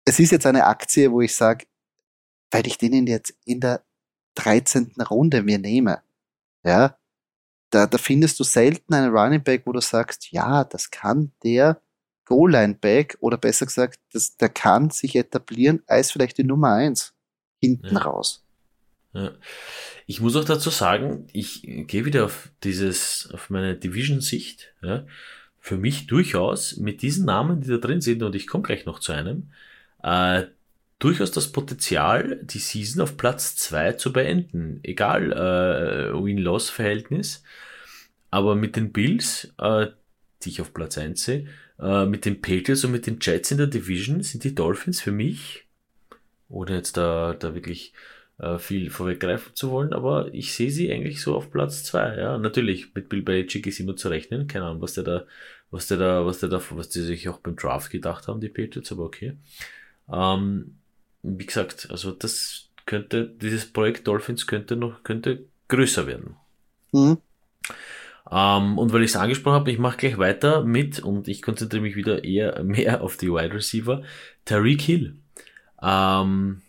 es 0.05 0.19
ist 0.19 0.33
jetzt 0.33 0.47
eine 0.47 0.67
Aktie, 0.67 1.11
wo 1.13 1.21
ich 1.21 1.35
sage, 1.35 1.67
weil 2.51 2.67
ich 2.67 2.79
den 2.79 3.07
jetzt 3.07 3.35
in 3.45 3.61
der 3.61 3.85
13. 4.37 4.95
Runde 5.11 5.43
mir 5.43 5.59
nehme, 5.59 6.03
ja, 6.65 6.97
da, 7.71 7.87
da 7.87 7.99
findest 7.99 8.41
du 8.41 8.45
selten 8.45 8.95
einen 8.95 9.15
Running 9.15 9.43
Back, 9.43 9.63
wo 9.67 9.73
du 9.73 9.81
sagst, 9.81 10.31
ja, 10.33 10.65
das 10.65 10.91
kann 10.91 11.33
der 11.43 11.81
Goal-Line-Back 12.25 13.19
oder 13.21 13.39
besser 13.39 13.67
gesagt, 13.67 13.99
das, 14.13 14.37
der 14.37 14.49
kann 14.51 14.91
sich 14.91 15.17
etablieren 15.17 15.83
als 15.87 16.11
vielleicht 16.11 16.39
die 16.39 16.45
Nummer 16.45 16.75
1 16.75 17.15
hinten 17.61 17.95
ja. 17.95 18.03
raus. 18.03 18.45
Ja. 19.13 19.33
Ich 20.07 20.21
muss 20.21 20.37
auch 20.37 20.45
dazu 20.45 20.71
sagen, 20.71 21.27
ich 21.33 21.63
gehe 21.63 22.05
wieder 22.05 22.25
auf 22.25 22.51
dieses, 22.65 23.29
auf 23.33 23.51
meine 23.51 23.77
Division-Sicht. 23.77 24.73
Ja. 24.83 25.07
Für 25.61 25.77
mich 25.77 26.07
durchaus 26.07 26.77
mit 26.77 27.03
diesen 27.03 27.27
Namen, 27.27 27.61
die 27.61 27.69
da 27.69 27.77
drin 27.77 28.01
sind, 28.01 28.23
und 28.23 28.35
ich 28.35 28.47
komme 28.47 28.63
gleich 28.63 28.87
noch 28.87 29.01
zu 29.01 29.13
einem, 29.13 29.51
äh, 30.03 30.45
durchaus 30.99 31.31
das 31.31 31.53
Potenzial, 31.53 32.41
die 32.43 32.59
Season 32.59 33.03
auf 33.03 33.17
Platz 33.17 33.57
zwei 33.57 33.93
zu 33.93 34.13
beenden. 34.13 34.81
Egal, 34.83 35.33
äh, 35.33 36.13
Win-Loss-Verhältnis. 36.15 37.43
Aber 38.31 38.55
mit 38.55 38.77
den 38.77 38.93
Bills, 38.93 39.53
äh, 39.59 39.89
die 40.43 40.51
ich 40.51 40.61
auf 40.61 40.75
Platz 40.75 40.99
eins 40.99 41.25
sehe, 41.25 41.47
äh, 41.79 42.07
mit 42.07 42.25
den 42.25 42.41
Patriots 42.41 42.85
und 42.85 42.93
mit 42.93 43.07
den 43.07 43.19
Jets 43.21 43.51
in 43.51 43.59
der 43.59 43.67
Division 43.69 44.23
sind 44.23 44.45
die 44.45 44.55
Dolphins 44.55 45.01
für 45.01 45.13
mich, 45.13 45.65
ohne 46.49 46.75
jetzt 46.77 46.97
da, 46.97 47.35
da 47.35 47.55
wirklich 47.55 47.93
äh, 48.39 48.59
viel 48.59 48.91
vorweggreifen 48.91 49.55
zu 49.55 49.71
wollen, 49.71 49.93
aber 49.93 50.33
ich 50.33 50.55
sehe 50.55 50.71
sie 50.71 50.93
eigentlich 50.93 51.21
so 51.21 51.35
auf 51.35 51.51
Platz 51.51 51.85
zwei. 51.85 52.17
Ja, 52.17 52.39
natürlich 52.39 52.95
mit 52.95 53.09
Bill 53.09 53.23
Belichick 53.23 53.67
ist 53.67 53.81
immer 53.81 53.97
zu 53.97 54.09
rechnen. 54.09 54.47
Keine 54.47 54.67
Ahnung, 54.67 54.83
was 54.83 54.95
der 54.95 55.05
da, 55.05 55.27
was 55.71 55.89
der 55.89 55.99
da, 55.99 56.25
was 56.25 56.41
der 56.41 56.49
da, 56.49 56.63
was 56.71 56.89
die 56.89 57.01
sich 57.01 57.29
auch 57.29 57.39
beim 57.39 57.57
Draft 57.57 57.91
gedacht 57.91 58.29
haben, 58.29 58.41
die 58.41 58.49
Patriots, 58.49 58.93
aber 58.93 59.05
okay. 59.05 59.37
Ähm, 60.11 60.77
wie 61.23 61.47
gesagt, 61.47 61.89
also 61.91 62.13
das 62.13 62.71
könnte, 62.87 63.29
dieses 63.29 63.71
Projekt 63.71 64.07
Dolphins 64.07 64.47
könnte 64.47 64.77
noch, 64.77 65.03
könnte 65.03 65.45
größer 65.69 66.07
werden. 66.07 66.37
Mhm. 66.93 67.19
Ähm, 68.31 68.79
und 68.79 68.93
weil 68.93 69.03
ich 69.03 69.11
es 69.11 69.17
angesprochen 69.17 69.55
habe, 69.55 69.71
ich 69.71 69.79
mache 69.79 69.97
gleich 69.97 70.19
weiter 70.19 70.65
mit 70.65 71.01
und 71.01 71.29
ich 71.29 71.43
konzentriere 71.43 71.83
mich 71.83 71.97
wieder 71.97 72.25
eher 72.25 72.63
mehr 72.63 73.03
auf 73.03 73.17
die 73.17 73.31
Wide 73.31 73.55
Receiver. 73.55 74.03
Tariq 74.45 74.81
Hill. 74.83 75.17
Ähm, 75.83 76.63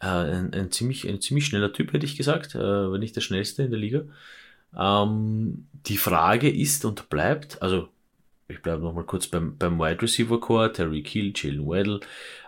äh, 0.00 0.06
ein, 0.06 0.54
ein, 0.54 0.72
ziemlich, 0.72 1.08
ein 1.08 1.20
ziemlich 1.20 1.46
schneller 1.46 1.72
Typ, 1.72 1.92
hätte 1.92 2.06
ich 2.06 2.16
gesagt, 2.16 2.54
äh, 2.54 2.92
wenn 2.92 3.00
nicht 3.00 3.16
der 3.16 3.20
schnellste 3.20 3.62
in 3.62 3.70
der 3.70 3.80
Liga. 3.80 4.02
Ähm, 4.76 5.66
die 5.86 5.96
Frage 5.96 6.50
ist 6.50 6.84
und 6.84 7.08
bleibt, 7.08 7.62
also 7.62 7.88
ich 8.48 8.60
bleibe 8.60 8.82
nochmal 8.82 9.04
kurz 9.04 9.26
beim, 9.26 9.56
beim 9.56 9.78
Wide 9.78 10.02
Receiver 10.02 10.38
Core, 10.40 10.72
Terry 10.72 11.02
Kill, 11.02 11.32
Jalen 11.34 11.66
Weddle, 11.66 12.00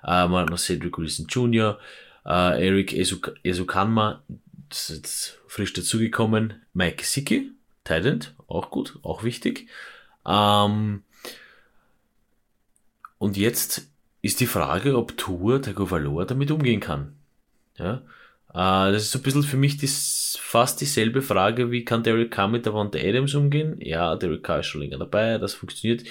äh, 0.04 0.26
noch 0.26 0.58
Cedric 0.58 0.98
Wilson 0.98 1.26
Jr., 1.28 1.78
äh, 2.24 2.66
Eric 2.66 2.92
Esuk 2.92 3.34
Esukanma, 3.44 4.22
das 4.68 4.90
ist 4.90 4.96
jetzt 4.96 5.38
frisch 5.46 5.72
dazugekommen, 5.72 6.54
Mike 6.74 7.04
Sicki, 7.04 7.52
Tident, 7.84 8.34
auch 8.48 8.70
gut, 8.70 8.98
auch 9.02 9.22
wichtig. 9.22 9.68
Ähm, 10.26 11.04
und 13.18 13.36
jetzt 13.36 13.88
ist 14.26 14.40
die 14.40 14.46
Frage, 14.46 14.96
ob 14.96 15.16
Tour, 15.16 15.60
der 15.60 15.72
Gouverneur, 15.72 16.26
damit 16.26 16.50
umgehen 16.50 16.80
kann. 16.80 17.16
Ja? 17.78 18.02
Äh, 18.50 18.92
das 18.92 19.04
ist 19.04 19.12
so 19.12 19.18
ein 19.18 19.22
bisschen 19.22 19.42
für 19.42 19.56
mich 19.56 19.78
das, 19.78 20.38
fast 20.40 20.80
dieselbe 20.80 21.22
Frage, 21.22 21.70
wie 21.70 21.84
kann 21.84 22.02
Derek 22.02 22.30
Carr 22.30 22.48
mit 22.48 22.66
der 22.66 22.74
Wand 22.74 22.96
Adams 22.96 23.34
umgehen? 23.34 23.76
Ja, 23.80 24.16
Derek 24.16 24.42
Carr 24.42 24.60
ist 24.60 24.66
schon 24.66 24.80
länger 24.80 24.98
dabei, 24.98 25.38
das 25.38 25.54
funktioniert. 25.54 26.04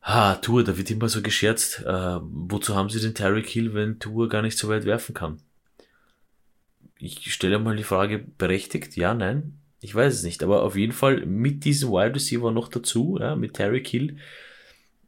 Ah, 0.00 0.36
Tour, 0.36 0.62
da 0.62 0.78
wird 0.78 0.90
immer 0.90 1.08
so 1.08 1.20
gescherzt. 1.20 1.82
Äh, 1.84 2.18
wozu 2.22 2.76
haben 2.76 2.88
sie 2.90 3.00
den 3.00 3.14
Tyreek 3.14 3.48
Hill, 3.48 3.74
wenn 3.74 3.98
Tour 3.98 4.28
gar 4.28 4.42
nicht 4.42 4.56
so 4.56 4.68
weit 4.68 4.84
werfen 4.84 5.14
kann? 5.14 5.38
Ich 6.98 7.32
stelle 7.34 7.58
mal 7.58 7.76
die 7.76 7.82
Frage, 7.82 8.24
berechtigt? 8.38 8.96
Ja, 8.96 9.14
nein? 9.14 9.58
Ich 9.80 9.94
weiß 9.94 10.14
es 10.14 10.22
nicht, 10.22 10.42
aber 10.42 10.62
auf 10.62 10.76
jeden 10.76 10.92
Fall 10.92 11.26
mit 11.26 11.64
diesem 11.64 11.90
Wide 11.90 12.14
Receiver 12.14 12.50
noch 12.52 12.68
dazu, 12.68 13.18
ja, 13.20 13.36
mit 13.36 13.54
Tyreek 13.54 13.86
Hill, 13.86 14.16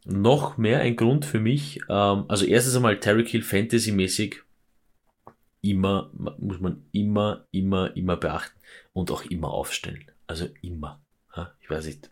noch 0.08 0.56
mehr 0.56 0.80
ein 0.80 0.96
Grund 0.96 1.24
für 1.24 1.40
mich. 1.40 1.80
Ähm, 1.88 2.24
also 2.28 2.44
erstens 2.44 2.76
einmal 2.76 2.98
Tyreek 2.98 3.28
Hill 3.28 3.42
Fantasy-mäßig 3.42 4.42
immer, 5.60 6.10
muss 6.38 6.60
man 6.60 6.84
immer, 6.92 7.44
immer, 7.50 7.96
immer 7.96 8.16
beachten 8.16 8.58
und 8.92 9.10
auch 9.10 9.24
immer 9.24 9.50
aufstellen. 9.50 10.10
Also 10.26 10.48
immer. 10.62 11.00
Ich 11.68 11.70
weiß 11.70 11.84
nicht, 11.84 12.10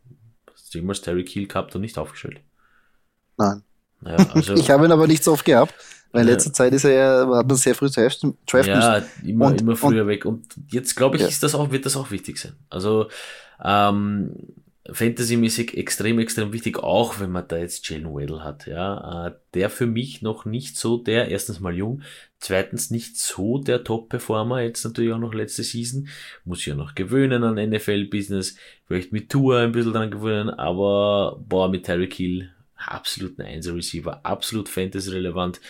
hast 0.53 0.74
du 0.74 0.78
jemals 0.78 1.01
Terry 1.01 1.24
Kiel 1.24 1.47
gehabt 1.47 1.74
und 1.74 1.80
nicht 1.80 1.97
aufgestellt? 1.97 2.40
Nein. 3.38 3.62
Naja, 4.03 4.18
also, 4.34 4.55
ich 4.57 4.70
habe 4.70 4.84
ihn 4.84 4.92
aber 4.92 5.07
nicht 5.07 5.24
so 5.24 5.32
oft 5.32 5.47
gehabt, 5.47 5.74
weil 6.12 6.22
in 6.22 6.28
letzter 6.28 6.53
Zeit 6.53 6.74
ist 6.74 6.84
er 6.84 6.92
ja, 6.92 7.36
hat 7.36 7.47
man 7.47 7.57
sehr 7.57 7.74
früh 7.74 7.88
draft 7.88 8.22
Ja, 8.66 9.03
immer, 9.24 9.59
immer 9.59 9.76
früher 9.76 10.03
und, 10.03 10.09
weg. 10.09 10.26
Und 10.26 10.47
jetzt 10.68 10.94
glaube 10.94 11.16
ich, 11.16 11.22
ja. 11.22 11.28
ist 11.28 11.42
das 11.42 11.55
auch, 11.55 11.70
wird 11.70 11.86
das 11.86 11.97
auch 11.97 12.11
wichtig 12.11 12.36
sein. 12.38 12.53
Also, 12.68 13.09
ähm, 13.64 14.34
Fantasy-mäßig 14.93 15.76
extrem, 15.76 16.18
extrem 16.18 16.53
wichtig, 16.53 16.78
auch 16.78 17.20
wenn 17.20 17.30
man 17.30 17.47
da 17.49 17.57
jetzt 17.57 17.89
Jalen 17.89 18.12
Waddle 18.12 18.45
hat, 18.45 18.66
ja. 18.66 19.28
Äh, 19.28 19.34
der 19.55 19.70
für 19.70 19.87
mich 19.87 20.22
noch 20.22 20.45
nicht 20.45 20.76
so 20.76 20.99
der, 20.99 21.28
erstens 21.28 21.61
mal 21.61 21.74
jung, 21.74 22.03
zweitens 22.39 22.91
nicht 22.91 23.16
so 23.18 23.59
der 23.59 23.84
Top-Performer, 23.84 24.62
jetzt 24.62 24.84
natürlich 24.84 25.12
auch 25.12 25.18
noch 25.18 25.34
letzte 25.34 25.62
Season, 25.62 26.09
muss 26.45 26.64
ja 26.66 26.74
noch 26.74 26.95
gewöhnen 26.95 27.43
an 27.43 27.55
NFL-Business, 27.55 28.57
vielleicht 28.87 29.12
mit 29.12 29.30
Tour 29.30 29.59
ein 29.59 29.72
bisschen 29.72 29.93
dran 29.93 30.11
gewöhnen, 30.11 30.51
aber 30.51 31.43
boah, 31.49 31.68
mit 31.68 31.87
Tyreek 31.87 32.14
Hill, 32.14 32.51
absolut 32.76 33.39
ein 33.39 33.47
Einser-Receiver, 33.47 34.24
absolut 34.24 34.68
Fantasy-relevant, 34.68 35.61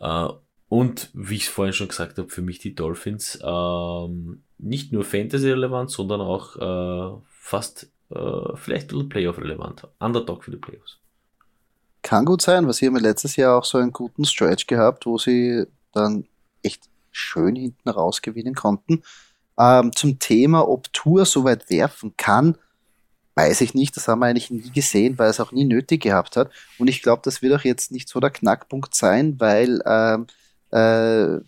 äh, 0.00 0.28
und 0.72 1.10
wie 1.12 1.34
ich 1.34 1.42
es 1.42 1.48
vorhin 1.48 1.74
schon 1.74 1.88
gesagt 1.88 2.16
habe, 2.16 2.30
für 2.30 2.40
mich 2.40 2.58
die 2.58 2.74
Dolphins 2.74 3.38
ähm, 3.44 4.42
nicht 4.56 4.90
nur 4.90 5.04
Fantasy-relevant, 5.04 5.90
sondern 5.90 6.22
auch 6.22 6.56
äh, 6.56 7.20
fast 7.28 7.91
äh, 8.14 8.56
vielleicht 8.56 8.86
ein 8.86 8.88
bisschen 8.88 9.08
Playoff-relevant. 9.08 9.88
Underdog 9.98 10.44
für 10.44 10.50
die 10.50 10.56
Playoffs. 10.56 10.98
Kann 12.02 12.24
gut 12.24 12.42
sein, 12.42 12.66
weil 12.66 12.72
sie 12.72 12.86
haben 12.86 12.96
letztes 12.96 13.36
Jahr 13.36 13.58
auch 13.58 13.64
so 13.64 13.78
einen 13.78 13.92
guten 13.92 14.24
Stretch 14.24 14.66
gehabt, 14.66 15.06
wo 15.06 15.18
sie 15.18 15.64
dann 15.92 16.26
echt 16.62 16.88
schön 17.12 17.54
hinten 17.54 17.88
raus 17.88 18.22
gewinnen 18.22 18.54
konnten. 18.54 19.02
Ähm, 19.58 19.94
zum 19.94 20.18
Thema, 20.18 20.68
ob 20.68 20.92
Tour 20.92 21.24
so 21.26 21.44
weit 21.44 21.70
werfen 21.70 22.14
kann, 22.16 22.56
weiß 23.34 23.60
ich 23.60 23.74
nicht. 23.74 23.96
Das 23.96 24.08
haben 24.08 24.20
wir 24.20 24.26
eigentlich 24.26 24.50
nie 24.50 24.70
gesehen, 24.70 25.18
weil 25.18 25.30
es 25.30 25.40
auch 25.40 25.52
nie 25.52 25.64
nötig 25.64 26.02
gehabt 26.02 26.36
hat. 26.36 26.50
Und 26.78 26.88
ich 26.88 27.02
glaube, 27.02 27.22
das 27.24 27.42
wird 27.42 27.54
auch 27.54 27.64
jetzt 27.64 27.92
nicht 27.92 28.08
so 28.08 28.20
der 28.20 28.30
Knackpunkt 28.30 28.94
sein, 28.94 29.38
weil 29.38 29.80
ähm, 29.86 30.26
äh, 30.72 31.38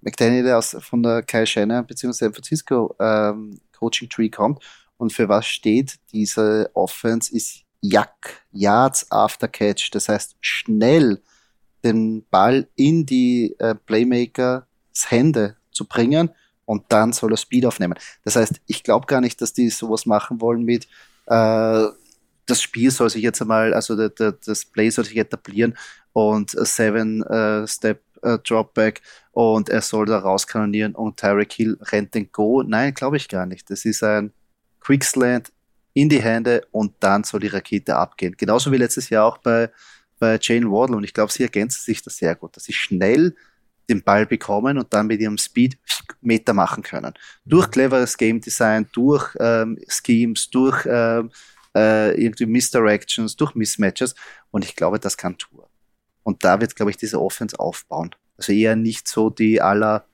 McDaniel, 0.00 0.52
aus, 0.52 0.76
von 0.80 1.02
der 1.02 1.22
Kai 1.22 1.44
Schenner 1.46 1.82
bzw. 1.82 2.12
San 2.12 2.32
Francisco 2.32 2.94
ähm, 3.00 3.60
Coaching 3.76 4.08
Tree 4.08 4.28
kommt. 4.28 4.62
Und 4.98 5.12
für 5.12 5.28
was 5.28 5.46
steht 5.46 5.98
diese 6.12 6.70
Offense 6.74 7.34
ist 7.34 7.62
Jack, 7.80 8.44
Yards 8.52 9.10
after 9.10 9.48
Catch. 9.48 9.90
Das 9.92 10.08
heißt, 10.08 10.36
schnell 10.40 11.22
den 11.84 12.26
Ball 12.28 12.68
in 12.74 13.06
die 13.06 13.54
äh, 13.58 13.74
Playmakers 13.74 14.64
Hände 15.06 15.56
zu 15.70 15.86
bringen 15.86 16.30
und 16.64 16.84
dann 16.88 17.12
soll 17.12 17.32
er 17.32 17.36
Speed 17.36 17.64
aufnehmen. 17.64 17.94
Das 18.24 18.36
heißt, 18.36 18.60
ich 18.66 18.82
glaube 18.82 19.06
gar 19.06 19.20
nicht, 19.20 19.40
dass 19.40 19.52
die 19.52 19.70
sowas 19.70 20.04
machen 20.04 20.40
wollen 20.40 20.64
mit 20.64 20.88
äh, 21.26 21.86
das 22.48 22.62
Spiel 22.62 22.90
soll 22.90 23.10
sich 23.10 23.22
jetzt 23.22 23.40
einmal, 23.42 23.74
also 23.74 23.94
der, 23.94 24.08
der, 24.08 24.32
das 24.32 24.64
Play 24.64 24.90
soll 24.90 25.04
sich 25.04 25.16
etablieren 25.16 25.76
und 26.12 26.50
Seven 26.50 27.22
äh, 27.22 27.66
Step 27.68 28.02
äh, 28.22 28.38
Dropback 28.38 29.02
und 29.32 29.68
er 29.68 29.82
soll 29.82 30.06
da 30.06 30.18
rauskanonieren 30.18 30.94
und 30.94 31.18
Tyreek 31.18 31.52
Hill 31.52 31.78
rennt 31.80 32.14
den 32.14 32.32
Go. 32.32 32.62
Nein, 32.62 32.94
glaube 32.94 33.18
ich 33.18 33.28
gar 33.28 33.46
nicht. 33.46 33.70
Das 33.70 33.84
ist 33.84 34.02
ein 34.02 34.32
Quickslant 34.88 35.52
in 35.92 36.08
die 36.08 36.22
Hände 36.22 36.66
und 36.70 36.94
dann 37.00 37.22
soll 37.22 37.40
die 37.40 37.48
Rakete 37.48 37.94
abgehen. 37.94 38.34
Genauso 38.38 38.72
wie 38.72 38.78
letztes 38.78 39.10
Jahr 39.10 39.26
auch 39.26 39.36
bei, 39.36 39.70
bei 40.18 40.38
Jane 40.40 40.70
Wardle 40.70 40.96
und 40.96 41.04
ich 41.04 41.12
glaube, 41.12 41.30
sie 41.30 41.42
ergänzen 41.42 41.82
sich 41.82 42.00
das 42.02 42.16
sehr 42.16 42.34
gut, 42.34 42.56
dass 42.56 42.64
sie 42.64 42.72
schnell 42.72 43.36
den 43.90 44.02
Ball 44.02 44.24
bekommen 44.24 44.78
und 44.78 44.94
dann 44.94 45.06
mit 45.06 45.20
ihrem 45.20 45.36
Speed 45.36 45.76
Meter 46.22 46.54
machen 46.54 46.82
können. 46.82 47.12
Durch 47.44 47.70
cleveres 47.70 48.16
Game 48.16 48.40
Design, 48.40 48.88
durch 48.92 49.36
ähm, 49.38 49.78
Schemes, 49.88 50.48
durch 50.48 50.86
ähm, 50.88 51.30
äh, 51.76 52.18
irgendwie 52.18 52.46
Misdirections, 52.46 53.36
durch 53.36 53.54
Mismatches 53.54 54.14
und 54.50 54.64
ich 54.64 54.74
glaube, 54.74 54.98
das 54.98 55.18
kann 55.18 55.36
Tour. 55.36 55.68
Und 56.22 56.44
da 56.44 56.60
wird, 56.62 56.76
glaube 56.76 56.90
ich, 56.92 56.96
diese 56.96 57.20
Offense 57.20 57.58
aufbauen. 57.60 58.14
Also 58.38 58.52
eher 58.52 58.74
nicht 58.74 59.06
so 59.06 59.28
die 59.28 59.60
aller, 59.60 60.06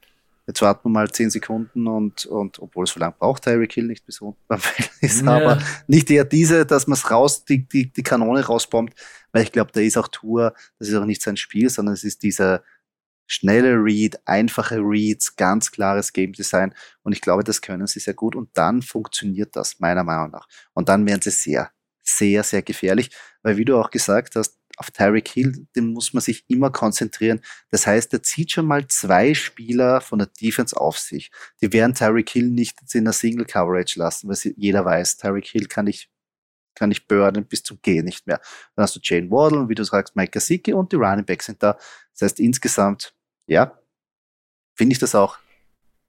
jetzt 0.47 0.63
warten 0.63 0.85
wir 0.85 0.91
mal 0.91 1.11
zehn 1.11 1.31
Sekunden 1.31 1.87
und, 1.87 2.27
und 2.27 2.59
obwohl 2.59 2.85
es 2.85 2.91
so 2.91 3.01
lange 3.01 3.15
braucht, 3.19 3.45
Tyreek 3.45 3.73
Hill 3.73 3.87
nicht 3.87 4.05
bis 4.05 4.21
unten 4.21 4.41
beim 4.47 4.59
Feld 4.61 4.91
ist, 5.01 5.23
ja. 5.23 5.37
aber 5.37 5.59
nicht 5.87 6.11
eher 6.11 6.25
diese, 6.25 6.67
dass 6.67 6.87
man 6.87 6.95
es 6.95 7.11
raus, 7.11 7.45
die, 7.45 7.67
die, 7.67 7.93
die 7.93 8.03
Kanone 8.03 8.45
rausbombt, 8.45 8.95
weil 9.33 9.43
ich 9.43 9.53
glaube, 9.53 9.73
da 9.73 9.81
ist 9.81 9.97
auch 9.97 10.09
Tour, 10.09 10.55
das 10.79 10.89
ist 10.89 10.95
auch 10.95 11.07
nicht 11.07 11.23
sein 11.23 11.37
Spiel, 11.37 11.71
sondern 11.71 11.95
es 11.95 12.05
ist 12.05 12.23
dieser 12.23 12.63
schnelle 13.27 13.75
Read, 13.77 14.19
einfache 14.27 14.77
Reads, 14.77 15.37
ganz 15.37 15.71
klares 15.71 16.13
Game 16.13 16.33
Design 16.33 16.75
und 17.03 17.13
ich 17.13 17.23
glaube, 17.23 17.43
das 17.43 17.63
können 17.63 17.87
sie 17.87 18.01
sehr 18.01 18.15
gut 18.15 18.37
und 18.37 18.51
dann 18.55 18.83
funktioniert 18.83 19.57
das, 19.57 19.81
meiner 19.81 20.05
Meinung 20.05 20.31
nach. 20.31 20.47
Und 20.75 20.91
dann 20.91 21.07
werden 21.07 21.23
sie 21.23 21.31
sehr, 21.31 21.71
sehr, 22.03 22.43
sehr 22.43 22.61
gefährlich, 22.61 23.11
weil 23.43 23.57
wie 23.57 23.65
du 23.65 23.79
auch 23.79 23.91
gesagt 23.91 24.37
hast, 24.37 24.59
auf 24.77 24.91
Tyreek 24.91 25.29
Hill, 25.29 25.67
den 25.77 25.93
muss 25.93 26.13
man 26.13 26.21
sich 26.21 26.45
immer 26.49 26.71
konzentrieren. 26.71 27.41
Das 27.71 27.87
heißt, 27.87 28.13
er 28.13 28.23
zieht 28.23 28.53
schon 28.53 28.67
mal 28.67 28.87
zwei 28.89 29.35
Spieler 29.35 30.01
von 30.01 30.19
der 30.19 30.29
Defense 30.29 30.77
auf 30.77 30.99
sich. 30.99 31.31
Die 31.61 31.73
werden 31.73 31.95
Tyreek 31.95 32.31
Hill 32.31 32.51
nicht 32.51 32.79
in 32.93 33.05
der 33.05 33.13
Single 33.13 33.47
Coverage 33.47 33.99
lassen, 33.99 34.29
weil 34.29 34.37
jeder 34.57 34.85
weiß, 34.85 35.17
Tyreek 35.19 35.47
Hill 35.47 35.67
kann 35.67 35.87
ich 35.87 36.11
kann 36.75 36.91
ich 36.91 37.07
burnen 37.07 37.47
bis 37.47 37.63
zum 37.63 37.79
Gehen 37.83 38.05
nicht 38.05 38.27
mehr. 38.27 38.41
Dann 38.75 38.83
hast 38.83 38.97
du 38.97 39.01
Jane 39.03 39.31
Waddle 39.31 39.61
und 39.61 39.69
wie 39.69 39.75
du 39.77 39.85
sagst, 39.85 40.17
Mike 40.17 40.33
Gasicki 40.33 40.73
und 40.73 40.91
die 40.93 40.97
Running 40.97 41.25
Backs 41.25 41.47
sind 41.47 41.63
da. 41.63 41.79
Das 42.13 42.23
heißt, 42.23 42.41
insgesamt, 42.41 43.15
ja, 43.47 43.79
finde 44.75 44.93
ich 44.93 44.99
das 44.99 45.15
auch 45.15 45.39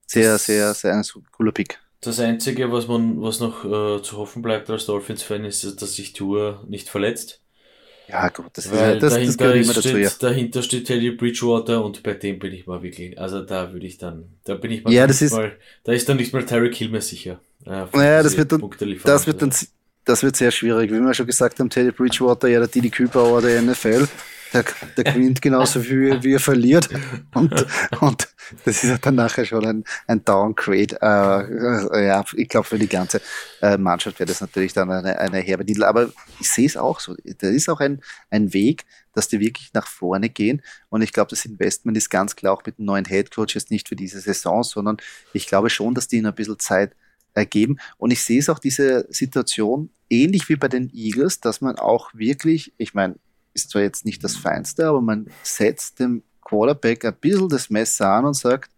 sehr, 0.06 0.38
sehr, 0.38 0.74
sehr 0.74 0.94
ein 0.94 1.04
cooler 1.32 1.52
Pick. 1.52 1.80
Das 2.00 2.20
Einzige, 2.20 2.70
was 2.70 2.86
man, 2.86 3.20
was 3.20 3.40
noch 3.40 3.64
äh, 3.64 4.02
zu 4.02 4.16
hoffen 4.16 4.42
bleibt 4.42 4.70
als 4.70 4.86
Dolphins-Fan, 4.86 5.44
ist, 5.44 5.82
dass 5.82 5.94
sich 5.94 6.12
Tour 6.12 6.64
nicht 6.68 6.88
verletzt. 6.88 7.42
Ja, 8.08 8.28
gut, 8.28 8.46
das, 8.52 8.70
Weil 8.70 8.94
ist, 8.94 9.02
das, 9.02 9.12
dahinter 9.14 9.26
das 9.26 9.38
gehört 9.38 9.56
immer 9.56 9.74
dazu, 9.74 9.98
ja. 9.98 10.10
Dahinter 10.20 10.62
steht 10.62 10.86
Teddy 10.86 11.10
Bridgewater 11.10 11.84
und 11.84 12.02
bei 12.02 12.14
dem 12.14 12.38
bin 12.38 12.52
ich 12.52 12.66
mal 12.66 12.82
wirklich, 12.82 13.18
also 13.18 13.42
da 13.42 13.72
würde 13.72 13.86
ich 13.86 13.98
dann, 13.98 14.24
da 14.44 14.54
bin 14.54 14.70
ich 14.70 14.84
mal, 14.84 14.92
ja, 14.92 15.06
das 15.06 15.22
ist, 15.22 15.32
mal 15.32 15.52
da 15.82 15.92
ist 15.92 16.08
dann 16.08 16.16
nicht 16.16 16.32
mal 16.32 16.44
Tyreek 16.44 16.74
Hill 16.74 16.88
mehr 16.88 17.00
sicher. 17.00 17.40
Äh, 17.64 17.84
naja, 17.92 18.22
das 18.22 18.36
wird 18.36 18.52
dann, 18.52 18.62
das 19.02 19.26
wird 19.26 19.42
dann, 19.42 19.52
das 20.04 20.22
wird 20.22 20.36
sehr 20.36 20.52
schwierig. 20.52 20.90
Wie 20.92 21.00
wir 21.00 21.14
schon 21.14 21.26
gesagt 21.26 21.58
haben, 21.58 21.68
Teddy 21.68 21.90
Bridgewater, 21.90 22.46
ja, 22.48 22.60
der 22.60 22.68
Didi 22.68 22.90
Kübauer 22.90 23.42
der 23.42 23.60
NFL, 23.60 24.06
der, 24.56 24.64
der 24.96 25.04
gewinnt 25.04 25.42
genauso 25.42 25.80
viel, 25.80 26.22
wie 26.22 26.34
er 26.34 26.40
verliert. 26.40 26.88
Und, 27.34 27.66
und 28.00 28.28
das 28.64 28.84
ist 28.84 29.04
dann 29.04 29.14
nachher 29.14 29.44
schon 29.44 29.66
ein, 29.66 29.84
ein 30.06 30.24
Downgrade. 30.24 30.98
Äh, 31.00 32.06
ja, 32.06 32.24
ich 32.34 32.48
glaube, 32.48 32.66
für 32.66 32.78
die 32.78 32.88
ganze 32.88 33.20
äh, 33.60 33.76
Mannschaft 33.76 34.18
wäre 34.18 34.28
das 34.28 34.40
natürlich 34.40 34.72
dann 34.72 34.90
eine, 34.90 35.18
eine 35.18 35.38
herbe 35.38 35.64
Titel. 35.64 35.84
Aber 35.84 36.10
ich 36.40 36.50
sehe 36.50 36.66
es 36.66 36.76
auch 36.76 37.00
so. 37.00 37.14
Da 37.38 37.48
ist 37.48 37.68
auch 37.68 37.80
ein, 37.80 38.00
ein 38.30 38.52
Weg, 38.52 38.84
dass 39.12 39.28
die 39.28 39.40
wirklich 39.40 39.72
nach 39.72 39.86
vorne 39.86 40.28
gehen. 40.28 40.62
Und 40.88 41.02
ich 41.02 41.12
glaube, 41.12 41.30
das 41.30 41.44
Investment 41.44 41.96
ist 41.96 42.10
ganz 42.10 42.36
klar 42.36 42.52
auch 42.54 42.62
mit 42.64 42.78
dem 42.78 42.86
neuen 42.86 43.04
Headcoach 43.04 43.54
jetzt 43.54 43.70
nicht 43.70 43.88
für 43.88 43.96
diese 43.96 44.20
Saison, 44.20 44.62
sondern 44.62 44.96
ich 45.32 45.46
glaube 45.46 45.70
schon, 45.70 45.94
dass 45.94 46.08
die 46.08 46.16
ihnen 46.16 46.26
ein 46.26 46.34
bisschen 46.34 46.58
Zeit 46.58 46.94
ergeben. 47.34 47.78
Und 47.98 48.10
ich 48.10 48.22
sehe 48.22 48.38
es 48.38 48.48
auch 48.48 48.58
diese 48.58 49.06
Situation 49.10 49.90
ähnlich 50.08 50.48
wie 50.48 50.56
bei 50.56 50.68
den 50.68 50.90
Eagles, 50.94 51.40
dass 51.40 51.60
man 51.60 51.76
auch 51.78 52.10
wirklich, 52.14 52.72
ich 52.78 52.94
meine, 52.94 53.16
ist 53.56 53.70
zwar 53.70 53.82
jetzt 53.82 54.04
nicht 54.04 54.22
das 54.22 54.36
Feinste, 54.36 54.86
aber 54.86 55.00
man 55.00 55.28
setzt 55.42 55.98
dem 55.98 56.22
Quarterback 56.42 57.04
ein 57.04 57.16
bisschen 57.16 57.48
das 57.48 57.70
Messer 57.70 58.08
an 58.08 58.26
und 58.26 58.34
sagt, 58.34 58.70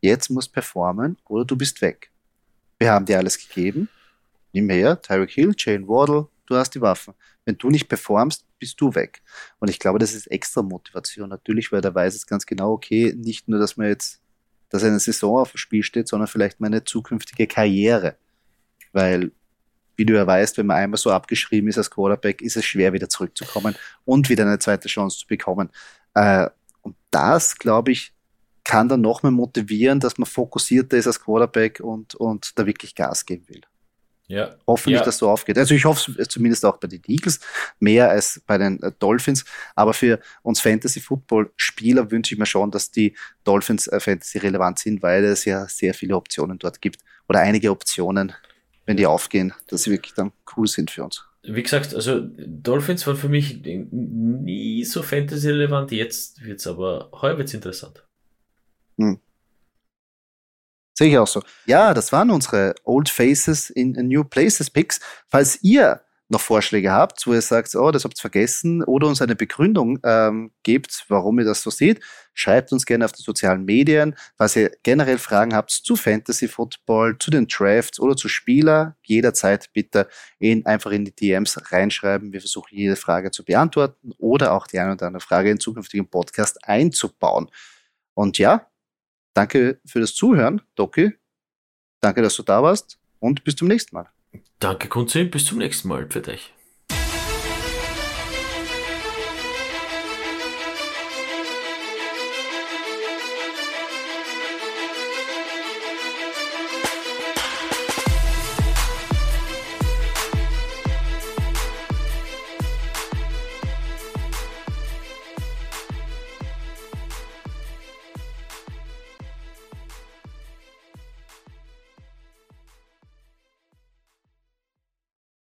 jetzt 0.00 0.30
musst 0.30 0.52
performen 0.52 1.18
oder 1.28 1.44
du 1.44 1.56
bist 1.56 1.82
weg. 1.82 2.10
Wir 2.78 2.92
haben 2.92 3.04
dir 3.04 3.18
alles 3.18 3.38
gegeben. 3.38 3.88
Nimm 4.52 4.70
her, 4.70 5.00
Tyreek 5.00 5.30
Hill, 5.30 5.54
Jane 5.56 5.86
Waddle, 5.86 6.28
du 6.46 6.56
hast 6.56 6.70
die 6.70 6.80
Waffen. 6.80 7.14
Wenn 7.44 7.58
du 7.58 7.68
nicht 7.70 7.88
performst, 7.88 8.44
bist 8.58 8.80
du 8.80 8.94
weg. 8.94 9.22
Und 9.58 9.68
ich 9.68 9.78
glaube, 9.78 9.98
das 9.98 10.14
ist 10.14 10.26
extra 10.28 10.62
Motivation. 10.62 11.28
Natürlich, 11.28 11.72
weil 11.72 11.80
der 11.80 11.94
weiß 11.94 12.14
es 12.14 12.26
ganz 12.26 12.46
genau, 12.46 12.72
okay, 12.72 13.14
nicht 13.16 13.48
nur, 13.48 13.58
dass 13.58 13.76
man 13.76 13.88
jetzt, 13.88 14.20
dass 14.70 14.82
eine 14.82 14.98
Saison 14.98 15.38
auf 15.38 15.52
dem 15.52 15.58
Spiel 15.58 15.82
steht, 15.82 16.08
sondern 16.08 16.28
vielleicht 16.28 16.60
meine 16.60 16.84
zukünftige 16.84 17.46
Karriere. 17.46 18.16
Weil 18.92 19.32
wie 19.96 20.04
du 20.04 20.14
ja 20.14 20.26
weißt, 20.26 20.58
wenn 20.58 20.66
man 20.66 20.76
einmal 20.76 20.98
so 20.98 21.10
abgeschrieben 21.10 21.68
ist 21.68 21.78
als 21.78 21.90
Quarterback, 21.90 22.42
ist 22.42 22.56
es 22.56 22.64
schwer 22.64 22.92
wieder 22.92 23.08
zurückzukommen 23.08 23.74
und 24.04 24.28
wieder 24.28 24.44
eine 24.44 24.58
zweite 24.58 24.88
Chance 24.88 25.18
zu 25.18 25.26
bekommen. 25.26 25.70
Äh, 26.14 26.48
und 26.82 26.96
das, 27.10 27.56
glaube 27.56 27.92
ich, 27.92 28.12
kann 28.64 28.88
dann 28.88 29.00
noch 29.00 29.22
mehr 29.22 29.32
motivieren, 29.32 30.00
dass 30.00 30.18
man 30.18 30.26
fokussierter 30.26 30.96
ist 30.96 31.06
als 31.06 31.20
Quarterback 31.20 31.80
und, 31.80 32.14
und 32.16 32.58
da 32.58 32.66
wirklich 32.66 32.94
Gas 32.94 33.24
geben 33.24 33.48
will. 33.48 33.62
Ja. 34.28 34.56
Hoffentlich, 34.66 34.98
ja. 34.98 35.04
dass 35.04 35.18
so 35.18 35.30
aufgeht. 35.30 35.56
Also 35.56 35.74
ich 35.74 35.84
hoffe 35.84 36.12
es 36.18 36.28
zumindest 36.28 36.64
auch 36.64 36.78
bei 36.78 36.88
den 36.88 37.00
Eagles, 37.06 37.38
mehr 37.78 38.10
als 38.10 38.42
bei 38.44 38.58
den 38.58 38.82
äh, 38.82 38.90
Dolphins. 38.98 39.44
Aber 39.76 39.94
für 39.94 40.18
uns 40.42 40.60
Fantasy-Football-Spieler 40.60 42.10
wünsche 42.10 42.34
ich 42.34 42.38
mir 42.38 42.46
schon, 42.46 42.72
dass 42.72 42.90
die 42.90 43.16
Dolphins 43.44 43.86
äh, 43.86 44.00
Fantasy 44.00 44.38
relevant 44.38 44.80
sind, 44.80 45.02
weil 45.02 45.24
es 45.24 45.44
ja 45.44 45.68
sehr 45.68 45.94
viele 45.94 46.16
Optionen 46.16 46.58
dort 46.58 46.80
gibt. 46.80 47.02
Oder 47.28 47.40
einige 47.40 47.70
Optionen, 47.70 48.32
wenn 48.86 48.96
die 48.96 49.06
aufgehen, 49.06 49.52
dass 49.66 49.82
sie 49.82 49.90
wirklich 49.90 50.14
dann 50.14 50.32
cool 50.56 50.66
sind 50.66 50.90
für 50.90 51.04
uns. 51.04 51.24
Wie 51.42 51.62
gesagt, 51.62 51.94
also 51.94 52.20
Dolphins 52.20 53.06
waren 53.06 53.16
für 53.16 53.28
mich 53.28 53.62
nie 53.62 54.84
so 54.84 55.02
fantasy-relevant. 55.02 55.92
Jetzt 55.92 56.42
wird's 56.42 56.66
aber, 56.66 57.10
heuer 57.12 57.38
wird's 57.38 57.54
interessant. 57.54 58.04
Hm. 58.98 59.20
Sehe 60.94 61.10
ich 61.10 61.18
auch 61.18 61.26
so. 61.26 61.42
Ja, 61.66 61.92
das 61.92 62.10
waren 62.10 62.30
unsere 62.30 62.74
Old 62.84 63.08
Faces 63.10 63.70
in 63.70 63.92
New 63.92 64.24
Places 64.24 64.70
Picks. 64.70 64.98
Falls 65.28 65.62
ihr 65.62 66.00
noch 66.28 66.40
Vorschläge 66.40 66.90
habt, 66.90 67.26
wo 67.26 67.34
ihr 67.34 67.40
sagt, 67.40 67.74
oh, 67.76 67.90
das 67.90 68.04
habt 68.04 68.18
ihr 68.18 68.20
vergessen, 68.20 68.82
oder 68.82 69.06
uns 69.06 69.22
eine 69.22 69.36
Begründung 69.36 69.98
ähm, 70.02 70.50
gebt, 70.62 71.04
warum 71.08 71.38
ihr 71.38 71.44
das 71.44 71.62
so 71.62 71.70
seht, 71.70 72.00
schreibt 72.34 72.72
uns 72.72 72.84
gerne 72.84 73.04
auf 73.04 73.12
den 73.12 73.22
sozialen 73.22 73.64
Medien, 73.64 74.16
was 74.36 74.56
ihr 74.56 74.72
generell 74.82 75.18
Fragen 75.18 75.54
habt 75.54 75.70
zu 75.70 75.94
Fantasy 75.94 76.48
Football, 76.48 77.16
zu 77.18 77.30
den 77.30 77.46
Drafts 77.46 78.00
oder 78.00 78.16
zu 78.16 78.28
Spieler, 78.28 78.96
jederzeit 79.04 79.70
bitte 79.72 80.08
in, 80.38 80.66
einfach 80.66 80.90
in 80.90 81.04
die 81.04 81.14
DMs 81.14 81.60
reinschreiben. 81.70 82.32
Wir 82.32 82.40
versuchen 82.40 82.76
jede 82.76 82.96
Frage 82.96 83.30
zu 83.30 83.44
beantworten 83.44 84.12
oder 84.18 84.52
auch 84.52 84.66
die 84.66 84.80
eine 84.80 84.92
oder 84.92 85.06
andere 85.06 85.20
Frage 85.20 85.50
in 85.50 85.60
zukünftigen 85.60 86.08
Podcast 86.08 86.64
einzubauen. 86.64 87.50
Und 88.14 88.38
ja, 88.38 88.66
danke 89.34 89.80
für 89.86 90.00
das 90.00 90.14
Zuhören, 90.14 90.62
Doki. 90.74 91.12
Danke, 92.00 92.22
dass 92.22 92.34
du 92.36 92.42
da 92.42 92.62
warst 92.62 92.98
und 93.20 93.44
bis 93.44 93.56
zum 93.56 93.68
nächsten 93.68 93.94
Mal. 93.94 94.15
Danke, 94.58 94.88
Kunze, 94.88 95.24
bis 95.26 95.44
zum 95.44 95.58
nächsten 95.58 95.88
Mal 95.88 96.06
für 96.08 96.22
dich. 96.22 96.55